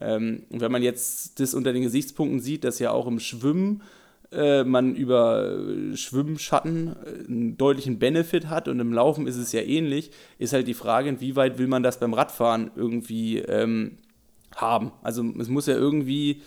Ähm, 0.00 0.44
und 0.50 0.60
wenn 0.60 0.70
man 0.70 0.82
jetzt 0.82 1.40
das 1.40 1.54
unter 1.54 1.72
den 1.72 1.82
Gesichtspunkten 1.82 2.40
sieht, 2.40 2.62
dass 2.62 2.78
ja 2.78 2.92
auch 2.92 3.08
im 3.08 3.18
Schwimmen 3.18 3.82
äh, 4.30 4.62
man 4.62 4.94
über 4.94 5.58
Schwimmschatten 5.94 6.88
äh, 6.88 7.26
einen 7.26 7.56
deutlichen 7.56 7.98
Benefit 7.98 8.48
hat 8.48 8.68
und 8.68 8.78
im 8.78 8.92
Laufen 8.92 9.26
ist 9.26 9.38
es 9.38 9.52
ja 9.52 9.62
ähnlich, 9.62 10.10
ist 10.38 10.52
halt 10.52 10.68
die 10.68 10.74
Frage, 10.74 11.08
inwieweit 11.08 11.58
will 11.58 11.66
man 11.66 11.82
das 11.82 11.98
beim 11.98 12.14
Radfahren 12.14 12.70
irgendwie 12.76 13.38
ähm, 13.38 13.96
haben. 14.60 14.92
Also 15.02 15.24
es 15.38 15.48
muss 15.48 15.66
ja 15.66 15.74
irgendwie, 15.74 16.42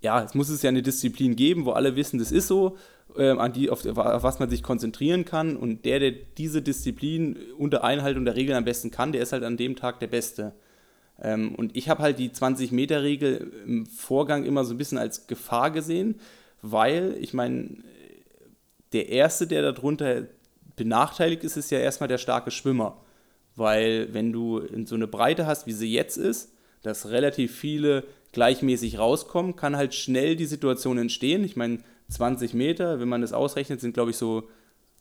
ja, 0.00 0.22
es 0.22 0.34
muss 0.34 0.48
es 0.48 0.62
ja 0.62 0.68
eine 0.68 0.82
Disziplin 0.82 1.36
geben, 1.36 1.64
wo 1.64 1.72
alle 1.72 1.96
wissen, 1.96 2.18
das 2.18 2.32
ist 2.32 2.48
so, 2.48 2.76
äh, 3.16 3.30
an 3.30 3.52
die, 3.52 3.70
auf, 3.70 3.86
auf, 3.86 4.22
was 4.22 4.38
man 4.38 4.50
sich 4.50 4.62
konzentrieren 4.62 5.24
kann 5.24 5.56
und 5.56 5.84
der, 5.84 6.00
der 6.00 6.12
diese 6.12 6.62
Disziplin 6.62 7.36
unter 7.58 7.84
Einhaltung 7.84 8.24
der 8.24 8.36
Regeln 8.36 8.56
am 8.56 8.64
besten 8.64 8.90
kann, 8.90 9.12
der 9.12 9.22
ist 9.22 9.32
halt 9.32 9.44
an 9.44 9.56
dem 9.56 9.76
Tag 9.76 10.00
der 10.00 10.06
Beste. 10.06 10.54
Ähm, 11.20 11.54
und 11.54 11.76
ich 11.76 11.88
habe 11.88 12.02
halt 12.02 12.18
die 12.18 12.30
20-Meter-Regel 12.30 13.52
im 13.66 13.86
Vorgang 13.86 14.44
immer 14.44 14.64
so 14.64 14.74
ein 14.74 14.78
bisschen 14.78 14.98
als 14.98 15.26
Gefahr 15.26 15.70
gesehen, 15.70 16.16
weil 16.62 17.16
ich 17.20 17.34
meine, 17.34 17.68
der 18.92 19.08
Erste, 19.08 19.46
der 19.46 19.62
darunter 19.62 20.26
benachteiligt 20.76 21.44
ist, 21.44 21.56
ist 21.56 21.70
ja 21.70 21.78
erstmal 21.78 22.08
der 22.08 22.18
starke 22.18 22.50
Schwimmer. 22.50 23.00
Weil 23.54 24.12
wenn 24.12 24.32
du 24.32 24.62
so 24.86 24.94
eine 24.94 25.06
Breite 25.06 25.46
hast, 25.46 25.66
wie 25.66 25.72
sie 25.72 25.92
jetzt 25.92 26.16
ist, 26.16 26.51
dass 26.82 27.10
relativ 27.10 27.56
viele 27.56 28.04
gleichmäßig 28.32 28.98
rauskommen, 28.98 29.56
kann 29.56 29.76
halt 29.76 29.94
schnell 29.94 30.36
die 30.36 30.46
Situation 30.46 30.98
entstehen. 30.98 31.44
Ich 31.44 31.56
meine, 31.56 31.78
20 32.08 32.54
Meter, 32.54 33.00
wenn 33.00 33.08
man 33.08 33.20
das 33.20 33.32
ausrechnet, 33.32 33.80
sind 33.80 33.94
glaube 33.94 34.10
ich 34.10 34.16
so 34.16 34.44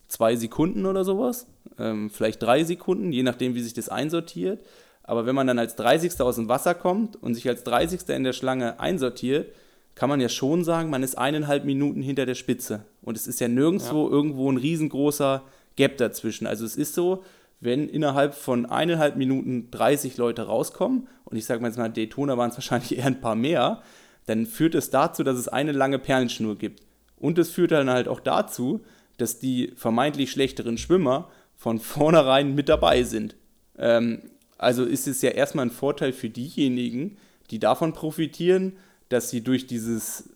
zwei 0.08 0.36
Sekunden 0.36 0.86
oder 0.86 1.04
sowas, 1.04 1.48
ähm, 1.80 2.10
vielleicht 2.10 2.44
drei 2.44 2.64
Sekunden, 2.64 3.12
je 3.12 3.24
nachdem, 3.24 3.56
wie 3.56 3.62
sich 3.62 3.74
das 3.74 3.90
einsortiert. 3.90 4.66
Aber 5.04 5.26
wenn 5.26 5.36
man 5.36 5.48
dann 5.48 5.60
als 5.60 5.76
30. 5.76 6.20
aus 6.22 6.36
dem 6.36 6.48
Wasser 6.48 6.76
kommt 6.76 7.22
und 7.22 7.34
sich 7.34 7.48
als 7.48 7.64
30. 7.64 8.08
in 8.10 8.24
der 8.24 8.34
Schlange 8.34 8.80
einsortiert, 8.80 9.54
kann 9.96 10.10
man 10.10 10.22
ja 10.22 10.30
schon 10.30 10.64
sagen, 10.64 10.90
man 10.90 11.04
ist 11.04 11.18
eineinhalb 11.18 11.66
Minuten 11.66 12.02
hinter 12.02 12.26
der 12.26 12.36
Spitze. 12.36 12.86
Und 13.02 13.18
es 13.18 13.28
ist 13.28 13.40
ja 13.40 13.48
nirgendwo 13.48 14.06
ja. 14.06 14.12
irgendwo 14.12 14.52
ein 14.52 14.58
riesengroßer 14.58 15.44
Gap 15.76 15.98
dazwischen. 15.98 16.48
Also 16.48 16.66
es 16.66 16.76
ist 16.76 16.94
so, 16.94 17.24
wenn 17.60 17.90
innerhalb 17.90 18.34
von 18.34 18.66
eineinhalb 18.66 19.16
Minuten 19.16 19.70
30 19.72 20.18
Leute 20.18 20.44
rauskommen, 20.44 21.08
und 21.32 21.38
ich 21.38 21.46
sage 21.46 21.62
mal 21.62 21.68
jetzt 21.68 21.78
mal, 21.78 21.90
Daytona 21.90 22.38
waren 22.38 22.50
es 22.50 22.58
wahrscheinlich 22.58 22.96
eher 22.98 23.06
ein 23.06 23.22
paar 23.22 23.36
mehr, 23.36 23.82
dann 24.26 24.46
führt 24.46 24.76
es 24.76 24.90
dazu, 24.90 25.24
dass 25.24 25.38
es 25.38 25.48
eine 25.48 25.72
lange 25.72 26.00
Perlenschnur 26.00 26.58
gibt. 26.58 26.82
Und 27.18 27.38
es 27.38 27.50
führt 27.52 27.72
dann 27.72 27.90
halt 27.90 28.08
auch 28.08 28.20
dazu, 28.20 28.82
dass 29.18 29.40
die 29.40 29.74
vermeintlich 29.76 30.32
schlechteren 30.32 30.78
Schwimmer 30.78 31.30
von 31.56 31.80
vornherein 31.80 32.56
mit 32.56 32.70
dabei 32.70 33.04
sind. 33.04 33.36
Ähm, 33.78 34.22
also 34.58 34.84
ist 34.84 35.08
es 35.08 35.22
ja 35.22 35.32
erstmal 35.32 35.66
ein 35.66 35.72
Vorteil 35.72 36.14
für 36.14 36.30
diejenigen, 36.30 37.18
die 37.50 37.60
davon 37.60 37.94
profitieren, 37.94 38.74
dass 39.10 39.30
sie 39.30 39.42
durch 39.42 39.68
dieses, 39.68 40.30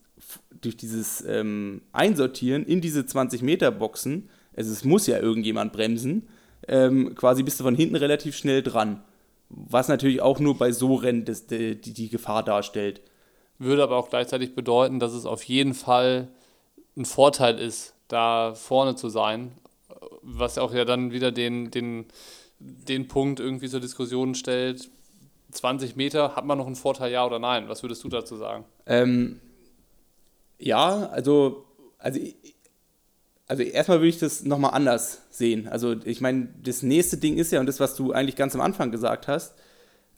durch 0.61 0.77
dieses 0.77 1.23
ähm, 1.27 1.81
Einsortieren 1.93 2.65
in 2.65 2.81
diese 2.81 3.01
20-Meter-Boxen, 3.01 4.29
also 4.55 4.71
es 4.71 4.83
muss 4.83 5.07
ja 5.07 5.19
irgendjemand 5.19 5.73
bremsen, 5.73 6.27
ähm, 6.67 7.15
quasi 7.15 7.43
bist 7.43 7.59
du 7.59 7.63
von 7.63 7.75
hinten 7.75 7.95
relativ 7.95 8.35
schnell 8.35 8.61
dran. 8.63 9.01
Was 9.49 9.87
natürlich 9.87 10.21
auch 10.21 10.39
nur 10.39 10.57
bei 10.57 10.71
so 10.71 10.95
Rennen 10.95 11.25
das, 11.25 11.47
die, 11.47 11.75
die 11.75 12.09
Gefahr 12.09 12.43
darstellt. 12.43 13.01
Würde 13.57 13.83
aber 13.83 13.97
auch 13.97 14.09
gleichzeitig 14.09 14.55
bedeuten, 14.55 14.99
dass 14.99 15.13
es 15.13 15.25
auf 15.25 15.43
jeden 15.43 15.73
Fall 15.73 16.27
ein 16.97 17.05
Vorteil 17.05 17.59
ist, 17.59 17.93
da 18.07 18.53
vorne 18.53 18.95
zu 18.95 19.09
sein, 19.09 19.51
was 20.21 20.57
auch 20.57 20.73
ja 20.73 20.85
dann 20.85 21.11
wieder 21.11 21.31
den, 21.31 21.71
den, 21.71 22.05
den 22.59 23.07
Punkt 23.07 23.39
irgendwie 23.39 23.69
zur 23.69 23.79
Diskussion 23.79 24.35
stellt. 24.35 24.89
20 25.51 25.95
Meter, 25.95 26.35
hat 26.35 26.45
man 26.45 26.57
noch 26.57 26.65
einen 26.65 26.75
Vorteil, 26.75 27.11
ja 27.11 27.25
oder 27.25 27.39
nein? 27.39 27.69
Was 27.69 27.83
würdest 27.83 28.03
du 28.03 28.09
dazu 28.09 28.35
sagen? 28.35 28.65
Ähm, 28.85 29.39
ja, 30.59 31.07
also, 31.07 31.65
also 31.97 32.19
also 33.47 33.63
erstmal 33.63 33.99
würde 33.99 34.09
ich 34.09 34.19
das 34.19 34.43
nochmal 34.43 34.71
anders 34.73 35.21
sehen. 35.29 35.67
Also 35.67 35.95
ich 36.03 36.21
meine, 36.21 36.49
das 36.63 36.81
nächste 36.81 37.17
Ding 37.17 37.37
ist 37.37 37.51
ja, 37.51 37.59
und 37.59 37.67
das, 37.67 37.79
was 37.79 37.95
du 37.95 38.11
eigentlich 38.11 38.35
ganz 38.35 38.55
am 38.55 38.61
Anfang 38.61 38.91
gesagt 38.91 39.27
hast, 39.27 39.53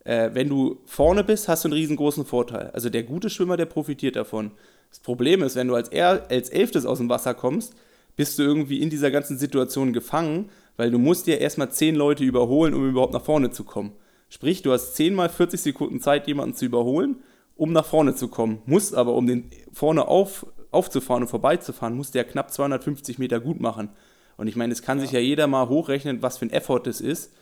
äh, 0.05 0.29
wenn 0.33 0.47
du 0.47 0.79
vorne 0.85 1.23
bist, 1.23 1.47
hast 1.49 1.65
du 1.65 1.67
einen 1.67 1.73
riesengroßen 1.73 2.25
Vorteil. 2.25 2.71
Also 2.71 2.89
der 2.89 3.03
gute 3.03 3.29
Schwimmer, 3.29 3.57
der 3.57 3.65
profitiert 3.65 4.15
davon. 4.15 4.51
Das 4.89 5.01
Problem 5.01 5.43
ist, 5.43 5.55
wenn 5.57 5.67
du 5.67 5.75
als, 5.75 5.89
er, 5.89 6.27
als 6.29 6.49
Elftes 6.49 6.85
aus 6.85 6.99
dem 6.99 7.09
Wasser 7.09 7.33
kommst, 7.33 7.73
bist 8.15 8.39
du 8.39 8.43
irgendwie 8.43 8.81
in 8.81 8.89
dieser 8.89 9.11
ganzen 9.11 9.37
Situation 9.37 9.91
gefangen, 9.91 10.49
weil 10.77 10.91
du 10.91 10.97
musst 10.97 11.27
dir 11.27 11.39
erstmal 11.39 11.71
zehn 11.71 11.95
Leute 11.95 12.23
überholen, 12.23 12.73
um 12.73 12.87
überhaupt 12.89 13.13
nach 13.13 13.25
vorne 13.25 13.51
zu 13.51 13.65
kommen. 13.65 13.91
Sprich, 14.29 14.61
du 14.61 14.71
hast 14.71 14.95
zehnmal 14.95 15.29
40 15.29 15.59
Sekunden 15.59 15.99
Zeit, 15.99 16.27
jemanden 16.27 16.55
zu 16.55 16.65
überholen, 16.65 17.17
um 17.55 17.73
nach 17.73 17.85
vorne 17.85 18.15
zu 18.15 18.27
kommen. 18.27 18.61
Musst 18.65 18.95
aber, 18.95 19.13
um 19.13 19.27
den 19.27 19.49
vorne 19.73 20.07
auf, 20.07 20.45
aufzufahren 20.71 21.23
und 21.23 21.29
vorbeizufahren, 21.29 21.95
muss 21.95 22.11
der 22.11 22.23
knapp 22.23 22.51
250 22.51 23.19
Meter 23.19 23.39
gut 23.39 23.59
machen. 23.59 23.89
Und 24.37 24.47
ich 24.47 24.55
meine, 24.55 24.73
es 24.73 24.81
kann 24.81 24.99
ja. 24.99 25.03
sich 25.03 25.11
ja 25.11 25.19
jeder 25.19 25.47
mal 25.47 25.69
hochrechnen, 25.69 26.21
was 26.21 26.37
für 26.37 26.45
ein 26.45 26.51
Effort 26.51 26.81
das 26.83 27.01
ist, 27.01 27.33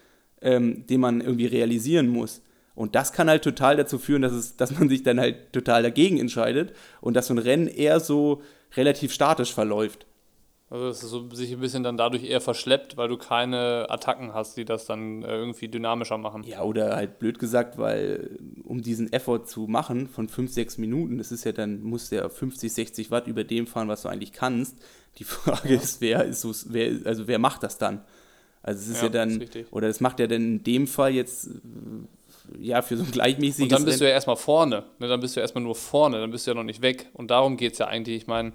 ähm, 0.41 0.85
den 0.87 1.01
man 1.01 1.21
irgendwie 1.21 1.47
realisieren 1.47 2.07
muss. 2.07 2.41
Und 2.75 2.95
das 2.95 3.13
kann 3.13 3.29
halt 3.29 3.43
total 3.43 3.77
dazu 3.77 3.97
führen, 3.97 4.21
dass, 4.21 4.33
es, 4.33 4.57
dass 4.57 4.77
man 4.77 4.89
sich 4.89 5.03
dann 5.03 5.19
halt 5.19 5.53
total 5.53 5.83
dagegen 5.83 6.19
entscheidet 6.19 6.73
und 7.01 7.15
dass 7.15 7.27
so 7.27 7.33
ein 7.33 7.39
Rennen 7.39 7.67
eher 7.67 7.99
so 7.99 8.41
relativ 8.75 9.13
statisch 9.13 9.53
verläuft. 9.53 10.04
Also 10.75 10.87
dass 10.89 11.03
es 11.03 11.09
so 11.09 11.29
sich 11.31 11.53
ein 11.53 11.61
bisschen 11.61 11.83
dann 11.83 11.95
dadurch 11.95 12.25
eher 12.25 12.41
verschleppt, 12.41 12.97
weil 12.97 13.07
du 13.07 13.15
keine 13.15 13.85
Attacken 13.89 14.33
hast, 14.33 14.57
die 14.57 14.65
das 14.65 14.85
dann 14.85 15.23
äh, 15.23 15.27
irgendwie 15.27 15.69
dynamischer 15.69 16.17
machen. 16.17 16.43
Ja, 16.43 16.63
oder 16.63 16.97
halt 16.97 17.17
blöd 17.17 17.39
gesagt, 17.39 17.77
weil 17.77 18.37
um 18.65 18.81
diesen 18.81 19.13
Effort 19.13 19.45
zu 19.45 19.67
machen 19.67 20.09
von 20.09 20.27
5, 20.27 20.51
6 20.51 20.77
Minuten, 20.79 21.17
das 21.17 21.31
ist 21.31 21.45
ja 21.45 21.53
dann, 21.53 21.81
musst 21.81 22.11
du 22.11 22.17
ja 22.17 22.27
50, 22.27 22.73
60 22.73 23.09
Watt 23.09 23.27
über 23.27 23.45
dem 23.45 23.67
fahren, 23.67 23.87
was 23.87 24.01
du 24.01 24.09
eigentlich 24.09 24.33
kannst. 24.33 24.77
Die 25.17 25.23
Frage 25.23 25.75
ja. 25.75 25.79
ist, 25.79 26.01
wer 26.01 26.25
ist 26.25 26.41
so, 26.41 26.51
wer, 26.67 26.91
also 27.05 27.25
wer 27.25 27.39
macht 27.39 27.63
das 27.63 27.77
dann? 27.77 28.01
Also 28.61 28.81
es 28.81 28.87
ist 28.89 28.97
ja, 28.97 29.03
ja 29.03 29.09
dann, 29.09 29.41
ist 29.41 29.71
oder 29.71 29.87
es 29.87 30.01
macht 30.01 30.19
ja 30.19 30.27
dann 30.27 30.41
in 30.41 30.63
dem 30.63 30.87
Fall 30.87 31.13
jetzt 31.13 31.51
ja, 32.59 32.81
für 32.81 32.97
so 32.97 33.03
ein 33.03 33.11
gleichmäßiges. 33.11 33.63
Und 33.63 33.71
dann 33.71 33.85
bist 33.85 34.01
du 34.01 34.05
ja 34.05 34.11
erstmal 34.11 34.35
vorne. 34.35 34.83
Ne? 34.99 35.07
Dann 35.07 35.21
bist 35.21 35.37
du 35.37 35.39
erstmal 35.39 35.63
nur 35.63 35.75
vorne, 35.75 36.19
dann 36.19 36.31
bist 36.31 36.45
du 36.45 36.51
ja 36.51 36.55
noch 36.55 36.63
nicht 36.63 36.81
weg. 36.81 37.07
Und 37.13 37.31
darum 37.31 37.55
geht 37.55 37.73
es 37.73 37.79
ja 37.79 37.87
eigentlich. 37.87 38.17
Ich 38.17 38.27
meine, 38.27 38.51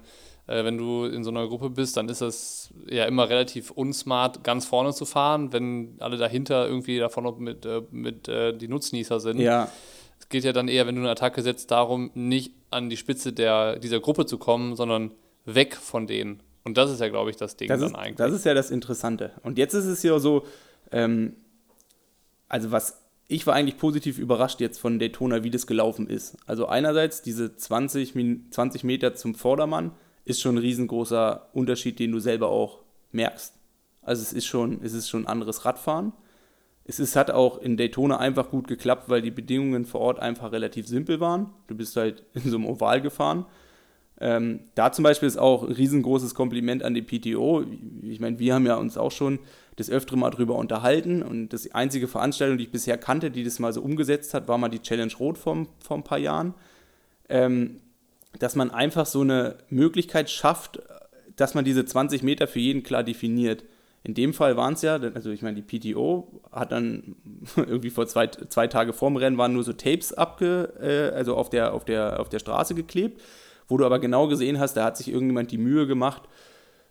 äh, 0.47 0.63
wenn 0.63 0.77
du 0.77 1.05
in 1.05 1.23
so 1.23 1.29
einer 1.29 1.47
Gruppe 1.47 1.69
bist, 1.69 1.97
dann 1.97 2.09
ist 2.09 2.21
es 2.21 2.73
ja 2.89 3.05
immer 3.05 3.29
relativ 3.29 3.71
unsmart, 3.71 4.43
ganz 4.43 4.65
vorne 4.65 4.93
zu 4.93 5.05
fahren, 5.05 5.53
wenn 5.53 5.95
alle 5.99 6.17
dahinter 6.17 6.67
irgendwie 6.67 6.99
davon 6.99 7.23
noch 7.23 7.37
mit, 7.37 7.65
äh, 7.65 7.81
mit 7.91 8.27
äh, 8.27 8.55
die 8.55 8.67
Nutznießer 8.67 9.19
sind. 9.19 9.39
Ja. 9.39 9.69
Es 10.19 10.29
geht 10.29 10.43
ja 10.43 10.53
dann 10.53 10.67
eher, 10.67 10.85
wenn 10.87 10.95
du 10.95 11.01
eine 11.01 11.11
Attacke 11.11 11.41
setzt, 11.41 11.71
darum, 11.71 12.11
nicht 12.13 12.53
an 12.69 12.89
die 12.89 12.97
Spitze 12.97 13.33
der, 13.33 13.77
dieser 13.79 13.99
Gruppe 13.99 14.25
zu 14.25 14.37
kommen, 14.37 14.75
sondern 14.75 15.11
weg 15.45 15.75
von 15.75 16.07
denen. 16.07 16.41
Und 16.63 16.77
das 16.77 16.91
ist 16.91 17.01
ja, 17.01 17.09
glaube 17.09 17.31
ich, 17.31 17.37
das 17.37 17.57
Ding 17.57 17.67
das 17.67 17.79
dann 17.79 17.89
ist, 17.89 17.95
eigentlich. 17.95 18.17
Das 18.17 18.33
ist 18.33 18.45
ja 18.45 18.53
das 18.53 18.69
Interessante. 18.69 19.31
Und 19.43 19.57
jetzt 19.57 19.73
ist 19.73 19.85
es 19.85 20.03
ja 20.03 20.19
so, 20.19 20.45
ähm, 20.91 21.35
also 22.47 22.71
was 22.71 23.01
ich 23.31 23.47
war 23.47 23.53
eigentlich 23.53 23.77
positiv 23.77 24.19
überrascht 24.19 24.59
jetzt 24.59 24.77
von 24.77 24.99
Daytona, 24.99 25.41
wie 25.43 25.49
das 25.49 25.65
gelaufen 25.65 26.07
ist. 26.07 26.35
Also 26.47 26.65
einerseits 26.65 27.21
diese 27.21 27.55
20, 27.55 28.13
20 28.51 28.83
Meter 28.83 29.15
zum 29.15 29.35
Vordermann, 29.35 29.91
ist 30.25 30.41
schon 30.41 30.55
ein 30.55 30.59
riesengroßer 30.59 31.49
Unterschied, 31.53 31.99
den 31.99 32.11
du 32.11 32.19
selber 32.19 32.49
auch 32.49 32.79
merkst. 33.11 33.53
Also 34.01 34.21
es 34.21 34.33
ist 34.33 34.45
schon, 34.45 34.79
es 34.83 34.93
ist 34.93 35.09
schon 35.09 35.23
ein 35.23 35.27
anderes 35.27 35.65
Radfahren. 35.65 36.13
Es 36.83 36.99
ist, 36.99 37.15
hat 37.15 37.31
auch 37.31 37.59
in 37.59 37.77
Daytona 37.77 38.17
einfach 38.17 38.49
gut 38.49 38.67
geklappt, 38.67 39.07
weil 39.07 39.21
die 39.21 39.31
Bedingungen 39.31 39.85
vor 39.85 40.01
Ort 40.01 40.19
einfach 40.19 40.51
relativ 40.51 40.87
simpel 40.87 41.19
waren. 41.19 41.51
Du 41.67 41.75
bist 41.75 41.95
halt 41.95 42.23
in 42.33 42.49
so 42.49 42.57
einem 42.57 42.65
Oval 42.65 43.01
gefahren. 43.01 43.45
Ähm, 44.19 44.61
da 44.75 44.91
zum 44.91 45.03
Beispiel 45.03 45.27
ist 45.27 45.37
auch 45.37 45.63
ein 45.63 45.71
riesengroßes 45.71 46.35
Kompliment 46.35 46.83
an 46.83 46.93
die 46.93 47.01
PTO. 47.01 47.63
Ich 48.03 48.19
meine, 48.19 48.37
wir 48.37 48.53
haben 48.53 48.65
ja 48.65 48.75
uns 48.75 48.97
auch 48.97 49.11
schon 49.11 49.39
das 49.77 49.89
öftere 49.89 50.17
Mal 50.17 50.29
drüber 50.29 50.55
unterhalten 50.55 51.23
und 51.23 51.49
das 51.49 51.71
einzige 51.73 52.07
Veranstaltung, 52.07 52.57
die 52.57 52.65
ich 52.65 52.71
bisher 52.71 52.97
kannte, 52.97 53.31
die 53.31 53.43
das 53.43 53.57
mal 53.57 53.73
so 53.73 53.81
umgesetzt 53.81 54.33
hat, 54.35 54.47
war 54.47 54.59
mal 54.59 54.69
die 54.69 54.81
Challenge 54.81 55.13
Rot 55.19 55.39
vor, 55.39 55.65
vor 55.79 55.97
ein 55.97 56.03
paar 56.03 56.19
Jahren. 56.19 56.53
Ähm, 57.29 57.81
dass 58.41 58.55
man 58.55 58.71
einfach 58.71 59.05
so 59.05 59.21
eine 59.21 59.57
Möglichkeit 59.69 60.27
schafft, 60.27 60.81
dass 61.35 61.53
man 61.53 61.63
diese 61.63 61.85
20 61.85 62.23
Meter 62.23 62.47
für 62.47 62.57
jeden 62.57 62.81
klar 62.81 63.03
definiert. 63.03 63.63
In 64.03 64.15
dem 64.15 64.33
Fall 64.33 64.57
waren 64.57 64.73
es 64.73 64.81
ja, 64.81 64.95
also 64.95 65.29
ich 65.29 65.43
meine, 65.43 65.61
die 65.61 65.93
PTO 65.93 66.41
hat 66.51 66.71
dann 66.71 67.15
irgendwie 67.55 67.91
vor 67.91 68.07
zwei, 68.07 68.25
zwei 68.27 68.65
Tage 68.65 68.93
vorm 68.93 69.15
Rennen 69.15 69.37
waren 69.37 69.53
nur 69.53 69.63
so 69.63 69.73
Tapes 69.73 70.11
abge, 70.11 70.73
äh, 70.81 71.15
also 71.15 71.35
auf 71.35 71.51
der, 71.51 71.75
auf, 71.75 71.85
der, 71.85 72.19
auf 72.19 72.29
der 72.29 72.39
Straße 72.39 72.73
geklebt, 72.73 73.21
wo 73.67 73.77
du 73.77 73.85
aber 73.85 73.99
genau 73.99 74.27
gesehen 74.27 74.59
hast, 74.59 74.73
da 74.73 74.85
hat 74.85 74.97
sich 74.97 75.09
irgendjemand 75.09 75.51
die 75.51 75.59
Mühe 75.59 75.85
gemacht, 75.85 76.23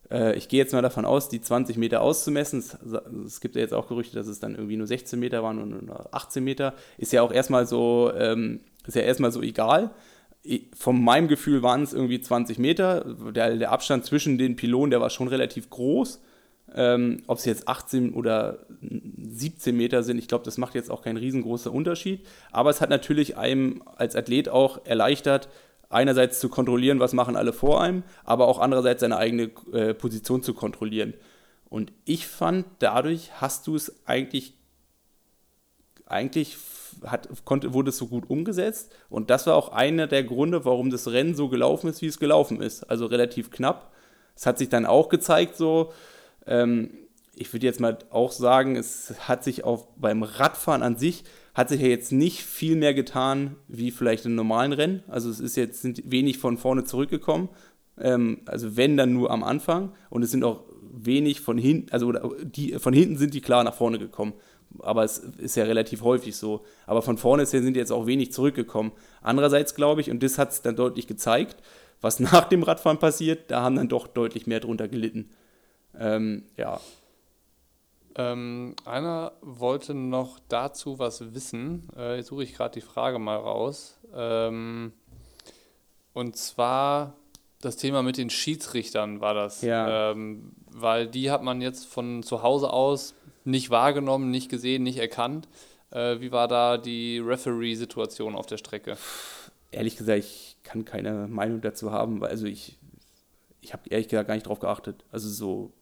äh, 0.09 0.37
ich 0.37 0.49
gehe 0.49 0.61
jetzt 0.61 0.73
mal 0.73 0.83
davon 0.83 1.05
aus, 1.05 1.29
die 1.29 1.41
20 1.41 1.77
Meter 1.79 2.01
auszumessen. 2.01 2.61
Es, 2.61 2.79
es, 3.27 3.41
gibt 3.41 3.57
ja 3.57 3.63
jetzt 3.63 3.75
auch 3.75 3.89
Gerüchte, 3.89 4.15
dass 4.15 4.29
es 4.29 4.39
dann 4.39 4.55
irgendwie 4.55 4.77
nur 4.77 4.87
16 4.87 5.19
Meter 5.19 5.43
waren 5.43 5.61
und 5.61 5.91
18 6.13 6.45
Meter. 6.45 6.75
Ist 6.97 7.13
ja 7.13 7.23
auch 7.23 7.33
erstmal 7.33 7.67
so, 7.67 8.13
ähm, 8.17 8.61
ist 8.87 8.95
ja 8.95 9.03
erstmal 9.03 9.33
so 9.33 9.43
egal 9.43 9.91
von 10.75 11.03
meinem 11.03 11.29
Gefühl 11.29 11.63
waren 11.63 11.83
es 11.83 11.93
irgendwie 11.93 12.21
20 12.21 12.59
Meter. 12.59 13.05
Der, 13.35 13.57
der 13.57 13.73
Abstand 13.73 14.07
zwischen 14.07 14.39
den 14.39 14.57
Pylonen, 14.57 14.91
der 14.91 15.01
war 15.01 15.11
schon 15.11 15.29
relativ 15.29 15.69
groß. 15.71 16.21
Ähm, 16.75 17.23
Ob 17.27 17.39
es 17.39 17.45
jetzt 17.45 17.69
18 17.69 18.15
oder 18.15 18.67
17 18.81 19.77
Meter 19.77 20.03
sind, 20.03 20.19
ich 20.19 20.29
glaube, 20.29 20.45
das 20.45 20.57
macht 20.57 20.75
jetzt 20.75 20.91
auch 20.91 21.03
keinen 21.03 21.19
riesengroßen 21.19 21.71
Unterschied. 21.71 22.27
Aber 22.53 22.71
es 22.71 22.81
hat 22.81 22.91
natürlich 22.91 23.37
einem 23.37 23.83
als 23.97 24.17
Athlet 24.17 24.49
auch 24.49 24.85
erleichtert, 24.87 25.49
einerseits 25.91 26.39
zu 26.41 26.49
kontrollieren, 26.49 27.01
was 27.01 27.13
machen 27.13 27.37
alle 27.37 27.53
vor 27.53 27.83
einem, 27.83 28.05
aber 28.25 28.47
auch 28.47 28.61
andererseits 28.61 29.01
seine 29.01 29.17
eigene 29.17 29.51
äh, 29.73 29.93
Position 29.93 30.43
zu 30.43 30.55
kontrollieren. 30.55 31.15
Und 31.69 31.93
ich 32.05 32.27
fand, 32.27 32.65
dadurch 32.79 33.41
hast 33.41 33.67
du 33.67 33.77
es 33.77 34.07
eigentlich, 34.07 34.55
eigentlich 36.07 36.57
hat, 37.07 37.29
konnte, 37.45 37.75
wurde 37.75 37.91
es 37.91 37.99
so 37.99 38.07
gut 38.07 38.29
umgesetzt. 38.29 38.93
Und 39.09 39.31
das 39.31 39.47
war 39.47 39.57
auch 39.57 39.71
einer 39.71 40.07
der 40.07 40.25
Gründe, 40.25 40.65
warum 40.65 40.91
das 40.91 41.09
Rennen 41.09 41.35
so 41.35 41.49
gelaufen 41.49 41.89
ist, 41.89 42.03
wie 42.03 42.07
es 42.07 42.19
gelaufen 42.19 42.61
ist. 42.61 42.85
Also 42.85 43.07
relativ 43.07 43.51
knapp. 43.51 43.93
Es 44.37 44.47
hat 44.47 44.59
sich 44.59 44.69
dann 44.69 44.87
auch 44.87 45.09
gezeigt, 45.09 45.57
so, 45.57 45.93
ähm, 46.47 46.91
ich 47.35 47.53
würde 47.53 47.67
jetzt 47.67 47.81
mal 47.81 47.99
auch 48.11 48.33
sagen, 48.33 48.77
es 48.77 49.15
hat 49.21 49.45
sich 49.45 49.65
auch 49.65 49.87
beim 49.97 50.23
Radfahren 50.23 50.83
an 50.83 50.97
sich, 50.97 51.25
hat 51.55 51.69
sich 51.69 51.81
ja 51.81 51.89
jetzt 51.89 52.13
nicht 52.13 52.43
viel 52.43 52.77
mehr 52.77 52.95
getan 52.95 53.57
wie 53.69 53.91
vielleicht 53.91 54.27
im 54.27 54.35
normalen 54.35 54.73
Rennen. 54.73 55.03
Also 55.09 55.31
es 55.31 55.41
ist 55.41 55.57
jetzt 55.57 55.83
sind 55.83 56.03
wenig 56.11 56.39
von 56.39 56.59
vorne 56.59 56.85
zurückgekommen. 56.85 57.49
Ähm, 57.99 58.41
also 58.47 58.77
wenn 58.77 58.97
dann 58.97 59.13
nur 59.13 59.31
am 59.31 59.43
Anfang. 59.43 59.93
Und 60.11 60.23
es 60.23 60.31
sind 60.31 60.45
auch 60.45 60.65
wenig 60.93 61.41
von 61.41 61.59
hinten, 61.59 61.91
also 61.93 62.13
die, 62.43 62.79
von 62.79 62.93
hinten 62.93 63.17
sind 63.17 63.35
die 63.35 63.41
klar 63.41 63.65
nach 63.65 63.75
vorne 63.75 63.99
gekommen 63.99 64.35
aber 64.79 65.05
es 65.05 65.19
ist 65.19 65.57
ja 65.57 65.65
relativ 65.65 66.03
häufig 66.03 66.37
so. 66.37 66.65
Aber 66.87 67.03
von 67.03 67.19
vorne 67.19 67.47
sind 67.47 67.77
jetzt 67.77 67.93
auch 67.93 68.07
wenig 68.07 68.33
zurückgekommen. 68.33 68.93
Andererseits 69.23 69.75
glaube 69.75 70.01
ich, 70.01 70.11
und 70.11 70.23
das 70.23 70.39
hat 70.39 70.51
es 70.51 70.63
dann 70.63 70.77
deutlich 70.77 71.07
gezeigt, 71.07 71.63
was 72.01 72.21
nach 72.21 72.45
dem 72.45 72.63
Radfahren 72.63 72.99
passiert, 72.99 73.51
da 73.51 73.63
haben 73.63 73.77
dann 73.77 73.89
doch 73.89 74.07
deutlich 74.07 74.47
mehr 74.47 74.61
drunter 74.61 74.89
gelitten. 74.89 75.31
Ähm, 75.99 76.45
ja. 76.57 76.81
Ähm, 78.17 78.75
einer 78.85 79.33
wollte 79.41 79.95
noch 79.95 80.39
dazu 80.49 80.99
was 80.99 81.35
wissen. 81.35 81.89
Äh, 81.97 82.17
jetzt 82.17 82.29
suche 82.29 82.43
ich 82.43 82.55
gerade 82.55 82.75
die 82.75 82.81
Frage 82.81 83.19
mal 83.19 83.37
raus. 83.37 84.01
Ähm, 84.15 84.93
und 86.13 86.37
zwar 86.37 87.15
das 87.61 87.77
Thema 87.77 88.03
mit 88.03 88.17
den 88.17 88.31
Schiedsrichtern 88.31 89.21
war 89.21 89.35
das. 89.35 89.63
Ja. 89.63 90.11
Ähm, 90.11 90.53
weil 90.73 91.07
die 91.07 91.31
hat 91.31 91.43
man 91.43 91.61
jetzt 91.61 91.87
von 91.87 92.23
zu 92.23 92.43
Hause 92.43 92.73
aus 92.73 93.15
nicht 93.45 93.71
wahrgenommen, 93.71 94.31
nicht 94.31 94.51
gesehen, 94.51 94.83
nicht 94.83 94.99
erkannt. 94.99 95.49
Äh, 95.91 96.21
wie 96.21 96.33
war 96.33 96.49
da 96.49 96.79
die 96.79 97.19
Referee-Situation 97.19 98.35
auf 98.35 98.47
der 98.47 98.59
Strecke? 98.59 98.97
Ehrlich 99.71 99.97
gesagt, 99.97 100.19
ich 100.19 100.57
kann 100.63 100.85
keine 100.85 101.29
Meinung 101.29 101.61
dazu 101.61 101.93
haben, 101.93 102.21
weil 102.21 102.31
also 102.31 102.47
ich, 102.47 102.79
ich 103.61 103.73
habe 103.73 103.89
ehrlich 103.89 104.09
gesagt 104.09 104.29
gar 104.29 104.35
nicht 104.35 104.47
drauf 104.47 104.61
geachtet. 104.61 105.05
Also 105.11 105.29
so, 105.29 105.73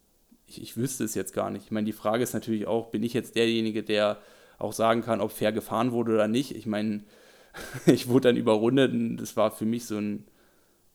ich, 0.47 0.63
ich 0.63 0.77
wüsste 0.77 1.05
es 1.05 1.15
jetzt 1.15 1.35
gar 1.35 1.51
nicht. 1.51 1.67
Ich 1.67 1.71
meine, 1.71 1.87
die 1.87 1.93
Frage 1.93 2.23
ist 2.23 2.33
natürlich 2.33 2.67
auch, 2.67 2.91
bin 2.91 3.03
ich 3.03 3.13
jetzt 3.13 3.37
derjenige, 3.37 3.83
der 3.83 4.19
auch 4.59 4.73
sagen 4.73 5.03
kann, 5.03 5.21
ob 5.21 5.31
fair 5.31 5.53
gefahren 5.53 5.93
wurde 5.93 6.15
oder 6.15 6.29
nicht? 6.29 6.55
Ich 6.55 6.67
meine, 6.67 7.05
ich 7.87 8.09
wurde 8.09 8.29
dann 8.29 8.37
überrundet 8.37 8.93
und 8.93 9.17
das 9.19 9.37
war 9.37 9.51
für 9.51 9.67
mich 9.67 9.87
so 9.87 9.99
ein, 9.99 10.25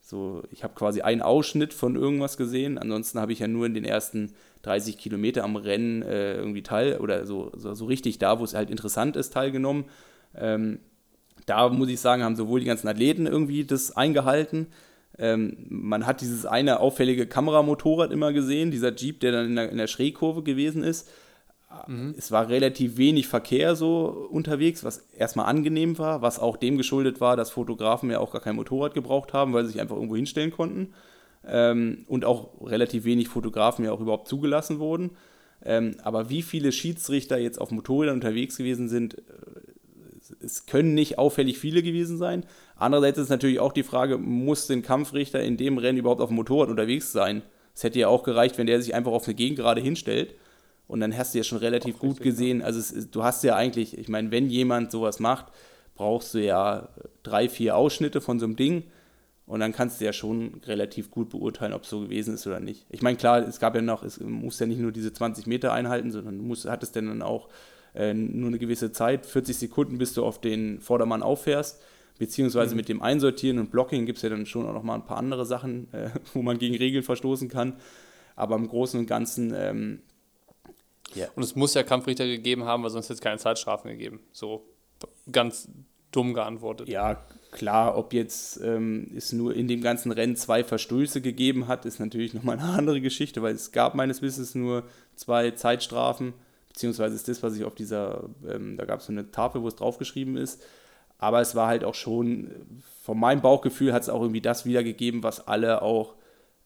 so, 0.06 0.42
ich 0.50 0.62
habe 0.62 0.74
quasi 0.74 1.00
einen 1.00 1.22
Ausschnitt 1.22 1.72
von 1.72 1.96
irgendwas 1.96 2.36
gesehen. 2.36 2.76
Ansonsten 2.76 3.18
habe 3.18 3.32
ich 3.32 3.38
ja 3.38 3.48
nur 3.48 3.64
in 3.64 3.72
den 3.72 3.86
ersten 3.86 4.34
30 4.60 4.98
Kilometer 4.98 5.44
am 5.44 5.56
Rennen 5.56 6.02
äh, 6.02 6.34
irgendwie 6.34 6.62
teil 6.62 6.98
oder 6.98 7.24
so, 7.24 7.50
so, 7.56 7.72
so, 7.72 7.86
richtig 7.86 8.18
da, 8.18 8.38
wo 8.38 8.44
es 8.44 8.52
halt 8.52 8.70
interessant 8.70 9.16
ist, 9.16 9.32
teilgenommen. 9.32 9.86
Ähm, 10.36 10.80
da 11.46 11.70
muss 11.70 11.88
ich 11.88 12.00
sagen, 12.00 12.22
haben 12.22 12.36
sowohl 12.36 12.60
die 12.60 12.66
ganzen 12.66 12.86
Athleten 12.86 13.26
irgendwie 13.26 13.64
das 13.64 13.96
eingehalten. 13.96 14.66
Ähm, 15.18 15.56
man 15.70 16.04
hat 16.04 16.20
dieses 16.20 16.44
eine 16.44 16.80
auffällige 16.80 17.26
Kameramotorrad 17.26 18.12
immer 18.12 18.34
gesehen, 18.34 18.70
dieser 18.70 18.94
Jeep, 18.94 19.20
der 19.20 19.32
dann 19.32 19.46
in 19.46 19.56
der, 19.56 19.70
in 19.70 19.78
der 19.78 19.86
Schrägkurve 19.86 20.42
gewesen 20.42 20.82
ist. 20.82 21.08
Mhm. 21.86 22.14
Es 22.16 22.30
war 22.30 22.48
relativ 22.48 22.96
wenig 22.96 23.28
Verkehr 23.28 23.76
so 23.76 24.28
unterwegs, 24.30 24.84
was 24.84 25.06
erstmal 25.16 25.46
angenehm 25.46 25.98
war, 25.98 26.22
was 26.22 26.38
auch 26.38 26.56
dem 26.56 26.76
geschuldet 26.76 27.20
war, 27.20 27.36
dass 27.36 27.50
Fotografen 27.50 28.10
ja 28.10 28.18
auch 28.18 28.32
gar 28.32 28.40
kein 28.40 28.56
Motorrad 28.56 28.94
gebraucht 28.94 29.32
haben, 29.32 29.52
weil 29.52 29.64
sie 29.64 29.72
sich 29.72 29.80
einfach 29.80 29.96
irgendwo 29.96 30.16
hinstellen 30.16 30.50
konnten. 30.50 30.94
Ähm, 31.46 32.04
und 32.08 32.24
auch 32.24 32.48
relativ 32.62 33.04
wenig 33.04 33.28
Fotografen 33.28 33.84
ja 33.84 33.92
auch 33.92 34.00
überhaupt 34.00 34.28
zugelassen 34.28 34.78
wurden. 34.78 35.10
Ähm, 35.64 35.96
aber 36.02 36.30
wie 36.30 36.42
viele 36.42 36.72
Schiedsrichter 36.72 37.38
jetzt 37.38 37.60
auf 37.60 37.70
Motorrädern 37.70 38.16
unterwegs 38.16 38.56
gewesen 38.56 38.88
sind, 38.88 39.18
äh, 39.18 39.22
es 40.42 40.66
können 40.66 40.94
nicht 40.94 41.18
auffällig 41.18 41.58
viele 41.58 41.82
gewesen 41.82 42.16
sein. 42.16 42.44
Andererseits 42.76 43.18
ist 43.18 43.28
natürlich 43.28 43.60
auch 43.60 43.72
die 43.72 43.82
Frage, 43.82 44.18
muss 44.18 44.70
ein 44.70 44.82
Kampfrichter 44.82 45.42
in 45.42 45.56
dem 45.56 45.78
Rennen 45.78 45.98
überhaupt 45.98 46.20
auf 46.20 46.30
dem 46.30 46.36
Motorrad 46.36 46.70
unterwegs 46.70 47.12
sein? 47.12 47.42
Es 47.74 47.82
hätte 47.82 47.98
ja 47.98 48.08
auch 48.08 48.22
gereicht, 48.22 48.56
wenn 48.56 48.66
der 48.66 48.80
sich 48.80 48.94
einfach 48.94 49.12
auf 49.12 49.26
eine 49.26 49.34
Gegend 49.34 49.58
gerade 49.58 49.80
hinstellt 49.80 50.34
und 50.86 51.00
dann 51.00 51.16
hast 51.16 51.34
du 51.34 51.38
ja 51.38 51.44
schon 51.44 51.58
relativ 51.58 51.98
gut 51.98 52.20
gesehen, 52.20 52.62
also 52.62 52.78
es, 52.78 53.10
du 53.10 53.22
hast 53.22 53.42
ja 53.44 53.56
eigentlich, 53.56 53.96
ich 53.96 54.08
meine, 54.08 54.30
wenn 54.30 54.50
jemand 54.50 54.90
sowas 54.90 55.18
macht, 55.18 55.46
brauchst 55.94 56.34
du 56.34 56.38
ja 56.38 56.88
drei, 57.22 57.48
vier 57.48 57.76
Ausschnitte 57.76 58.20
von 58.20 58.38
so 58.38 58.46
einem 58.46 58.56
Ding. 58.56 58.84
Und 59.46 59.60
dann 59.60 59.72
kannst 59.72 60.00
du 60.00 60.06
ja 60.06 60.14
schon 60.14 60.62
relativ 60.66 61.10
gut 61.10 61.28
beurteilen, 61.28 61.74
ob 61.74 61.82
es 61.82 61.90
so 61.90 62.00
gewesen 62.00 62.34
ist 62.34 62.46
oder 62.46 62.60
nicht. 62.60 62.86
Ich 62.88 63.02
meine, 63.02 63.18
klar, 63.18 63.46
es 63.46 63.60
gab 63.60 63.74
ja 63.74 63.82
noch, 63.82 64.02
es 64.02 64.18
muss 64.20 64.58
ja 64.58 64.66
nicht 64.66 64.80
nur 64.80 64.90
diese 64.90 65.12
20 65.12 65.46
Meter 65.46 65.72
einhalten, 65.72 66.10
sondern 66.10 66.38
du 66.38 66.44
musst, 66.44 66.66
hattest 66.66 66.96
dann 66.96 67.20
auch 67.20 67.50
äh, 67.94 68.14
nur 68.14 68.48
eine 68.48 68.58
gewisse 68.58 68.90
Zeit, 68.90 69.26
40 69.26 69.58
Sekunden, 69.58 69.98
bis 69.98 70.14
du 70.14 70.24
auf 70.24 70.40
den 70.40 70.80
Vordermann 70.80 71.22
auffährst. 71.22 71.82
Beziehungsweise 72.18 72.70
mhm. 72.70 72.76
mit 72.78 72.88
dem 72.88 73.02
Einsortieren 73.02 73.58
und 73.58 73.70
Blocking 73.70 74.06
gibt 74.06 74.16
es 74.16 74.22
ja 74.22 74.30
dann 74.30 74.46
schon 74.46 74.66
auch 74.66 74.72
noch 74.72 74.82
mal 74.82 74.94
ein 74.94 75.04
paar 75.04 75.18
andere 75.18 75.44
Sachen, 75.44 75.92
äh, 75.92 76.08
wo 76.32 76.40
man 76.40 76.58
gegen 76.58 76.76
Regeln 76.76 77.02
verstoßen 77.02 77.50
kann. 77.50 77.74
Aber 78.36 78.56
im 78.56 78.66
Großen 78.66 78.98
und 78.98 79.06
Ganzen 79.06 79.52
ähm, 79.54 80.00
Yeah. 81.16 81.28
Und 81.34 81.42
es 81.42 81.54
muss 81.54 81.74
ja 81.74 81.82
Kampfrichter 81.82 82.26
gegeben 82.26 82.64
haben, 82.64 82.82
weil 82.82 82.90
sonst 82.90 83.06
hätte 83.06 83.14
es 83.14 83.20
keine 83.20 83.38
Zeitstrafen 83.38 83.90
gegeben. 83.90 84.20
So 84.32 84.66
ganz 85.30 85.68
dumm 86.12 86.34
geantwortet. 86.34 86.88
Ja, 86.88 87.24
klar, 87.50 87.96
ob 87.96 88.12
jetzt 88.12 88.60
ähm, 88.62 89.10
es 89.16 89.32
nur 89.32 89.54
in 89.54 89.68
dem 89.68 89.80
ganzen 89.80 90.12
Rennen 90.12 90.36
zwei 90.36 90.62
Verstöße 90.62 91.20
gegeben 91.20 91.68
hat, 91.68 91.84
ist 91.84 91.98
natürlich 91.98 92.34
nochmal 92.34 92.58
eine 92.58 92.68
andere 92.68 93.00
Geschichte, 93.00 93.42
weil 93.42 93.54
es 93.54 93.72
gab 93.72 93.94
meines 93.94 94.22
Wissens 94.22 94.54
nur 94.54 94.84
zwei 95.16 95.50
Zeitstrafen, 95.52 96.34
beziehungsweise 96.68 97.14
ist 97.14 97.28
das, 97.28 97.42
was 97.42 97.56
ich 97.56 97.64
auf 97.64 97.74
dieser, 97.74 98.28
ähm, 98.48 98.76
da 98.76 98.84
gab 98.84 99.00
es 99.00 99.06
so 99.06 99.12
eine 99.12 99.30
Tafel, 99.30 99.62
wo 99.62 99.68
es 99.68 99.76
draufgeschrieben 99.76 100.36
ist. 100.36 100.62
Aber 101.18 101.40
es 101.40 101.54
war 101.54 101.68
halt 101.68 101.84
auch 101.84 101.94
schon, 101.94 102.50
von 103.02 103.18
meinem 103.18 103.40
Bauchgefühl 103.40 103.92
hat 103.92 104.02
es 104.02 104.08
auch 104.08 104.20
irgendwie 104.20 104.40
das 104.40 104.66
wiedergegeben, 104.66 105.22
was 105.22 105.46
alle 105.46 105.82
auch 105.82 106.16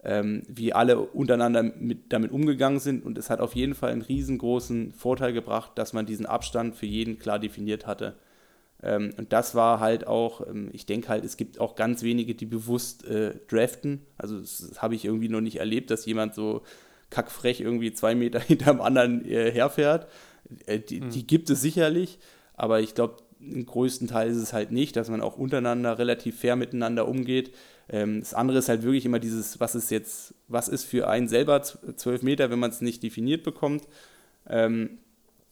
ähm, 0.08 0.42
wie 0.48 0.72
alle 0.72 0.98
untereinander 1.00 1.62
mit, 1.62 2.14
damit 2.14 2.32
umgegangen 2.32 2.80
sind. 2.80 3.04
Und 3.04 3.18
es 3.18 3.28
hat 3.28 3.40
auf 3.40 3.54
jeden 3.54 3.74
Fall 3.74 3.92
einen 3.92 4.00
riesengroßen 4.00 4.92
Vorteil 4.92 5.34
gebracht, 5.34 5.72
dass 5.74 5.92
man 5.92 6.06
diesen 6.06 6.24
Abstand 6.24 6.76
für 6.76 6.86
jeden 6.86 7.18
klar 7.18 7.38
definiert 7.38 7.86
hatte. 7.86 8.16
Ähm, 8.82 9.12
und 9.18 9.34
das 9.34 9.54
war 9.54 9.80
halt 9.80 10.06
auch, 10.06 10.46
ähm, 10.46 10.70
ich 10.72 10.86
denke 10.86 11.08
halt, 11.08 11.26
es 11.26 11.36
gibt 11.36 11.60
auch 11.60 11.74
ganz 11.74 12.02
wenige, 12.02 12.34
die 12.34 12.46
bewusst 12.46 13.04
äh, 13.04 13.34
draften. 13.48 14.00
Also 14.16 14.40
das, 14.40 14.66
das 14.66 14.80
habe 14.80 14.94
ich 14.94 15.04
irgendwie 15.04 15.28
noch 15.28 15.42
nicht 15.42 15.56
erlebt, 15.56 15.90
dass 15.90 16.06
jemand 16.06 16.34
so 16.34 16.62
kackfrech 17.10 17.60
irgendwie 17.60 17.92
zwei 17.92 18.14
Meter 18.14 18.40
hinter 18.46 18.72
dem 18.72 18.80
anderen 18.80 19.26
äh, 19.26 19.52
herfährt. 19.52 20.08
Äh, 20.64 20.78
die, 20.78 21.02
mhm. 21.02 21.10
die 21.10 21.26
gibt 21.26 21.50
es 21.50 21.60
sicherlich, 21.60 22.18
aber 22.54 22.80
ich 22.80 22.94
glaube, 22.94 23.16
im 23.40 23.66
größten 23.66 24.08
Teil 24.08 24.30
ist 24.30 24.38
es 24.38 24.54
halt 24.54 24.72
nicht, 24.72 24.96
dass 24.96 25.10
man 25.10 25.20
auch 25.20 25.36
untereinander 25.36 25.98
relativ 25.98 26.40
fair 26.40 26.56
miteinander 26.56 27.06
umgeht. 27.06 27.52
Ähm, 27.88 28.20
das 28.20 28.34
andere 28.34 28.58
ist 28.58 28.68
halt 28.68 28.82
wirklich 28.82 29.04
immer 29.04 29.18
dieses, 29.18 29.60
was 29.60 29.74
ist 29.74 29.90
jetzt, 29.90 30.34
was 30.48 30.68
ist 30.68 30.84
für 30.84 31.08
einen 31.08 31.28
selber 31.28 31.62
zwölf 31.62 32.22
Meter, 32.22 32.50
wenn 32.50 32.58
man 32.58 32.70
es 32.70 32.80
nicht 32.80 33.02
definiert 33.02 33.42
bekommt. 33.42 33.84
Ähm, 34.48 34.98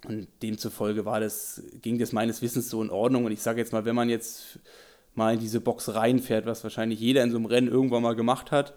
und 0.06 0.28
demzufolge 0.42 1.04
war 1.04 1.20
das, 1.20 1.62
ging 1.82 1.98
das 1.98 2.12
meines 2.12 2.42
Wissens 2.42 2.68
so 2.68 2.82
in 2.82 2.90
Ordnung. 2.90 3.24
Und 3.24 3.32
ich 3.32 3.42
sage 3.42 3.60
jetzt 3.60 3.72
mal, 3.72 3.84
wenn 3.84 3.96
man 3.96 4.08
jetzt 4.08 4.58
mal 5.14 5.34
in 5.34 5.40
diese 5.40 5.60
Box 5.60 5.94
reinfährt, 5.94 6.46
was 6.46 6.62
wahrscheinlich 6.62 7.00
jeder 7.00 7.22
in 7.22 7.30
so 7.30 7.38
einem 7.38 7.46
Rennen 7.46 7.68
irgendwann 7.68 8.02
mal 8.02 8.14
gemacht 8.14 8.52
hat, 8.52 8.74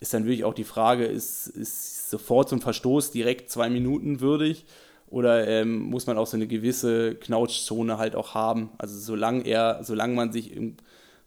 ist 0.00 0.14
dann 0.14 0.24
wirklich 0.24 0.44
auch 0.44 0.54
die 0.54 0.64
Frage, 0.64 1.04
ist, 1.04 1.46
ist 1.46 2.10
sofort 2.10 2.48
zum 2.48 2.60
Verstoß 2.60 3.12
direkt 3.12 3.50
zwei 3.50 3.70
Minuten 3.70 4.20
würdig 4.20 4.64
oder 5.08 5.46
ähm, 5.46 5.78
muss 5.78 6.06
man 6.06 6.18
auch 6.18 6.26
so 6.26 6.36
eine 6.36 6.46
gewisse 6.46 7.14
Knautschzone 7.14 7.98
halt 7.98 8.16
auch 8.16 8.34
haben? 8.34 8.70
Also 8.78 8.98
solange 8.98 9.46
er, 9.46 9.84
solange 9.84 10.14
man 10.14 10.32
sich 10.32 10.56
im, 10.56 10.76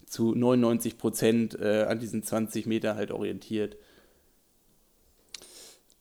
zu 0.06 0.34
99 0.36 0.98
Prozent 0.98 1.60
äh, 1.60 1.84
an 1.84 2.00
diesen 2.00 2.24
20 2.24 2.66
Meter 2.66 2.96
halt 2.96 3.12
orientiert. 3.12 3.78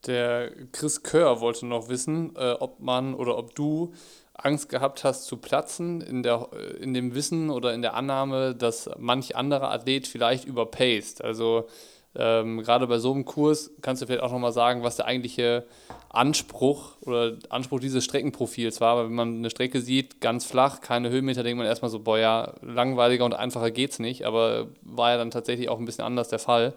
Der 0.06 0.52
Chris 0.72 1.02
Kör 1.02 1.40
wollte 1.40 1.66
noch 1.66 1.88
wissen, 1.88 2.34
äh, 2.36 2.52
ob 2.52 2.80
man 2.80 3.14
oder 3.14 3.38
ob 3.38 3.54
du 3.54 3.94
Angst 4.34 4.68
gehabt 4.68 5.04
hast 5.04 5.24
zu 5.24 5.36
platzen 5.36 6.00
in, 6.00 6.22
der, 6.22 6.50
in 6.80 6.92
dem 6.92 7.14
Wissen 7.14 7.50
oder 7.50 7.72
in 7.72 7.82
der 7.82 7.94
Annahme, 7.94 8.54
dass 8.54 8.90
manch 8.98 9.36
anderer 9.36 9.70
Athlet 9.70 10.08
vielleicht 10.08 10.44
überpaced. 10.44 11.22
Also 11.22 11.68
Ähm, 12.16 12.62
gerade 12.62 12.86
bei 12.86 12.98
so 12.98 13.12
einem 13.12 13.24
Kurs 13.24 13.72
kannst 13.82 14.02
du 14.02 14.06
vielleicht 14.06 14.22
auch 14.22 14.30
nochmal 14.30 14.52
sagen, 14.52 14.82
was 14.82 14.96
der 14.96 15.06
eigentliche 15.06 15.64
Anspruch 16.10 16.96
oder 17.02 17.36
Anspruch 17.48 17.80
dieses 17.80 18.04
Streckenprofils 18.04 18.80
war. 18.80 18.96
Weil 18.96 19.06
wenn 19.06 19.14
man 19.14 19.36
eine 19.36 19.50
Strecke 19.50 19.80
sieht, 19.80 20.20
ganz 20.20 20.44
flach, 20.44 20.80
keine 20.80 21.10
Höhenmeter, 21.10 21.42
denkt 21.42 21.58
man 21.58 21.66
erstmal 21.66 21.90
so, 21.90 21.98
boah 21.98 22.18
ja, 22.18 22.54
langweiliger 22.62 23.24
und 23.24 23.34
einfacher 23.34 23.70
geht's 23.70 23.98
nicht. 23.98 24.24
Aber 24.24 24.68
war 24.82 25.10
ja 25.10 25.18
dann 25.18 25.30
tatsächlich 25.30 25.68
auch 25.68 25.78
ein 25.78 25.84
bisschen 25.84 26.04
anders 26.04 26.28
der 26.28 26.38
Fall. 26.38 26.74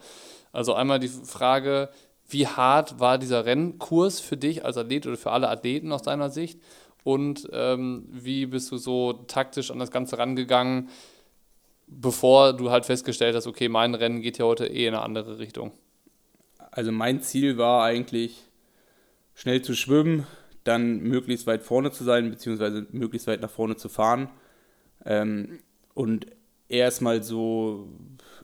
Also 0.52 0.74
einmal 0.74 0.98
die 0.98 1.08
Frage, 1.08 1.90
wie 2.28 2.46
hart 2.46 3.00
war 3.00 3.18
dieser 3.18 3.46
Rennkurs 3.46 4.20
für 4.20 4.36
dich 4.36 4.64
als 4.64 4.76
Athlet 4.76 5.06
oder 5.06 5.16
für 5.16 5.30
alle 5.30 5.48
Athleten 5.48 5.92
aus 5.92 6.02
deiner 6.02 6.30
Sicht? 6.30 6.60
Und 7.04 7.48
ähm, 7.52 8.06
wie 8.10 8.46
bist 8.46 8.70
du 8.70 8.76
so 8.76 9.12
taktisch 9.12 9.70
an 9.70 9.78
das 9.78 9.90
Ganze 9.90 10.18
rangegangen? 10.18 10.88
Bevor 11.88 12.52
du 12.52 12.70
halt 12.70 12.86
festgestellt 12.86 13.34
hast, 13.34 13.46
okay, 13.46 13.68
mein 13.68 13.94
Rennen 13.94 14.20
geht 14.20 14.38
ja 14.38 14.44
heute 14.44 14.66
eh 14.66 14.86
in 14.86 14.94
eine 14.94 15.02
andere 15.02 15.38
Richtung? 15.38 15.72
Also 16.70 16.92
mein 16.92 17.22
Ziel 17.22 17.58
war 17.58 17.84
eigentlich, 17.84 18.44
schnell 19.34 19.62
zu 19.62 19.74
schwimmen, 19.74 20.26
dann 20.64 20.98
möglichst 21.00 21.46
weit 21.46 21.62
vorne 21.62 21.90
zu 21.90 22.04
sein, 22.04 22.30
beziehungsweise 22.30 22.86
möglichst 22.90 23.26
weit 23.26 23.40
nach 23.40 23.50
vorne 23.50 23.76
zu 23.76 23.88
fahren. 23.88 24.28
Ähm, 25.04 25.60
und 25.94 26.26
erstmal 26.68 27.22
so 27.22 27.88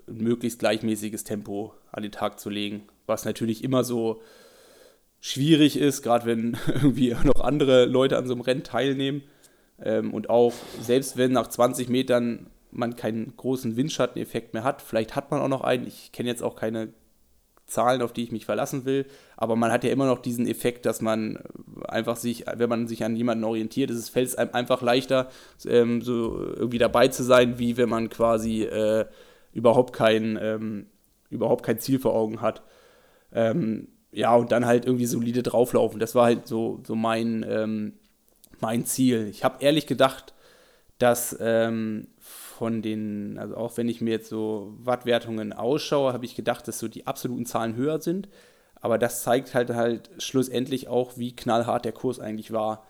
ein 0.09 0.19
möglichst 0.19 0.59
gleichmäßiges 0.59 1.25
Tempo 1.25 1.75
an 1.93 2.03
den 2.03 2.13
Tag 2.13 2.41
zu 2.41 2.51
legen, 2.51 2.83
was 3.07 3.25
natürlich 3.25 3.63
immer 3.63 3.85
so 3.85 4.23
schwierig 5.21 5.79
ist, 5.79 6.03
gerade 6.03 6.27
wenn 6.27 6.57
irgendwie 6.67 7.15
noch 7.25 7.41
andere 7.41 7.85
Leute 7.85 8.17
an 8.17 8.27
so 8.27 8.33
einem 8.33 8.43
Rennen 8.43 8.65
teilnehmen. 8.65 9.23
Ähm, 9.81 10.15
und 10.15 10.31
auch 10.31 10.55
selbst 10.81 11.17
wenn 11.17 11.33
nach 11.33 11.49
20 11.49 11.89
Metern 11.89 12.47
man 12.77 12.97
keinen 12.97 13.37
großen 13.37 13.77
Windschatteneffekt 13.77 14.55
mehr 14.55 14.65
hat. 14.65 14.83
Vielleicht 14.83 15.17
hat 15.17 15.31
man 15.31 15.41
auch 15.41 15.49
noch 15.49 15.63
einen. 15.63 15.87
Ich 15.87 16.13
kenne 16.13 16.29
jetzt 16.29 16.43
auch 16.43 16.57
keine 16.57 16.89
Zahlen, 17.67 18.03
auf 18.03 18.13
die 18.13 18.23
ich 18.23 18.33
mich 18.33 18.45
verlassen 18.45 18.85
will, 18.85 19.07
aber 19.39 19.57
man 19.57 19.73
hat 19.73 19.85
ja 19.85 19.91
immer 19.91 20.05
noch 20.07 20.19
diesen 20.19 20.47
Effekt, 20.47 20.85
dass 20.85 21.01
man 21.01 21.39
einfach 21.89 22.17
sich, 22.17 22.45
wenn 22.57 22.69
man 22.69 22.87
sich 22.89 23.05
an 23.05 23.17
jemanden 23.17 23.45
orientiert, 23.45 23.91
ist 23.91 23.97
es 23.97 24.11
fällt 24.11 24.29
es 24.29 24.35
einem 24.35 24.53
einfach 24.53 24.83
leichter, 24.83 25.31
ähm, 25.65 26.03
so 26.03 26.39
irgendwie 26.39 26.77
dabei 26.77 27.09
zu 27.09 27.23
sein, 27.25 27.59
wie 27.59 27.79
wenn 27.79 27.89
man 27.89 28.11
quasi 28.11 28.65
äh, 28.65 29.07
überhaupt 29.55 29.95
kein 29.95 30.39
ähm, 30.41 30.87
überhaupt 31.31 31.65
kein 31.65 31.79
Ziel 31.79 31.99
vor 31.99 32.15
Augen 32.15 32.41
hat. 32.43 32.63
Ähm, 33.33 33.89
ja, 34.13 34.35
und 34.35 34.53
dann 34.53 34.67
halt 34.67 34.87
irgendwie 34.87 35.07
solide 35.07 35.43
drauflaufen. 35.43 35.99
Das 35.99 36.15
war 36.15 36.27
halt 36.27 36.47
so, 36.47 36.81
so 36.87 36.95
mein, 36.95 37.45
ähm, 37.49 37.95
mein 38.61 38.87
Ziel. 38.87 39.27
Ich 39.29 39.45
habe 39.45 39.63
ehrlich 39.63 39.87
gedacht, 39.87 40.35
dass 40.99 41.37
ähm, 41.41 42.07
von 42.55 42.83
den, 42.83 43.39
also 43.39 43.57
auch 43.57 43.77
wenn 43.77 43.89
ich 43.89 44.01
mir 44.01 44.13
jetzt 44.13 44.29
so 44.29 44.75
Wattwertungen 44.79 45.53
ausschaue, 45.53 46.13
habe 46.13 46.25
ich 46.25 46.35
gedacht, 46.35 46.67
dass 46.69 46.79
so 46.79 46.89
die 46.89 47.07
absoluten 47.07 47.47
Zahlen 47.47 47.77
höher 47.77 48.01
sind. 48.01 48.29
Aber 48.81 48.99
das 48.99 49.23
zeigt 49.23 49.55
halt 49.55 49.71
halt 49.71 50.11
schlussendlich 50.19 50.89
auch, 50.89 51.17
wie 51.17 51.35
knallhart 51.35 51.85
der 51.85 51.93
Kurs 51.93 52.21
eigentlich 52.21 52.53
war. 52.53 52.87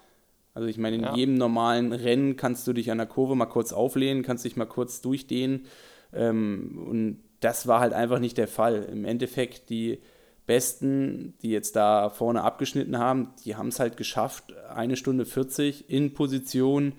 Also 0.52 0.68
ich 0.68 0.78
meine, 0.78 0.96
in 0.96 1.02
ja. 1.02 1.14
jedem 1.14 1.34
normalen 1.34 1.92
Rennen 1.92 2.36
kannst 2.36 2.66
du 2.66 2.72
dich 2.72 2.90
an 2.90 2.98
der 2.98 3.06
Kurve 3.06 3.34
mal 3.34 3.46
kurz 3.46 3.72
auflehnen, 3.72 4.22
kannst 4.22 4.44
dich 4.44 4.56
mal 4.56 4.66
kurz 4.66 5.00
durchdehnen. 5.00 5.66
Ähm, 6.12 6.84
und 6.88 7.22
das 7.40 7.66
war 7.66 7.80
halt 7.80 7.92
einfach 7.92 8.18
nicht 8.18 8.38
der 8.38 8.48
Fall. 8.48 8.84
Im 8.90 9.04
Endeffekt, 9.04 9.70
die 9.70 10.00
Besten, 10.46 11.34
die 11.42 11.50
jetzt 11.50 11.74
da 11.74 12.10
vorne 12.10 12.42
abgeschnitten 12.42 12.98
haben, 12.98 13.30
die 13.44 13.56
haben 13.56 13.68
es 13.68 13.80
halt 13.80 13.96
geschafft, 13.96 14.52
eine 14.68 14.96
Stunde 14.96 15.24
40 15.24 15.88
in 15.90 16.12
Position 16.12 16.92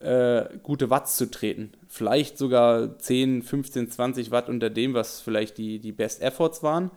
äh, 0.00 0.44
gute 0.62 0.90
Watts 0.90 1.16
zu 1.16 1.30
treten. 1.30 1.72
Vielleicht 1.88 2.38
sogar 2.38 2.98
10, 2.98 3.42
15, 3.42 3.90
20 3.90 4.30
Watt 4.30 4.48
unter 4.48 4.70
dem, 4.70 4.94
was 4.94 5.20
vielleicht 5.20 5.58
die, 5.58 5.78
die 5.78 5.92
Best 5.92 6.22
Efforts 6.22 6.62
waren, 6.62 6.90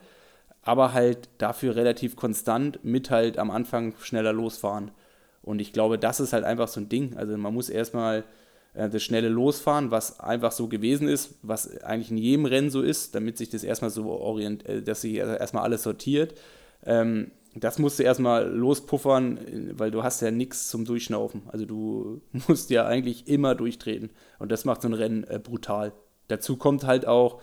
aber 0.62 0.92
halt 0.92 1.28
dafür 1.38 1.76
relativ 1.76 2.16
konstant 2.16 2.82
mit 2.82 3.10
halt 3.10 3.38
am 3.38 3.50
Anfang 3.50 3.94
schneller 4.00 4.32
losfahren. 4.32 4.90
Und 5.42 5.60
ich 5.60 5.72
glaube, 5.72 5.98
das 5.98 6.20
ist 6.20 6.32
halt 6.32 6.44
einfach 6.44 6.68
so 6.68 6.80
ein 6.80 6.88
Ding. 6.88 7.16
Also 7.16 7.36
man 7.36 7.52
muss 7.52 7.68
erstmal 7.68 8.24
äh, 8.72 8.88
das 8.88 9.02
schnelle 9.02 9.28
Losfahren, 9.28 9.90
was 9.90 10.20
einfach 10.20 10.52
so 10.52 10.68
gewesen 10.68 11.06
ist, 11.06 11.34
was 11.42 11.78
eigentlich 11.82 12.10
in 12.10 12.16
jedem 12.16 12.46
Rennen 12.46 12.70
so 12.70 12.80
ist, 12.80 13.14
damit 13.14 13.36
sich 13.36 13.50
das 13.50 13.64
erstmal 13.64 13.90
so 13.90 14.06
orient, 14.06 14.66
äh, 14.66 14.82
dass 14.82 15.02
sich 15.02 15.16
erstmal 15.16 15.64
alles 15.64 15.82
sortiert. 15.82 16.34
Ähm, 16.86 17.30
das 17.62 17.78
musst 17.78 17.98
du 17.98 18.02
erstmal 18.02 18.48
lospuffern, 18.48 19.38
weil 19.78 19.90
du 19.90 20.02
hast 20.02 20.20
ja 20.20 20.30
nichts 20.30 20.68
zum 20.68 20.84
Durchschnaufen. 20.84 21.42
Also 21.46 21.66
du 21.66 22.20
musst 22.48 22.70
ja 22.70 22.86
eigentlich 22.86 23.28
immer 23.28 23.54
durchtreten. 23.54 24.10
Und 24.38 24.50
das 24.50 24.64
macht 24.64 24.82
so 24.82 24.88
ein 24.88 24.94
Rennen 24.94 25.24
äh, 25.24 25.38
brutal. 25.38 25.92
Dazu 26.28 26.56
kommt 26.56 26.84
halt 26.84 27.06
auch, 27.06 27.40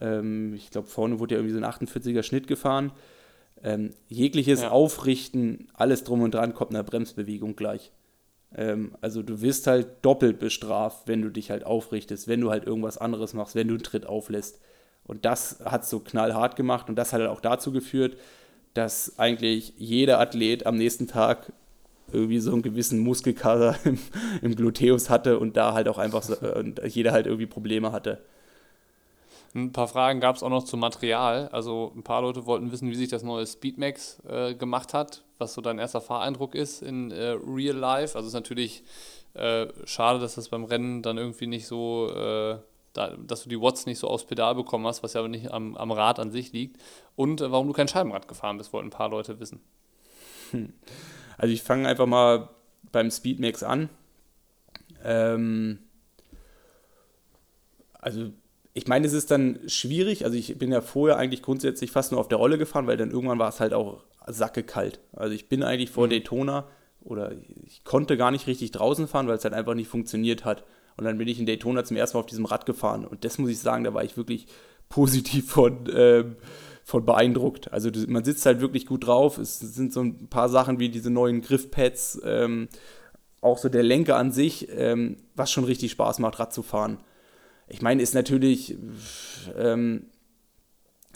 ähm, 0.00 0.54
ich 0.54 0.70
glaube, 0.70 0.88
vorne 0.88 1.20
wurde 1.20 1.34
ja 1.34 1.40
irgendwie 1.40 1.54
so 1.54 1.64
ein 1.64 1.70
48er 1.70 2.22
Schnitt 2.22 2.46
gefahren. 2.46 2.92
Ähm, 3.62 3.94
jegliches 4.08 4.62
ja. 4.62 4.70
Aufrichten, 4.70 5.68
alles 5.72 6.04
drum 6.04 6.22
und 6.22 6.34
dran 6.34 6.52
kommt 6.52 6.72
einer 6.72 6.82
Bremsbewegung 6.82 7.54
gleich. 7.54 7.92
Ähm, 8.56 8.96
also 9.00 9.22
du 9.22 9.40
wirst 9.40 9.66
halt 9.66 9.88
doppelt 10.02 10.38
bestraft, 10.38 11.06
wenn 11.06 11.22
du 11.22 11.30
dich 11.30 11.50
halt 11.50 11.64
aufrichtest, 11.64 12.28
wenn 12.28 12.40
du 12.40 12.50
halt 12.50 12.64
irgendwas 12.64 12.98
anderes 12.98 13.34
machst, 13.34 13.54
wenn 13.54 13.68
du 13.68 13.74
einen 13.74 13.82
Tritt 13.82 14.06
auflässt. 14.06 14.60
Und 15.04 15.24
das 15.24 15.60
hat 15.64 15.86
so 15.86 16.00
knallhart 16.00 16.56
gemacht 16.56 16.88
und 16.88 16.96
das 16.96 17.12
hat 17.12 17.20
halt 17.20 17.30
auch 17.30 17.40
dazu 17.40 17.72
geführt, 17.72 18.16
dass 18.74 19.18
eigentlich 19.18 19.72
jeder 19.76 20.20
Athlet 20.20 20.66
am 20.66 20.76
nächsten 20.76 21.06
Tag 21.06 21.52
irgendwie 22.12 22.38
so 22.38 22.52
einen 22.52 22.62
gewissen 22.62 22.98
Muskelkater 22.98 23.76
im, 23.84 23.98
im 24.42 24.54
Gluteus 24.54 25.10
hatte 25.10 25.38
und 25.38 25.56
da 25.56 25.72
halt 25.72 25.88
auch 25.88 25.98
einfach 25.98 26.22
so, 26.22 26.36
und 26.54 26.80
jeder 26.86 27.12
halt 27.12 27.26
irgendwie 27.26 27.46
Probleme 27.46 27.92
hatte. 27.92 28.20
Ein 29.54 29.70
paar 29.72 29.86
Fragen 29.86 30.18
gab 30.18 30.34
es 30.34 30.42
auch 30.42 30.50
noch 30.50 30.64
zum 30.64 30.80
Material. 30.80 31.48
Also 31.52 31.92
ein 31.94 32.02
paar 32.02 32.22
Leute 32.22 32.44
wollten 32.44 32.72
wissen, 32.72 32.90
wie 32.90 32.96
sich 32.96 33.08
das 33.08 33.22
neue 33.22 33.46
Speedmax 33.46 34.20
äh, 34.28 34.54
gemacht 34.54 34.92
hat, 34.92 35.22
was 35.38 35.54
so 35.54 35.60
dein 35.60 35.78
erster 35.78 36.00
Fahreindruck 36.00 36.56
ist 36.56 36.82
in 36.82 37.12
äh, 37.12 37.36
Real 37.46 37.76
Life. 37.76 38.16
Also 38.16 38.26
es 38.26 38.26
ist 38.26 38.34
natürlich 38.34 38.82
äh, 39.34 39.66
schade, 39.84 40.18
dass 40.18 40.34
das 40.34 40.48
beim 40.48 40.64
Rennen 40.64 41.02
dann 41.02 41.18
irgendwie 41.18 41.46
nicht 41.46 41.68
so 41.68 42.10
äh, 42.10 42.58
da, 42.94 43.16
dass 43.16 43.42
du 43.42 43.50
die 43.50 43.60
Watts 43.60 43.86
nicht 43.86 43.98
so 43.98 44.08
aufs 44.08 44.24
Pedal 44.24 44.54
bekommen 44.54 44.86
hast, 44.86 45.02
was 45.02 45.12
ja 45.12 45.20
aber 45.20 45.28
nicht 45.28 45.50
am, 45.50 45.76
am 45.76 45.92
Rad 45.92 46.18
an 46.18 46.30
sich 46.30 46.52
liegt. 46.52 46.80
Und 47.16 47.42
äh, 47.42 47.50
warum 47.50 47.66
du 47.66 47.74
kein 47.74 47.88
Scheibenrad 47.88 48.26
gefahren 48.28 48.56
bist, 48.56 48.72
wollten 48.72 48.88
ein 48.88 48.90
paar 48.90 49.10
Leute 49.10 49.40
wissen. 49.40 49.60
Hm. 50.52 50.72
Also 51.36 51.52
ich 51.52 51.62
fange 51.62 51.88
einfach 51.88 52.06
mal 52.06 52.48
beim 52.92 53.10
Speedmax 53.10 53.62
an. 53.62 53.90
Ähm, 55.04 55.80
also 58.00 58.30
ich 58.72 58.86
meine, 58.86 59.06
es 59.06 59.12
ist 59.12 59.30
dann 59.30 59.60
schwierig. 59.66 60.24
Also 60.24 60.36
ich 60.36 60.56
bin 60.58 60.70
ja 60.70 60.80
vorher 60.80 61.16
eigentlich 61.16 61.42
grundsätzlich 61.42 61.90
fast 61.90 62.12
nur 62.12 62.20
auf 62.20 62.28
der 62.28 62.38
Rolle 62.38 62.58
gefahren, 62.58 62.86
weil 62.86 62.96
dann 62.96 63.10
irgendwann 63.10 63.38
war 63.38 63.48
es 63.48 63.60
halt 63.60 63.74
auch 63.74 64.04
sackekalt. 64.26 65.00
Also 65.12 65.34
ich 65.34 65.48
bin 65.48 65.62
eigentlich 65.62 65.90
vor 65.90 66.06
mhm. 66.06 66.10
Daytona 66.10 66.68
oder 67.02 67.32
ich 67.64 67.84
konnte 67.84 68.16
gar 68.16 68.30
nicht 68.30 68.46
richtig 68.46 68.70
draußen 68.70 69.08
fahren, 69.08 69.26
weil 69.26 69.36
es 69.36 69.44
halt 69.44 69.54
einfach 69.54 69.74
nicht 69.74 69.88
funktioniert 69.88 70.44
hat. 70.44 70.64
Und 70.96 71.04
dann 71.04 71.18
bin 71.18 71.28
ich 71.28 71.38
in 71.38 71.46
Daytona 71.46 71.84
zum 71.84 71.96
ersten 71.96 72.16
Mal 72.16 72.20
auf 72.20 72.26
diesem 72.26 72.44
Rad 72.44 72.66
gefahren. 72.66 73.04
Und 73.04 73.24
das 73.24 73.38
muss 73.38 73.50
ich 73.50 73.58
sagen, 73.58 73.84
da 73.84 73.94
war 73.94 74.04
ich 74.04 74.16
wirklich 74.16 74.46
positiv 74.88 75.50
von, 75.50 75.88
ähm, 75.94 76.36
von 76.84 77.04
beeindruckt. 77.04 77.72
Also 77.72 77.90
man 78.06 78.24
sitzt 78.24 78.46
halt 78.46 78.60
wirklich 78.60 78.86
gut 78.86 79.06
drauf. 79.06 79.38
Es 79.38 79.58
sind 79.58 79.92
so 79.92 80.00
ein 80.00 80.28
paar 80.28 80.48
Sachen 80.48 80.78
wie 80.78 80.88
diese 80.88 81.10
neuen 81.10 81.40
Griffpads, 81.40 82.20
ähm, 82.24 82.68
auch 83.40 83.58
so 83.58 83.68
der 83.68 83.82
Lenker 83.82 84.16
an 84.16 84.32
sich, 84.32 84.68
ähm, 84.70 85.16
was 85.34 85.50
schon 85.50 85.64
richtig 85.64 85.90
Spaß 85.92 86.18
macht, 86.18 86.38
Rad 86.38 86.52
zu 86.52 86.62
fahren. 86.62 86.98
Ich 87.68 87.82
meine, 87.82 88.02
ist 88.02 88.14
natürlich, 88.14 88.76
ähm, 89.56 90.06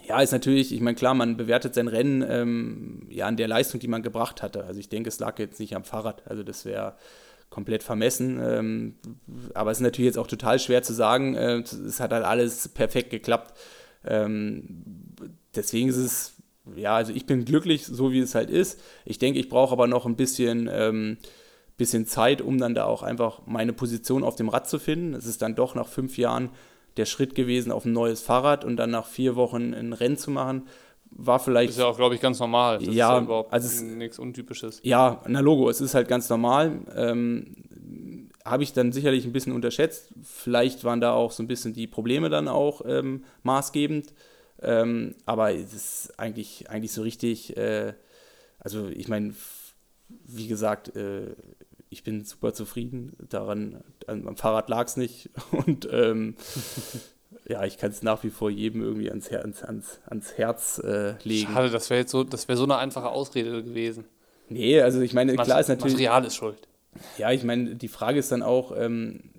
ja, 0.06 0.20
ist 0.20 0.32
natürlich, 0.32 0.72
ich 0.72 0.80
meine, 0.80 0.94
klar, 0.94 1.14
man 1.14 1.36
bewertet 1.36 1.74
sein 1.74 1.88
Rennen 1.88 2.24
ähm, 2.26 3.06
ja 3.10 3.26
an 3.26 3.36
der 3.36 3.48
Leistung, 3.48 3.80
die 3.80 3.88
man 3.88 4.02
gebracht 4.02 4.42
hatte. 4.42 4.64
Also 4.64 4.80
ich 4.80 4.88
denke, 4.88 5.08
es 5.08 5.18
lag 5.20 5.38
jetzt 5.38 5.60
nicht 5.60 5.76
am 5.76 5.84
Fahrrad. 5.84 6.26
Also 6.26 6.42
das 6.42 6.64
wäre 6.64 6.96
komplett 7.50 7.82
vermessen. 7.82 8.40
Ähm, 8.42 8.94
aber 9.54 9.70
es 9.70 9.78
ist 9.78 9.82
natürlich 9.82 10.06
jetzt 10.06 10.18
auch 10.18 10.26
total 10.26 10.58
schwer 10.58 10.82
zu 10.82 10.92
sagen. 10.92 11.34
Äh, 11.34 11.58
es 11.58 12.00
hat 12.00 12.12
halt 12.12 12.24
alles 12.24 12.68
perfekt 12.68 13.10
geklappt. 13.10 13.58
Ähm, 14.04 14.84
deswegen 15.54 15.88
ist 15.88 15.96
es, 15.96 16.34
ja, 16.76 16.94
also 16.94 17.12
ich 17.12 17.26
bin 17.26 17.44
glücklich, 17.44 17.86
so 17.86 18.12
wie 18.12 18.20
es 18.20 18.34
halt 18.34 18.50
ist. 18.50 18.80
Ich 19.04 19.18
denke, 19.18 19.38
ich 19.38 19.48
brauche 19.48 19.72
aber 19.72 19.86
noch 19.86 20.06
ein 20.06 20.16
bisschen, 20.16 20.68
ähm, 20.72 21.18
bisschen 21.76 22.06
Zeit, 22.06 22.42
um 22.42 22.58
dann 22.58 22.74
da 22.74 22.84
auch 22.84 23.02
einfach 23.02 23.42
meine 23.46 23.72
Position 23.72 24.24
auf 24.24 24.36
dem 24.36 24.48
Rad 24.48 24.68
zu 24.68 24.78
finden. 24.78 25.14
Es 25.14 25.26
ist 25.26 25.42
dann 25.42 25.54
doch 25.54 25.74
nach 25.74 25.88
fünf 25.88 26.18
Jahren 26.18 26.50
der 26.96 27.06
Schritt 27.06 27.34
gewesen 27.34 27.70
auf 27.70 27.84
ein 27.84 27.92
neues 27.92 28.20
Fahrrad 28.20 28.64
und 28.64 28.76
dann 28.76 28.90
nach 28.90 29.06
vier 29.06 29.36
Wochen 29.36 29.72
ein 29.72 29.92
Rennen 29.92 30.16
zu 30.16 30.30
machen 30.30 30.66
war 31.10 31.38
vielleicht. 31.38 31.70
Das 31.70 31.76
ist 31.76 31.80
ja 31.80 31.86
auch, 31.86 31.96
glaube 31.96 32.14
ich, 32.14 32.20
ganz 32.20 32.38
normal. 32.38 32.78
Das 32.78 32.86
ja, 32.86 32.90
ist 32.90 33.18
ja 33.18 33.20
überhaupt 33.20 33.52
also 33.52 33.84
nichts 33.84 34.18
Untypisches. 34.18 34.80
Ja, 34.82 35.22
na 35.26 35.40
Logo, 35.40 35.68
es 35.68 35.80
ist 35.80 35.94
halt 35.94 36.08
ganz 36.08 36.28
normal. 36.28 36.80
Ähm, 36.94 38.28
Habe 38.44 38.62
ich 38.62 38.72
dann 38.72 38.92
sicherlich 38.92 39.24
ein 39.24 39.32
bisschen 39.32 39.52
unterschätzt. 39.52 40.12
Vielleicht 40.22 40.84
waren 40.84 41.00
da 41.00 41.12
auch 41.12 41.32
so 41.32 41.42
ein 41.42 41.48
bisschen 41.48 41.74
die 41.74 41.86
Probleme 41.86 42.28
dann 42.30 42.48
auch 42.48 42.82
ähm, 42.86 43.24
maßgebend. 43.42 44.12
Ähm, 44.60 45.14
aber 45.26 45.54
es 45.54 45.74
ist 45.74 46.18
eigentlich, 46.18 46.70
eigentlich 46.70 46.92
so 46.92 47.02
richtig. 47.02 47.56
Äh, 47.56 47.94
also, 48.58 48.88
ich 48.88 49.08
meine, 49.08 49.34
wie 50.08 50.48
gesagt, 50.48 50.94
äh, 50.96 51.34
ich 51.90 52.02
bin 52.02 52.24
super 52.24 52.52
zufrieden 52.52 53.16
daran. 53.28 53.82
Am 54.06 54.36
Fahrrad 54.36 54.68
lag 54.68 54.86
es 54.86 54.96
nicht. 54.96 55.30
Und. 55.50 55.88
Ähm, 55.90 56.36
Ja, 57.48 57.64
ich 57.64 57.78
kann 57.78 57.90
es 57.90 58.02
nach 58.02 58.22
wie 58.24 58.30
vor 58.30 58.50
jedem 58.50 58.82
irgendwie 58.82 59.08
ans, 59.08 59.30
Her 59.30 59.40
ans, 59.40 59.64
ans 60.06 60.34
Herz 60.36 60.78
äh, 60.84 61.14
legen. 61.24 61.50
Schade, 61.50 61.70
das 61.70 61.88
wäre 61.88 62.00
jetzt 62.00 62.10
so, 62.10 62.22
das 62.22 62.46
wäre 62.46 62.58
so 62.58 62.64
eine 62.64 62.76
einfache 62.76 63.08
Ausrede 63.08 63.64
gewesen. 63.64 64.04
Nee, 64.50 64.80
also 64.82 65.00
ich 65.00 65.14
meine, 65.14 65.34
klar 65.34 65.58
ist 65.58 65.68
natürlich. 65.68 65.94
Material 65.94 66.24
ist 66.26 66.36
schuld. 66.36 66.68
Ja, 67.16 67.32
ich 67.32 67.44
meine, 67.44 67.74
die 67.74 67.88
Frage 67.88 68.18
ist 68.18 68.30
dann 68.32 68.42
auch, 68.42 68.76
ähm, 68.76 69.30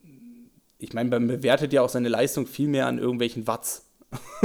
ich 0.80 0.94
meine, 0.94 1.10
man 1.10 1.28
bewertet 1.28 1.72
ja 1.72 1.84
auch 1.84 1.90
seine 1.90 2.10
Leistung 2.10 2.48
viel 2.48 2.68
mehr 2.68 2.88
an 2.88 2.98
irgendwelchen 2.98 3.46
Watts. 3.46 3.86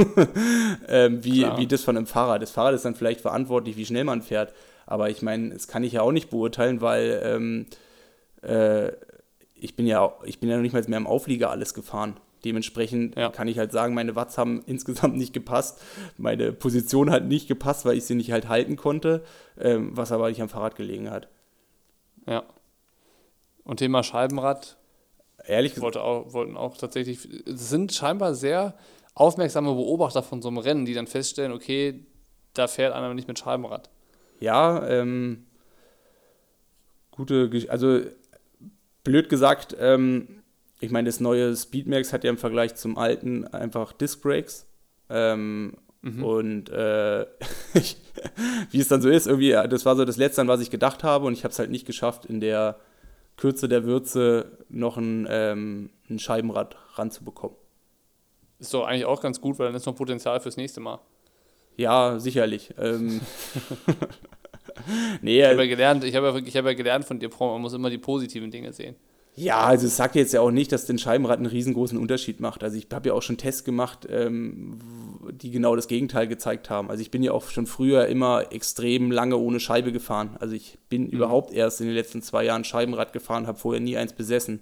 ähm, 0.87 1.23
wie, 1.23 1.43
wie 1.57 1.65
das 1.65 1.81
von 1.81 1.97
einem 1.97 2.05
Fahrrad. 2.05 2.43
Das 2.43 2.51
Fahrrad 2.51 2.75
ist 2.75 2.85
dann 2.85 2.93
vielleicht 2.93 3.21
verantwortlich, 3.21 3.77
wie 3.77 3.85
schnell 3.85 4.03
man 4.03 4.21
fährt. 4.21 4.53
Aber 4.85 5.09
ich 5.09 5.23
meine, 5.23 5.49
das 5.49 5.67
kann 5.67 5.83
ich 5.83 5.93
ja 5.93 6.01
auch 6.01 6.11
nicht 6.11 6.29
beurteilen, 6.29 6.81
weil 6.81 7.19
ähm, 7.23 7.65
äh, 8.43 8.91
ich 9.55 9.75
bin 9.75 9.87
ja 9.87 10.13
ich 10.23 10.39
bin 10.39 10.49
ja 10.49 10.57
noch 10.57 10.61
nicht 10.61 10.73
mal 10.73 10.83
mehr 10.87 10.97
im 10.97 11.07
Auflieger 11.07 11.49
alles 11.49 11.73
gefahren. 11.73 12.17
Dementsprechend 12.45 13.15
ja. 13.17 13.29
kann 13.29 13.47
ich 13.47 13.57
halt 13.57 13.71
sagen, 13.71 13.95
meine 13.95 14.15
Watts 14.15 14.37
haben 14.37 14.63
insgesamt 14.67 15.17
nicht 15.17 15.33
gepasst. 15.33 15.81
Meine 16.17 16.53
Position 16.53 17.09
hat 17.09 17.25
nicht 17.25 17.47
gepasst, 17.47 17.85
weil 17.85 17.97
ich 17.97 18.05
sie 18.05 18.15
nicht 18.15 18.31
halt 18.31 18.47
halten 18.47 18.75
konnte, 18.75 19.23
ähm, 19.59 19.89
was 19.97 20.11
aber 20.11 20.29
nicht 20.29 20.41
am 20.41 20.49
Fahrrad 20.49 20.75
gelegen 20.75 21.09
hat. 21.09 21.27
Ja. 22.27 22.43
Und 23.63 23.77
Thema 23.77 24.03
Scheibenrad. 24.03 24.77
Ehrlich 25.47 25.73
gesagt. 25.73 25.83
Wollte 25.83 26.01
auch, 26.01 26.33
wollten 26.33 26.55
auch 26.55 26.77
tatsächlich, 26.77 27.27
sind 27.45 27.93
scheinbar 27.93 28.35
sehr 28.35 28.75
aufmerksame 29.15 29.73
Beobachter 29.73 30.21
von 30.21 30.41
so 30.41 30.49
einem 30.49 30.59
Rennen, 30.59 30.85
die 30.85 30.93
dann 30.93 31.07
feststellen, 31.07 31.51
okay, 31.51 32.05
da 32.53 32.67
fährt 32.67 32.93
einer 32.93 33.13
nicht 33.13 33.27
mit 33.27 33.39
Scheibenrad. 33.39 33.89
Ja, 34.39 34.87
ähm, 34.87 35.45
gute, 37.11 37.49
also 37.69 38.01
blöd 39.03 39.29
gesagt, 39.29 39.75
ähm, 39.79 40.43
ich 40.85 40.91
meine, 40.91 41.07
das 41.07 41.19
neue 41.19 41.55
Speedmax 41.55 42.13
hat 42.13 42.23
ja 42.23 42.29
im 42.29 42.37
Vergleich 42.37 42.75
zum 42.75 42.97
alten 42.97 43.45
einfach 43.47 43.91
Disc 43.93 44.21
Brakes. 44.21 44.67
Ähm, 45.09 45.73
mhm. 46.01 46.23
Und 46.23 46.69
äh, 46.69 47.25
wie 48.71 48.79
es 48.79 48.87
dann 48.87 49.01
so 49.01 49.09
ist, 49.09 49.27
irgendwie, 49.27 49.51
das 49.51 49.85
war 49.85 49.95
so 49.95 50.05
das 50.05 50.17
Letzte, 50.17 50.41
an 50.41 50.47
was 50.47 50.61
ich 50.61 50.69
gedacht 50.69 51.03
habe, 51.03 51.25
und 51.25 51.33
ich 51.33 51.43
habe 51.43 51.51
es 51.51 51.59
halt 51.59 51.71
nicht 51.71 51.85
geschafft, 51.85 52.25
in 52.25 52.39
der 52.39 52.79
Kürze 53.37 53.67
der 53.67 53.83
Würze 53.83 54.57
noch 54.69 54.97
ein, 54.97 55.27
ähm, 55.29 55.89
ein 56.09 56.19
Scheibenrad 56.19 56.77
ranzubekommen. 56.93 57.57
Ist 58.59 58.73
doch 58.73 58.85
eigentlich 58.85 59.05
auch 59.05 59.21
ganz 59.21 59.41
gut, 59.41 59.59
weil 59.59 59.67
dann 59.67 59.75
ist 59.75 59.85
noch 59.85 59.95
Potenzial 59.95 60.39
fürs 60.39 60.55
nächste 60.55 60.79
Mal. 60.79 60.99
Ja, 61.75 62.19
sicherlich. 62.19 62.73
Ähm 62.77 63.19
nee, 65.21 65.39
ich 65.39 65.45
habe 65.45 65.63
ja, 65.63 65.67
gelernt, 65.67 66.03
ich 66.03 66.13
ja, 66.13 66.35
ich 66.35 66.57
hab 66.57 66.65
ja 66.65 66.73
gelernt 66.73 67.05
von 67.05 67.19
dir, 67.19 67.29
man 67.39 67.61
muss 67.61 67.73
immer 67.73 67.89
die 67.89 67.97
positiven 67.97 68.51
Dinge 68.51 68.73
sehen. 68.73 68.95
Ja, 69.37 69.65
also 69.65 69.87
es 69.87 69.97
sagt 69.97 70.15
jetzt 70.15 70.33
ja 70.33 70.39
auch 70.39 70.51
nicht, 70.51 70.71
dass 70.71 70.85
den 70.85 70.97
Scheibenrad 70.97 71.39
einen 71.39 71.47
riesengroßen 71.47 71.97
Unterschied 71.97 72.39
macht. 72.39 72.63
Also 72.63 72.77
ich 72.77 72.87
habe 72.93 73.09
ja 73.09 73.13
auch 73.13 73.21
schon 73.21 73.35
Tests 73.35 73.65
gemacht, 73.65 74.07
ähm, 74.09 74.79
die 75.31 75.51
genau 75.51 75.75
das 75.75 75.89
Gegenteil 75.89 76.27
gezeigt 76.27 76.69
haben. 76.69 76.89
Also 76.89 77.01
ich 77.01 77.11
bin 77.11 77.21
ja 77.21 77.33
auch 77.33 77.49
schon 77.49 77.65
früher 77.65 78.07
immer 78.07 78.53
extrem 78.53 79.11
lange 79.11 79.35
ohne 79.35 79.59
Scheibe 79.59 79.91
gefahren. 79.91 80.37
Also 80.39 80.55
ich 80.55 80.77
bin 80.87 81.03
mhm. 81.03 81.09
überhaupt 81.09 81.51
erst 81.51 81.81
in 81.81 81.87
den 81.87 81.95
letzten 81.95 82.21
zwei 82.21 82.45
Jahren 82.45 82.63
Scheibenrad 82.63 83.11
gefahren, 83.11 83.45
habe 83.45 83.59
vorher 83.59 83.81
nie 83.81 83.97
eins 83.97 84.13
besessen. 84.13 84.61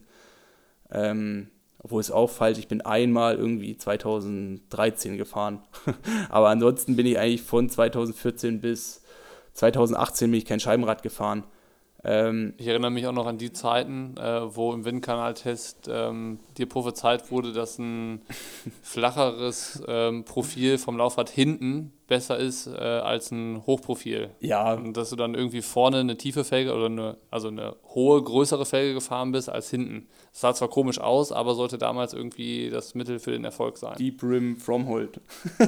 Ähm, 0.91 1.49
obwohl 1.77 2.01
es 2.01 2.09
auffällt, 2.09 2.57
ich 2.57 2.67
bin 2.67 2.81
einmal 2.81 3.35
irgendwie 3.35 3.77
2013 3.77 5.17
gefahren. 5.17 5.61
Aber 6.29 6.49
ansonsten 6.49 6.95
bin 6.95 7.05
ich 7.05 7.19
eigentlich 7.19 7.43
von 7.43 7.69
2014 7.69 8.59
bis 8.59 9.03
2018 9.53 10.31
bin 10.31 10.39
ich 10.39 10.45
kein 10.45 10.59
Scheibenrad 10.59 11.03
gefahren. 11.03 11.43
Ähm, 12.05 12.53
ich 12.57 12.67
erinnere 12.67 12.91
mich 12.91 13.07
auch 13.07 13.13
noch 13.13 13.27
an 13.27 13.37
die 13.37 13.53
Zeiten, 13.53 14.15
äh, 14.17 14.55
wo 14.55 14.73
im 14.73 14.83
Windkanaltest 14.83 15.89
ähm, 15.89 16.39
dir 16.57 16.67
prophezeit 16.67 17.31
wurde, 17.31 17.53
dass 17.53 17.79
ein 17.79 18.21
flacheres 18.81 19.81
ähm, 19.87 20.25
Profil 20.25 20.77
vom 20.77 20.97
Laufrad 20.97 21.29
hinten 21.29 21.93
besser 22.07 22.37
ist 22.37 22.67
äh, 22.67 22.71
als 22.73 23.31
ein 23.31 23.65
Hochprofil. 23.65 24.31
Ja. 24.41 24.73
Und 24.73 24.97
dass 24.97 25.09
du 25.09 25.15
dann 25.15 25.33
irgendwie 25.33 25.61
vorne 25.61 25.99
eine 25.99 26.17
tiefe 26.17 26.43
Felge 26.43 26.73
oder 26.73 26.87
eine, 26.87 27.17
also 27.31 27.47
eine 27.47 27.75
hohe, 27.95 28.21
größere 28.21 28.65
Felge 28.65 28.93
gefahren 28.93 29.31
bist 29.31 29.49
als 29.49 29.69
hinten. 29.69 30.07
Das 30.31 30.41
sah 30.41 30.53
zwar 30.53 30.67
komisch 30.67 30.99
aus, 30.99 31.31
aber 31.31 31.55
sollte 31.55 31.77
damals 31.77 32.13
irgendwie 32.13 32.69
das 32.69 32.95
Mittel 32.95 33.19
für 33.19 33.31
den 33.31 33.45
Erfolg 33.45 33.77
sein. 33.77 33.95
Deep 33.97 34.21
Rim 34.21 34.57
from 34.57 34.87
Hold. 34.87 35.21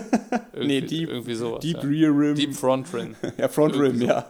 nee, 0.54 0.82
Deep, 0.82 1.10
irgendwie 1.10 1.36
sowas. 1.36 1.62
Deep 1.62 1.78
ja. 1.78 1.90
Rear 1.90 2.12
Rim. 2.12 2.36
Deep 2.36 2.54
Front 2.54 2.94
Rim. 2.94 3.16
ja, 3.38 3.48
Front 3.48 3.80
Rim, 3.80 4.00
so. 4.00 4.06
ja. 4.06 4.26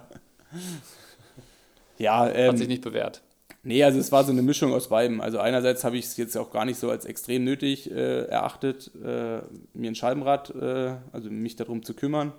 Ja, 1.97 2.29
ähm, 2.29 2.51
hat 2.51 2.57
sich 2.57 2.67
nicht 2.67 2.83
bewährt. 2.83 3.21
Nee, 3.63 3.83
also 3.83 3.99
es 3.99 4.11
war 4.11 4.23
so 4.23 4.31
eine 4.31 4.43
Mischung 4.43 4.73
aus 4.73 4.89
beidem. 4.89 5.21
Also 5.21 5.39
einerseits 5.39 5.83
habe 5.83 5.97
ich 5.97 6.05
es 6.05 6.17
jetzt 6.17 6.37
auch 6.37 6.51
gar 6.51 6.65
nicht 6.65 6.79
so 6.79 6.91
als 6.91 7.05
extrem 7.05 7.43
nötig 7.43 7.89
äh, 7.89 8.25
erachtet, 8.25 8.91
äh, 9.03 9.41
mir 9.73 9.91
ein 9.91 9.95
Scheibenrad, 9.95 10.51
äh, 10.51 10.95
also 11.11 11.31
mich 11.31 11.55
darum 11.55 11.83
zu 11.83 11.95
kümmern. 11.95 12.31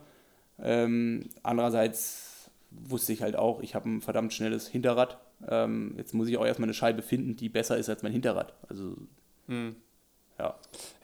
Ähm, 0.63 1.29
andererseits 1.43 2.49
wusste 2.71 3.13
ich 3.13 3.23
halt 3.23 3.35
auch, 3.37 3.61
ich 3.61 3.75
habe 3.75 3.89
ein 3.89 4.03
verdammt 4.03 4.33
schnelles 4.33 4.69
Hinterrad. 4.69 5.19
Ähm, 5.49 5.95
jetzt 5.97 6.15
muss 6.15 6.29
ich 6.29 6.39
auch 6.39 6.47
erstmal 6.47 6.67
eine 6.67 6.75
Scheibe 6.75 7.03
finden, 7.03 7.35
die 7.35 7.49
besser 7.49 7.77
ist 7.77 7.89
als 7.89 8.03
mein 8.03 8.13
Hinterrad. 8.13 8.55
Also 8.69 8.97
hm. 9.49 9.77
Ja. 10.39 10.55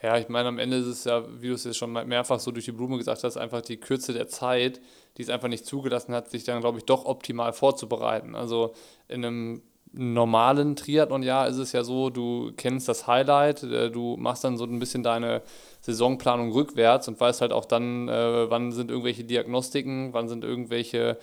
Ja, 0.03 0.18
ich 0.18 0.28
meine, 0.28 0.48
am 0.48 0.59
Ende 0.59 0.76
ist 0.76 0.86
es 0.86 1.05
ja, 1.05 1.24
wie 1.40 1.48
du 1.48 1.55
es 1.55 1.64
jetzt 1.64 1.78
schon 1.78 1.92
mehrfach 1.92 2.38
so 2.38 2.50
durch 2.50 2.66
die 2.66 2.72
Blume 2.72 2.98
gesagt 2.98 3.24
hast, 3.24 3.36
einfach 3.36 3.62
die 3.62 3.78
Kürze 3.78 4.12
der 4.12 4.28
Zeit, 4.28 4.80
die 5.16 5.22
es 5.22 5.28
einfach 5.28 5.48
nicht 5.48 5.66
zugelassen 5.66 6.14
hat, 6.14 6.30
sich 6.30 6.44
dann, 6.44 6.60
glaube 6.60 6.78
ich, 6.78 6.84
doch 6.84 7.04
optimal 7.04 7.52
vorzubereiten. 7.52 8.34
Also 8.34 8.72
in 9.08 9.24
einem 9.24 9.62
normalen 9.92 10.74
Triathlon-Jahr 10.74 11.48
ist 11.48 11.58
es 11.58 11.72
ja 11.72 11.84
so, 11.84 12.10
du 12.10 12.52
kennst 12.56 12.88
das 12.88 13.06
Highlight, 13.06 13.62
äh, 13.62 13.90
du 13.90 14.16
machst 14.16 14.44
dann 14.44 14.56
so 14.56 14.64
ein 14.64 14.78
bisschen 14.78 15.02
deine 15.02 15.42
Saisonplanung 15.82 16.52
rückwärts 16.52 17.08
und 17.08 17.20
weißt 17.20 17.42
halt 17.42 17.52
auch 17.52 17.66
dann, 17.66 18.08
äh, 18.08 18.50
wann 18.50 18.72
sind 18.72 18.90
irgendwelche 18.90 19.24
Diagnostiken, 19.24 20.14
wann 20.14 20.28
sind 20.28 20.44
irgendwelche 20.44 21.18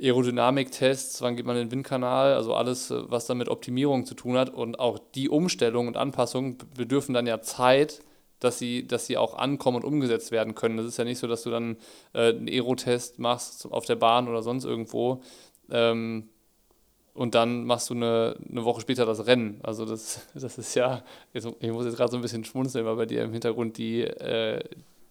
Aerodynamiktests, 0.00 1.20
wann 1.20 1.36
geht 1.36 1.44
man 1.44 1.56
in 1.56 1.66
den 1.66 1.72
Windkanal, 1.72 2.34
also 2.34 2.54
alles, 2.54 2.90
äh, 2.90 3.02
was 3.10 3.26
dann 3.26 3.38
mit 3.38 3.48
Optimierung 3.48 4.06
zu 4.06 4.14
tun 4.14 4.38
hat. 4.38 4.50
Und 4.50 4.80
auch 4.80 4.98
die 5.14 5.28
Umstellung 5.28 5.86
und 5.86 5.96
Anpassung 5.96 6.56
bedürfen 6.76 7.14
dann 7.14 7.26
ja 7.26 7.42
Zeit, 7.42 8.00
dass 8.40 8.58
sie, 8.58 8.86
dass 8.86 9.06
sie 9.06 9.16
auch 9.16 9.34
ankommen 9.34 9.76
und 9.76 9.84
umgesetzt 9.84 10.32
werden 10.32 10.54
können. 10.54 10.76
Das 10.76 10.86
ist 10.86 10.96
ja 10.96 11.04
nicht 11.04 11.18
so, 11.18 11.26
dass 11.26 11.42
du 11.42 11.50
dann 11.50 11.76
äh, 12.12 12.30
einen 12.30 12.48
Aerotest 12.48 13.18
machst 13.18 13.70
auf 13.70 13.86
der 13.86 13.96
Bahn 13.96 14.28
oder 14.28 14.42
sonst 14.42 14.64
irgendwo 14.64 15.22
ähm, 15.70 16.28
und 17.14 17.34
dann 17.34 17.64
machst 17.64 17.90
du 17.90 17.94
eine, 17.94 18.36
eine 18.48 18.64
Woche 18.64 18.80
später 18.80 19.04
das 19.04 19.26
Rennen. 19.26 19.60
Also 19.62 19.84
das, 19.84 20.26
das 20.34 20.58
ist 20.58 20.74
ja, 20.74 21.02
ich 21.32 21.44
muss 21.44 21.84
jetzt 21.84 21.96
gerade 21.96 22.10
so 22.10 22.16
ein 22.16 22.22
bisschen 22.22 22.44
schmunzeln, 22.44 22.86
weil 22.86 22.96
bei 22.96 23.06
dir 23.06 23.22
im 23.22 23.32
Hintergrund 23.32 23.78
die, 23.78 24.02
äh, 24.02 24.62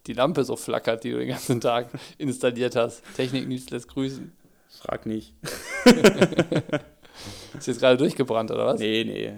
die 0.07 0.13
Lampe 0.13 0.43
so 0.43 0.55
flackert, 0.55 1.03
die 1.03 1.11
du 1.11 1.19
den 1.19 1.29
ganzen 1.29 1.61
Tag 1.61 1.89
installiert 2.17 2.75
hast. 2.75 3.03
Technik 3.15 3.47
nichts 3.47 3.69
lässt 3.69 3.89
grüßen. 3.89 4.33
Frag 4.69 5.05
nicht. 5.05 5.33
ist 7.57 7.67
jetzt 7.67 7.79
gerade 7.79 7.97
durchgebrannt, 7.97 8.51
oder 8.51 8.67
was? 8.67 8.79
Nee, 8.79 9.03
nee. 9.03 9.33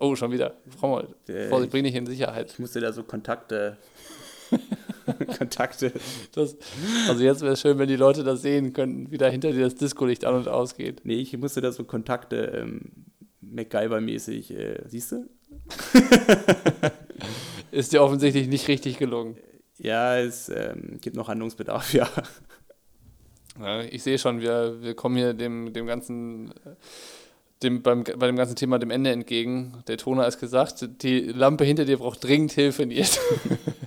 Oh, 0.00 0.16
schon 0.16 0.32
wieder. 0.32 0.54
Frau 0.78 1.02
Vorsicht, 1.50 1.70
bring 1.70 1.84
dich 1.84 1.94
in 1.94 2.06
Sicherheit. 2.06 2.50
Ich 2.52 2.58
musste 2.58 2.80
da 2.80 2.90
so 2.92 3.02
Kontakte. 3.02 3.76
Kontakte. 5.38 5.92
Das, 6.32 6.56
also 7.06 7.22
jetzt 7.22 7.42
wäre 7.42 7.52
es 7.52 7.60
schön, 7.60 7.78
wenn 7.78 7.86
die 7.88 7.96
Leute 7.96 8.24
das 8.24 8.40
sehen 8.40 8.72
könnten, 8.72 9.10
wie 9.10 9.18
da 9.18 9.28
hinter 9.28 9.52
dir 9.52 9.64
das 9.64 9.74
Disco-Licht 9.74 10.24
an 10.24 10.36
und 10.36 10.48
ausgeht. 10.48 11.02
Nee, 11.04 11.16
ich 11.16 11.36
musste 11.36 11.60
da 11.60 11.70
so 11.70 11.84
Kontakte 11.84 12.36
ähm, 12.56 12.90
MacGyver-mäßig, 13.42 14.50
äh, 14.52 14.82
siehst 14.86 15.12
du? 15.12 15.28
Ist 17.70 17.92
dir 17.92 18.02
offensichtlich 18.02 18.48
nicht 18.48 18.68
richtig 18.68 18.96
gelungen. 18.96 19.36
Ja, 19.76 20.18
es 20.18 20.48
ähm, 20.48 20.98
gibt 21.02 21.14
noch 21.14 21.28
Handlungsbedarf, 21.28 21.92
ja. 21.92 22.08
Ja, 23.60 23.82
ich 23.82 24.02
sehe 24.02 24.18
schon, 24.18 24.40
wir, 24.40 24.80
wir 24.80 24.94
kommen 24.94 25.16
hier 25.16 25.34
dem, 25.34 25.74
dem 25.74 25.86
ganzen, 25.86 26.54
dem, 27.62 27.82
beim, 27.82 28.04
bei 28.04 28.26
dem 28.26 28.36
ganzen 28.36 28.56
Thema 28.56 28.78
dem 28.78 28.90
Ende 28.90 29.10
entgegen. 29.10 29.82
Der 29.86 29.96
Toner 29.98 30.26
ist 30.26 30.38
gesagt, 30.38 31.02
die 31.02 31.20
Lampe 31.20 31.64
hinter 31.64 31.84
dir 31.84 31.98
braucht 31.98 32.24
dringend 32.24 32.52
Hilfe, 32.52 32.86
Nils. 32.86 33.18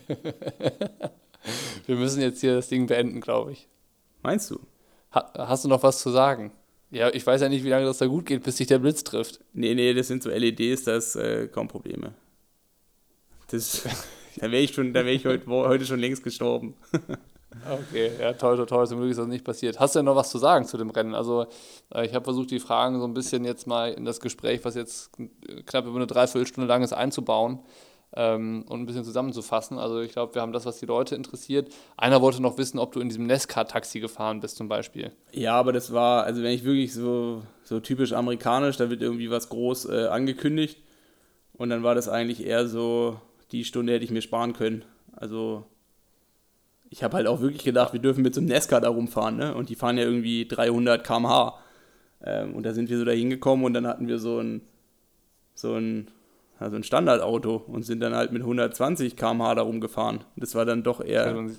wir 1.86 1.95
müssen 1.95 2.21
jetzt 2.21 2.41
hier 2.41 2.55
das 2.55 2.69
Ding 2.69 2.88
beenden, 2.88 3.21
glaube 3.21 3.53
ich. 3.53 3.67
Meinst 4.21 4.51
du? 4.51 4.59
Ha, 5.13 5.34
hast 5.38 5.65
du 5.65 5.69
noch 5.69 5.84
was 5.84 5.99
zu 5.99 6.11
sagen? 6.11 6.51
Ja, 6.91 7.09
ich 7.11 7.26
weiß 7.26 7.41
ja 7.41 7.49
nicht, 7.49 7.63
wie 7.63 7.69
lange 7.69 7.86
das 7.86 7.97
da 7.97 8.05
gut 8.05 8.28
geht, 8.28 8.43
bis 8.43 8.57
sich 8.57 8.67
der 8.67 8.78
Blitz 8.78 9.03
trifft. 9.03 9.39
Nee, 9.53 9.74
nee, 9.74 9.93
das 9.93 10.07
sind 10.07 10.21
so 10.21 10.30
LEDs, 10.30 10.84
das 10.84 11.15
äh, 11.15 11.47
kaum 11.47 11.67
Probleme. 11.67 12.13
Das, 13.47 13.84
da 14.36 14.51
wäre 14.51 14.61
ich, 14.61 14.78
wär 14.78 15.05
ich 15.07 15.26
heute, 15.26 15.47
heute 15.47 15.86
schon 15.86 15.99
längst 15.99 16.24
gestorben. 16.24 16.76
Okay, 17.70 18.12
ja, 18.20 18.34
toll, 18.34 18.58
toll, 18.58 18.66
toll. 18.66 18.88
Zum 18.88 18.99
Glück 18.99 19.12
ist 19.12 19.18
das 19.20 19.28
nicht 19.28 19.45
passiert. 19.45 19.80
Hast 19.80 19.95
du 19.95 19.99
denn 19.99 20.06
noch 20.06 20.16
was 20.16 20.30
zu 20.30 20.38
sagen 20.38 20.66
zu 20.66 20.78
dem 20.78 20.89
Rennen? 20.89 21.16
Also, 21.16 21.47
äh, 21.93 22.06
ich 22.06 22.14
habe 22.14 22.24
versucht, 22.24 22.51
die 22.51 22.60
Fragen 22.60 22.99
so 22.99 23.06
ein 23.06 23.14
bisschen 23.14 23.45
jetzt 23.45 23.68
mal 23.68 23.91
in 23.91 24.06
das 24.06 24.20
Gespräch, 24.20 24.64
was 24.64 24.76
jetzt 24.76 25.12
knapp 25.66 25.86
über 25.86 25.95
eine 25.95 26.08
Dreiviertelstunde 26.08 26.68
lang 26.68 26.84
ist, 26.84 26.93
einzubauen 26.93 27.60
ähm, 28.16 28.66
und 28.68 28.82
ein 28.82 28.86
bisschen 28.86 29.04
zusammenzufassen. 29.04 29.78
Also, 29.78 30.01
ich 30.01 30.12
glaube, 30.12 30.36
wir 30.36 30.41
haben 30.41 30.54
das, 30.54 30.66
was 30.66 30.80
die 30.80 30.86
Leute 30.86 31.16
interessiert. 31.16 31.74
Einer 31.97 32.22
wollte 32.22 32.41
noch 32.41 32.58
wissen, 32.58 32.80
ob 32.80 32.91
du 32.91 32.99
in 32.99 33.10
diesem 33.10 33.28
Nesca-Taxi 33.28 33.99
gefahren 33.99 34.39
bist, 34.39 34.58
zum 34.58 34.68
Beispiel. 34.68 35.12
Ja, 35.32 35.56
aber 35.56 35.74
das 35.74 35.93
war, 35.93 36.24
also, 36.24 36.41
wenn 36.43 36.51
ich 36.51 36.64
wirklich 36.64 36.93
so, 36.93 37.43
so 37.64 37.80
typisch 37.80 38.14
amerikanisch, 38.14 38.78
da 38.78 38.89
wird 38.89 39.01
irgendwie 39.01 39.30
was 39.30 39.49
groß 39.49 39.89
äh, 39.89 40.08
angekündigt 40.08 40.80
und 41.54 41.70
dann 41.70 41.84
war 41.84 41.95
das 41.95 42.10
eigentlich 42.10 42.45
eher 42.45 42.68
so 42.68 43.18
die 43.54 43.64
Stunde 43.64 43.93
hätte 43.93 44.04
ich 44.04 44.12
mir 44.12 44.22
sparen 44.22 44.54
können. 44.54 44.84
Also 45.16 45.64
ich 46.94 47.04
habe 47.04 47.18
halt 47.18 47.26
auch 47.26 47.41
wirklich 47.41 47.64
gedacht, 47.64 47.91
wir 47.91 48.00
dürfen 48.00 48.22
mit 48.22 48.36
so 48.36 48.39
einem 48.39 48.50
Nesca 48.50 48.80
da 48.80 48.88
rumfahren, 48.88 49.36
ne? 49.36 49.56
Und 49.56 49.70
die 49.70 49.76
fahren 49.76 49.98
ja 49.98 50.04
irgendwie 50.04 50.48
300 50.48 51.04
km/h. 51.04 51.58
Ähm, 52.24 52.54
und 52.54 52.68
da 52.68 52.74
sind 52.74 52.88
wir 52.88 53.00
so 53.00 53.04
da 53.04 53.12
hingekommen 53.12 53.66
und 53.66 53.74
dann 53.74 53.88
hatten 53.88 54.08
wir 54.08 54.20
so 54.20 54.38
ein, 54.38 54.62
so 55.56 55.74
ein, 55.74 56.10
also 56.60 56.76
ein 56.76 56.84
Standardauto 56.84 57.64
und 57.66 57.82
sind 57.82 58.00
dann 58.00 58.14
halt 58.14 58.32
mit 58.32 58.44
120 58.44 59.16
km/h 59.16 59.56
da 59.56 59.64
rumgefahren. 59.64 60.18
Und 60.18 60.44
das 60.44 60.54
war 60.54 60.66
dann 60.66 60.84
doch 60.84 61.04
eher. 61.04 61.26
Hätte 61.26 61.34
man, 61.34 61.56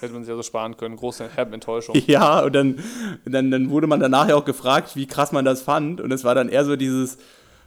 hätte 0.00 0.12
man 0.12 0.22
sich 0.22 0.30
also 0.30 0.42
sparen 0.42 0.76
können. 0.76 0.96
Große 0.96 1.30
Enttäuschung. 1.34 1.96
Ja, 2.06 2.40
und 2.40 2.54
dann, 2.54 2.78
dann, 3.24 3.50
dann 3.50 3.70
wurde 3.70 3.86
man 3.86 4.00
danach 4.00 4.28
ja 4.28 4.34
auch 4.34 4.44
gefragt, 4.44 4.96
wie 4.96 5.06
krass 5.06 5.32
man 5.32 5.46
das 5.46 5.62
fand. 5.62 6.02
Und 6.02 6.12
es 6.12 6.24
war 6.24 6.34
dann 6.34 6.50
eher 6.50 6.66
so 6.66 6.76
dieses, 6.76 7.16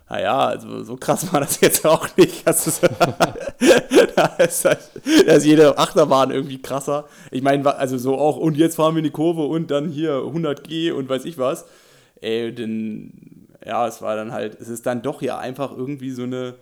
naja, 0.08 0.48
also 0.48 0.84
so 0.84 0.98
krass 0.98 1.32
war 1.34 1.40
das 1.40 1.60
jetzt 1.62 1.86
auch 1.86 2.08
nicht. 2.16 2.46
Also, 2.48 2.72
da, 4.16 4.26
ist 4.38 4.66
halt, 4.66 4.80
da 5.26 5.34
ist 5.34 5.46
jede 5.46 5.78
Achterbahn 5.78 6.32
irgendwie 6.32 6.62
krasser. 6.62 7.06
Ich 7.32 7.42
meine, 7.42 7.76
also 7.76 7.98
so 7.98 8.18
auch, 8.18 8.38
und 8.38 8.56
jetzt 8.56 8.76
fahren 8.76 8.94
wir 8.94 9.00
in 9.00 9.06
die 9.06 9.12
Kurve 9.12 9.44
und 9.46 9.72
dann 9.72 9.90
hier 9.90 10.18
100G 10.18 10.92
und 10.92 11.10
weiß 11.10 11.26
ich 11.26 11.38
was. 11.38 11.66
Ey, 12.22 12.54
denn, 12.54 13.48
ja, 13.66 13.88
es 13.88 14.02
war 14.02 14.16
dann 14.16 14.32
halt, 14.32 14.60
es 14.62 14.68
ist 14.68 14.86
dann 14.86 15.02
doch 15.02 15.22
ja 15.22 15.40
einfach 15.40 15.76
irgendwie 15.76 16.12
so 16.12 16.24
eine 16.24 16.56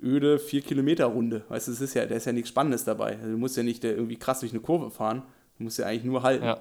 öde 0.00 0.36
4-Kilometer-Runde. 0.36 1.44
Weißt 1.48 1.66
du, 1.66 1.72
es 1.72 1.80
ist 1.80 1.94
ja, 1.94 2.06
da 2.06 2.14
ist 2.14 2.26
ja 2.26 2.32
nichts 2.32 2.50
Spannendes 2.50 2.84
dabei. 2.84 3.16
Also, 3.16 3.32
du 3.32 3.38
musst 3.38 3.56
ja 3.56 3.64
nicht 3.64 3.82
irgendwie 3.82 4.16
krass 4.16 4.40
durch 4.40 4.52
eine 4.52 4.60
Kurve 4.60 4.90
fahren. 4.90 5.22
Du 5.58 5.64
musst 5.64 5.78
ja 5.78 5.86
eigentlich 5.86 6.04
nur 6.04 6.22
halten. 6.22 6.44
Ja. 6.44 6.60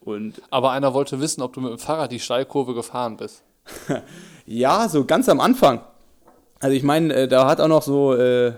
Und 0.00 0.40
Aber 0.50 0.70
einer 0.70 0.94
wollte 0.94 1.20
wissen, 1.20 1.42
ob 1.42 1.52
du 1.52 1.60
mit 1.60 1.70
dem 1.70 1.78
Fahrrad 1.78 2.12
die 2.12 2.20
Steilkurve 2.20 2.74
gefahren 2.74 3.16
bist. 3.16 3.42
ja, 4.46 4.88
so 4.88 5.04
ganz 5.04 5.28
am 5.28 5.40
Anfang. 5.40 5.80
Also 6.60 6.76
ich 6.76 6.82
meine, 6.82 7.14
äh, 7.14 7.28
da 7.28 7.46
hat 7.46 7.60
auch 7.60 7.68
noch 7.68 7.82
so 7.82 8.14
äh, 8.14 8.52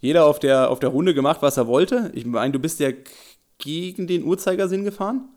jeder 0.00 0.26
auf 0.26 0.38
der, 0.38 0.70
auf 0.70 0.78
der 0.78 0.90
Runde 0.90 1.14
gemacht, 1.14 1.42
was 1.42 1.56
er 1.56 1.66
wollte. 1.66 2.10
Ich 2.14 2.24
meine, 2.24 2.52
du 2.52 2.58
bist 2.58 2.80
ja 2.80 2.90
gegen 3.58 4.06
den 4.06 4.24
Uhrzeigersinn 4.24 4.84
gefahren. 4.84 5.28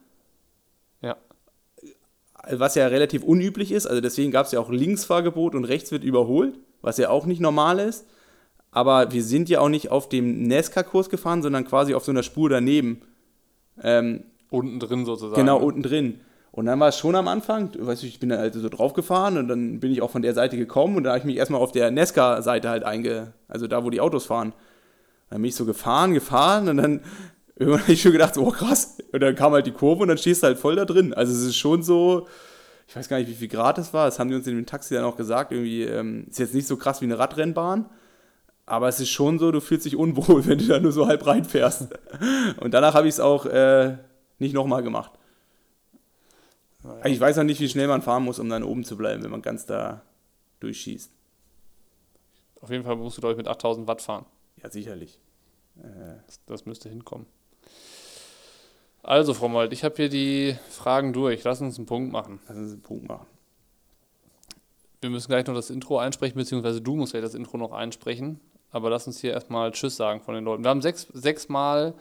Ja. 1.02 1.18
Was 2.50 2.76
ja 2.76 2.88
relativ 2.88 3.24
unüblich 3.24 3.72
ist. 3.72 3.88
Also 3.88 4.02
deswegen 4.02 4.32
gab 4.32 4.46
es 4.46 4.52
ja 4.52 4.60
auch 4.60 4.70
Linksfahrgebot 4.70 5.56
und 5.56 5.66
rechts 5.66 5.92
wird 5.92 6.04
überholt, 6.04 6.60
was 6.82 6.98
ja 6.98 7.10
auch 7.10 7.26
nicht 7.26 7.42
normal 7.42 7.80
ist. 7.80 8.06
Aber 8.72 9.12
wir 9.12 9.24
sind 9.24 9.50
ja 9.50 9.60
auch 9.60 9.70
nicht 9.70 9.92
auf 9.92 10.08
dem 10.08 10.44
Nesca-Kurs 10.44 11.10
gefahren, 11.10 11.42
sondern 11.42 11.66
quasi 11.66 11.94
auf 11.94 12.06
so 12.06 12.12
einer 12.12 12.24
Spur 12.24 12.50
daneben. 12.50 13.02
Ähm, 13.84 14.24
unten 14.50 14.80
drin 14.80 15.06
sozusagen. 15.06 15.42
Genau, 15.42 15.58
unten 15.58 15.84
drin. 15.84 16.22
Und 16.52 16.66
dann 16.66 16.80
war 16.82 16.90
es 16.90 16.98
schon 16.98 17.16
am 17.16 17.30
Anfang, 17.30 17.72
weißt 17.78 18.04
du, 18.04 18.08
ich 18.08 18.20
bin 18.20 18.30
da 18.30 18.38
halt 18.38 18.54
so 18.54 18.68
drauf 18.68 18.94
gefahren 18.94 19.38
und 19.38 19.48
dann 19.48 19.80
bin 19.80 19.92
ich 19.92 20.02
auch 20.02 20.12
von 20.12 20.22
der 20.22 20.34
Seite 20.34 20.58
gekommen 20.58 20.98
und 20.98 21.06
da 21.06 21.12
habe 21.12 21.20
ich 21.20 21.26
mich 21.26 21.38
erstmal 21.38 21.62
auf 21.62 21.72
der 21.72 21.92
Nesca-Seite 21.92 22.70
halt 22.70 22.84
einge, 22.84 23.32
also 23.48 23.68
da, 23.68 23.86
wo 23.86 23.90
die 23.90 24.02
Autos 24.02 24.26
fahren. 24.26 24.54
Dann 25.30 25.42
bin 25.42 25.48
ich 25.48 25.56
so 25.56 25.64
gefahren, 25.66 26.14
gefahren 26.14 26.68
und 26.68 26.78
dann 26.78 27.02
irgendwann 27.56 27.84
habe 27.84 27.94
ich 27.94 28.02
schon 28.02 28.12
gedacht, 28.12 28.36
so, 28.36 28.46
oh 28.46 28.52
krass. 28.52 28.98
Und 29.14 29.22
dann 29.22 29.36
kam 29.36 29.54
halt 29.54 29.66
die 29.66 29.72
Kurve 29.72 30.02
und 30.02 30.10
dann 30.10 30.18
stehst 30.18 30.44
du 30.44 30.48
halt 30.48 30.58
voll 30.58 30.76
da 30.76 30.84
drin. 30.84 31.14
Also 31.14 31.32
es 31.32 31.42
ist 31.42 31.56
schon 31.56 31.84
so, 31.84 32.28
ich 32.86 32.98
weiß 32.98 33.08
gar 33.08 33.18
nicht, 33.18 33.30
wie 33.30 33.36
viel 33.36 33.48
Grad 33.48 33.78
es 33.78 33.94
war, 33.94 34.06
das 34.06 34.20
haben 34.20 34.30
die 34.30 34.36
uns 34.36 34.46
in 34.46 34.58
dem 34.58 34.66
Taxi 34.66 34.94
dann 34.94 35.06
auch 35.06 35.16
gesagt, 35.16 35.54
irgendwie, 35.54 35.84
ähm, 35.84 36.28
ist 36.30 36.40
jetzt 36.40 36.54
nicht 36.54 36.68
so 36.68 36.76
krass 36.76 37.00
wie 37.00 37.06
eine 37.06 37.18
Radrennbahn, 37.18 37.86
aber 38.66 38.90
es 38.90 39.00
ist 39.00 39.10
schon 39.10 39.40
so, 39.40 39.54
du 39.54 39.62
fühlst 39.62 39.86
dich 39.86 39.96
unwohl, 39.96 40.46
wenn 40.48 40.58
du 40.58 40.66
da 40.66 40.82
nur 40.82 40.92
so 40.92 41.08
halb 41.08 41.26
reinfährst. 41.26 41.88
Und 42.60 42.74
danach 42.74 42.94
habe 42.94 43.08
ich 43.08 43.14
es 43.14 43.20
auch 43.22 43.46
äh, 43.46 43.96
nicht 44.38 44.54
nochmal 44.54 44.84
gemacht. 44.84 45.14
Ja. 46.84 47.06
Ich 47.06 47.20
weiß 47.20 47.38
auch 47.38 47.44
nicht, 47.44 47.60
wie 47.60 47.70
schnell 47.70 47.88
man 47.88 48.02
fahren 48.02 48.24
muss, 48.24 48.40
um 48.40 48.50
dann 48.50 48.64
oben 48.64 48.84
zu 48.84 48.98
bleiben, 48.98 49.24
wenn 49.24 49.32
man 49.32 49.42
ganz 49.42 49.66
da 49.66 50.02
durchschießt. 50.60 51.12
Auf 52.62 52.70
jeden 52.70 52.84
Fall 52.84 52.96
musst 52.96 53.18
du, 53.18 53.22
glaube 53.22 53.34
ich, 53.34 53.38
mit 53.38 53.48
8000 53.48 53.88
Watt 53.88 54.02
fahren. 54.02 54.26
Ja, 54.62 54.70
sicherlich. 54.70 55.20
Äh. 55.78 56.20
Das, 56.26 56.46
das, 56.46 56.66
müsste 56.66 56.90
hinkommen. 56.90 57.26
Also, 59.04 59.34
Frau 59.34 59.48
Mold, 59.48 59.74
ich 59.74 59.84
habe 59.84 59.96
hier 59.96 60.10
die 60.10 60.56
Fragen 60.70 61.14
durch. 61.14 61.44
Lass 61.44 61.62
uns 61.62 61.78
einen 61.78 61.88
Punkt 61.88 62.12
machen. 62.12 62.40
Lass 62.48 62.58
uns 62.58 62.74
einen 62.74 62.82
Punkt 62.82 63.08
machen. 63.08 63.26
Wir 65.02 65.10
müssen 65.10 65.30
gleich 65.30 65.48
noch 65.48 65.56
das 65.56 65.72
Intro 65.72 65.98
einsprechen, 65.98 66.38
beziehungsweise 66.38 66.82
du 66.82 66.96
musst 66.96 67.14
gleich 67.14 67.24
das 67.24 67.34
Intro 67.34 67.58
noch 67.58 67.72
einsprechen. 67.72 68.40
Aber 68.72 68.90
lass 68.90 69.08
uns 69.08 69.20
hier 69.20 69.34
erstmal 69.34 69.72
Tschüss 69.72 69.98
sagen 69.98 70.22
von 70.22 70.34
den 70.34 70.46
Leuten. 70.46 70.64
Wir 70.64 70.70
haben 70.70 70.82
sechs, 70.82 71.08
sechs 71.14 71.50
Mal 71.50 71.94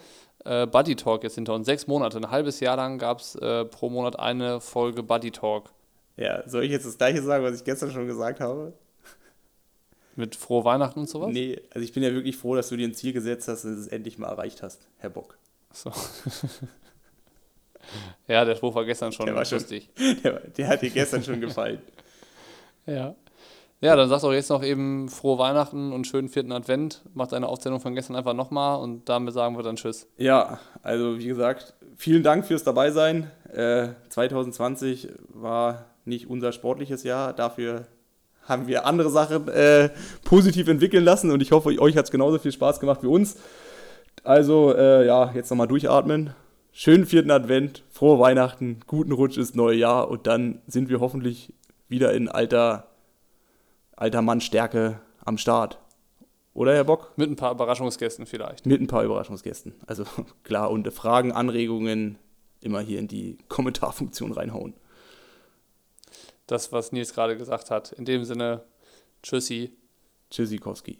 äh, 0.44 0.66
Buddy 0.66 0.96
Talk 0.96 1.24
jetzt 1.24 1.34
hinter 1.34 1.54
uns. 1.54 1.66
Sechs 1.66 1.86
Monate, 1.86 2.18
ein 2.18 2.30
halbes 2.30 2.60
Jahr 2.60 2.76
lang 2.76 2.98
gab 2.98 3.20
es 3.20 3.34
äh, 3.34 3.64
pro 3.64 3.90
Monat 3.90 4.18
eine 4.18 4.60
Folge 4.60 5.02
Buddy 5.02 5.30
Talk. 5.30 5.70
Ja, 6.16 6.46
soll 6.48 6.64
ich 6.64 6.70
jetzt 6.70 6.86
das 6.86 6.98
gleiche 6.98 7.22
sagen, 7.22 7.44
was 7.44 7.56
ich 7.56 7.64
gestern 7.64 7.90
schon 7.90 8.06
gesagt 8.06 8.40
habe? 8.40 8.72
Mit 10.16 10.36
frohe 10.36 10.64
Weihnachten 10.64 11.00
und 11.00 11.08
sowas? 11.08 11.30
Nee, 11.32 11.60
also 11.70 11.84
ich 11.84 11.92
bin 11.92 12.02
ja 12.02 12.12
wirklich 12.12 12.36
froh, 12.36 12.54
dass 12.54 12.68
du 12.68 12.76
dir 12.76 12.86
ein 12.86 12.94
Ziel 12.94 13.12
gesetzt 13.12 13.48
hast 13.48 13.64
und 13.64 13.78
es 13.78 13.88
endlich 13.88 14.18
mal 14.18 14.28
erreicht 14.28 14.62
hast, 14.62 14.86
Herr 14.98 15.10
Bock. 15.10 15.38
So. 15.72 15.90
ja, 18.28 18.44
der 18.44 18.56
Spruch 18.56 18.74
war 18.74 18.84
gestern 18.84 19.12
schon 19.12 19.26
der 19.26 19.34
war 19.34 19.48
lustig. 19.48 19.88
Schon, 19.96 20.16
der, 20.22 20.40
der 20.40 20.68
hat 20.68 20.82
dir 20.82 20.90
gestern 20.90 21.24
schon 21.24 21.40
gefallen. 21.40 21.80
Ja. 22.86 23.14
Ja, 23.82 23.96
dann 23.96 24.10
sag 24.10 24.20
doch 24.20 24.32
jetzt 24.32 24.50
noch 24.50 24.62
eben 24.62 25.08
frohe 25.08 25.38
Weihnachten 25.38 25.92
und 25.92 26.06
schönen 26.06 26.28
vierten 26.28 26.52
Advent. 26.52 27.02
Mach 27.14 27.28
deine 27.28 27.48
Aufzählung 27.48 27.80
von 27.80 27.94
gestern 27.94 28.14
einfach 28.14 28.34
nochmal 28.34 28.78
und 28.78 29.08
damit 29.08 29.32
sagen 29.32 29.56
wir 29.56 29.62
dann 29.62 29.76
Tschüss. 29.76 30.06
Ja, 30.18 30.58
also 30.82 31.18
wie 31.18 31.26
gesagt, 31.26 31.74
vielen 31.96 32.22
Dank 32.22 32.44
fürs 32.44 32.62
Dabeisein. 32.62 33.30
Äh, 33.50 33.88
2020 34.10 35.08
war 35.28 35.86
nicht 36.04 36.28
unser 36.28 36.52
sportliches 36.52 37.04
Jahr. 37.04 37.32
Dafür 37.32 37.86
haben 38.42 38.66
wir 38.66 38.84
andere 38.84 39.08
Sachen 39.08 39.48
äh, 39.48 39.88
positiv 40.24 40.68
entwickeln 40.68 41.04
lassen 41.04 41.30
und 41.30 41.40
ich 41.40 41.52
hoffe, 41.52 41.70
euch 41.80 41.96
hat 41.96 42.04
es 42.04 42.10
genauso 42.10 42.38
viel 42.38 42.52
Spaß 42.52 42.80
gemacht 42.80 43.02
wie 43.02 43.06
uns. 43.06 43.38
Also, 44.24 44.74
äh, 44.76 45.06
ja, 45.06 45.32
jetzt 45.34 45.48
nochmal 45.48 45.68
durchatmen. 45.68 46.34
Schönen 46.72 47.06
vierten 47.06 47.30
Advent, 47.30 47.82
frohe 47.90 48.18
Weihnachten, 48.18 48.80
guten 48.86 49.12
Rutsch 49.12 49.38
ins 49.38 49.54
neue 49.54 49.76
Jahr 49.76 50.10
und 50.10 50.26
dann 50.26 50.60
sind 50.66 50.90
wir 50.90 51.00
hoffentlich 51.00 51.54
wieder 51.88 52.12
in 52.12 52.28
alter 52.28 52.89
alter 54.00 54.22
Mann 54.22 54.40
Stärke 54.40 55.00
am 55.24 55.38
Start. 55.38 55.78
Oder, 56.54 56.74
Herr 56.74 56.84
Bock? 56.84 57.12
Mit 57.16 57.30
ein 57.30 57.36
paar 57.36 57.52
Überraschungsgästen 57.52 58.26
vielleicht. 58.26 58.66
Mit 58.66 58.80
ein 58.80 58.86
paar 58.86 59.04
Überraschungsgästen. 59.04 59.74
Also 59.86 60.04
klar, 60.42 60.70
und 60.70 60.90
Fragen, 60.92 61.32
Anregungen 61.32 62.18
immer 62.60 62.80
hier 62.80 62.98
in 62.98 63.08
die 63.08 63.38
Kommentarfunktion 63.48 64.32
reinhauen. 64.32 64.74
Das, 66.46 66.72
was 66.72 66.92
Nils 66.92 67.14
gerade 67.14 67.36
gesagt 67.36 67.70
hat. 67.70 67.92
In 67.92 68.04
dem 68.04 68.24
Sinne, 68.24 68.64
tschüssi. 69.22 69.76
Tschüssikowski. 70.30 70.98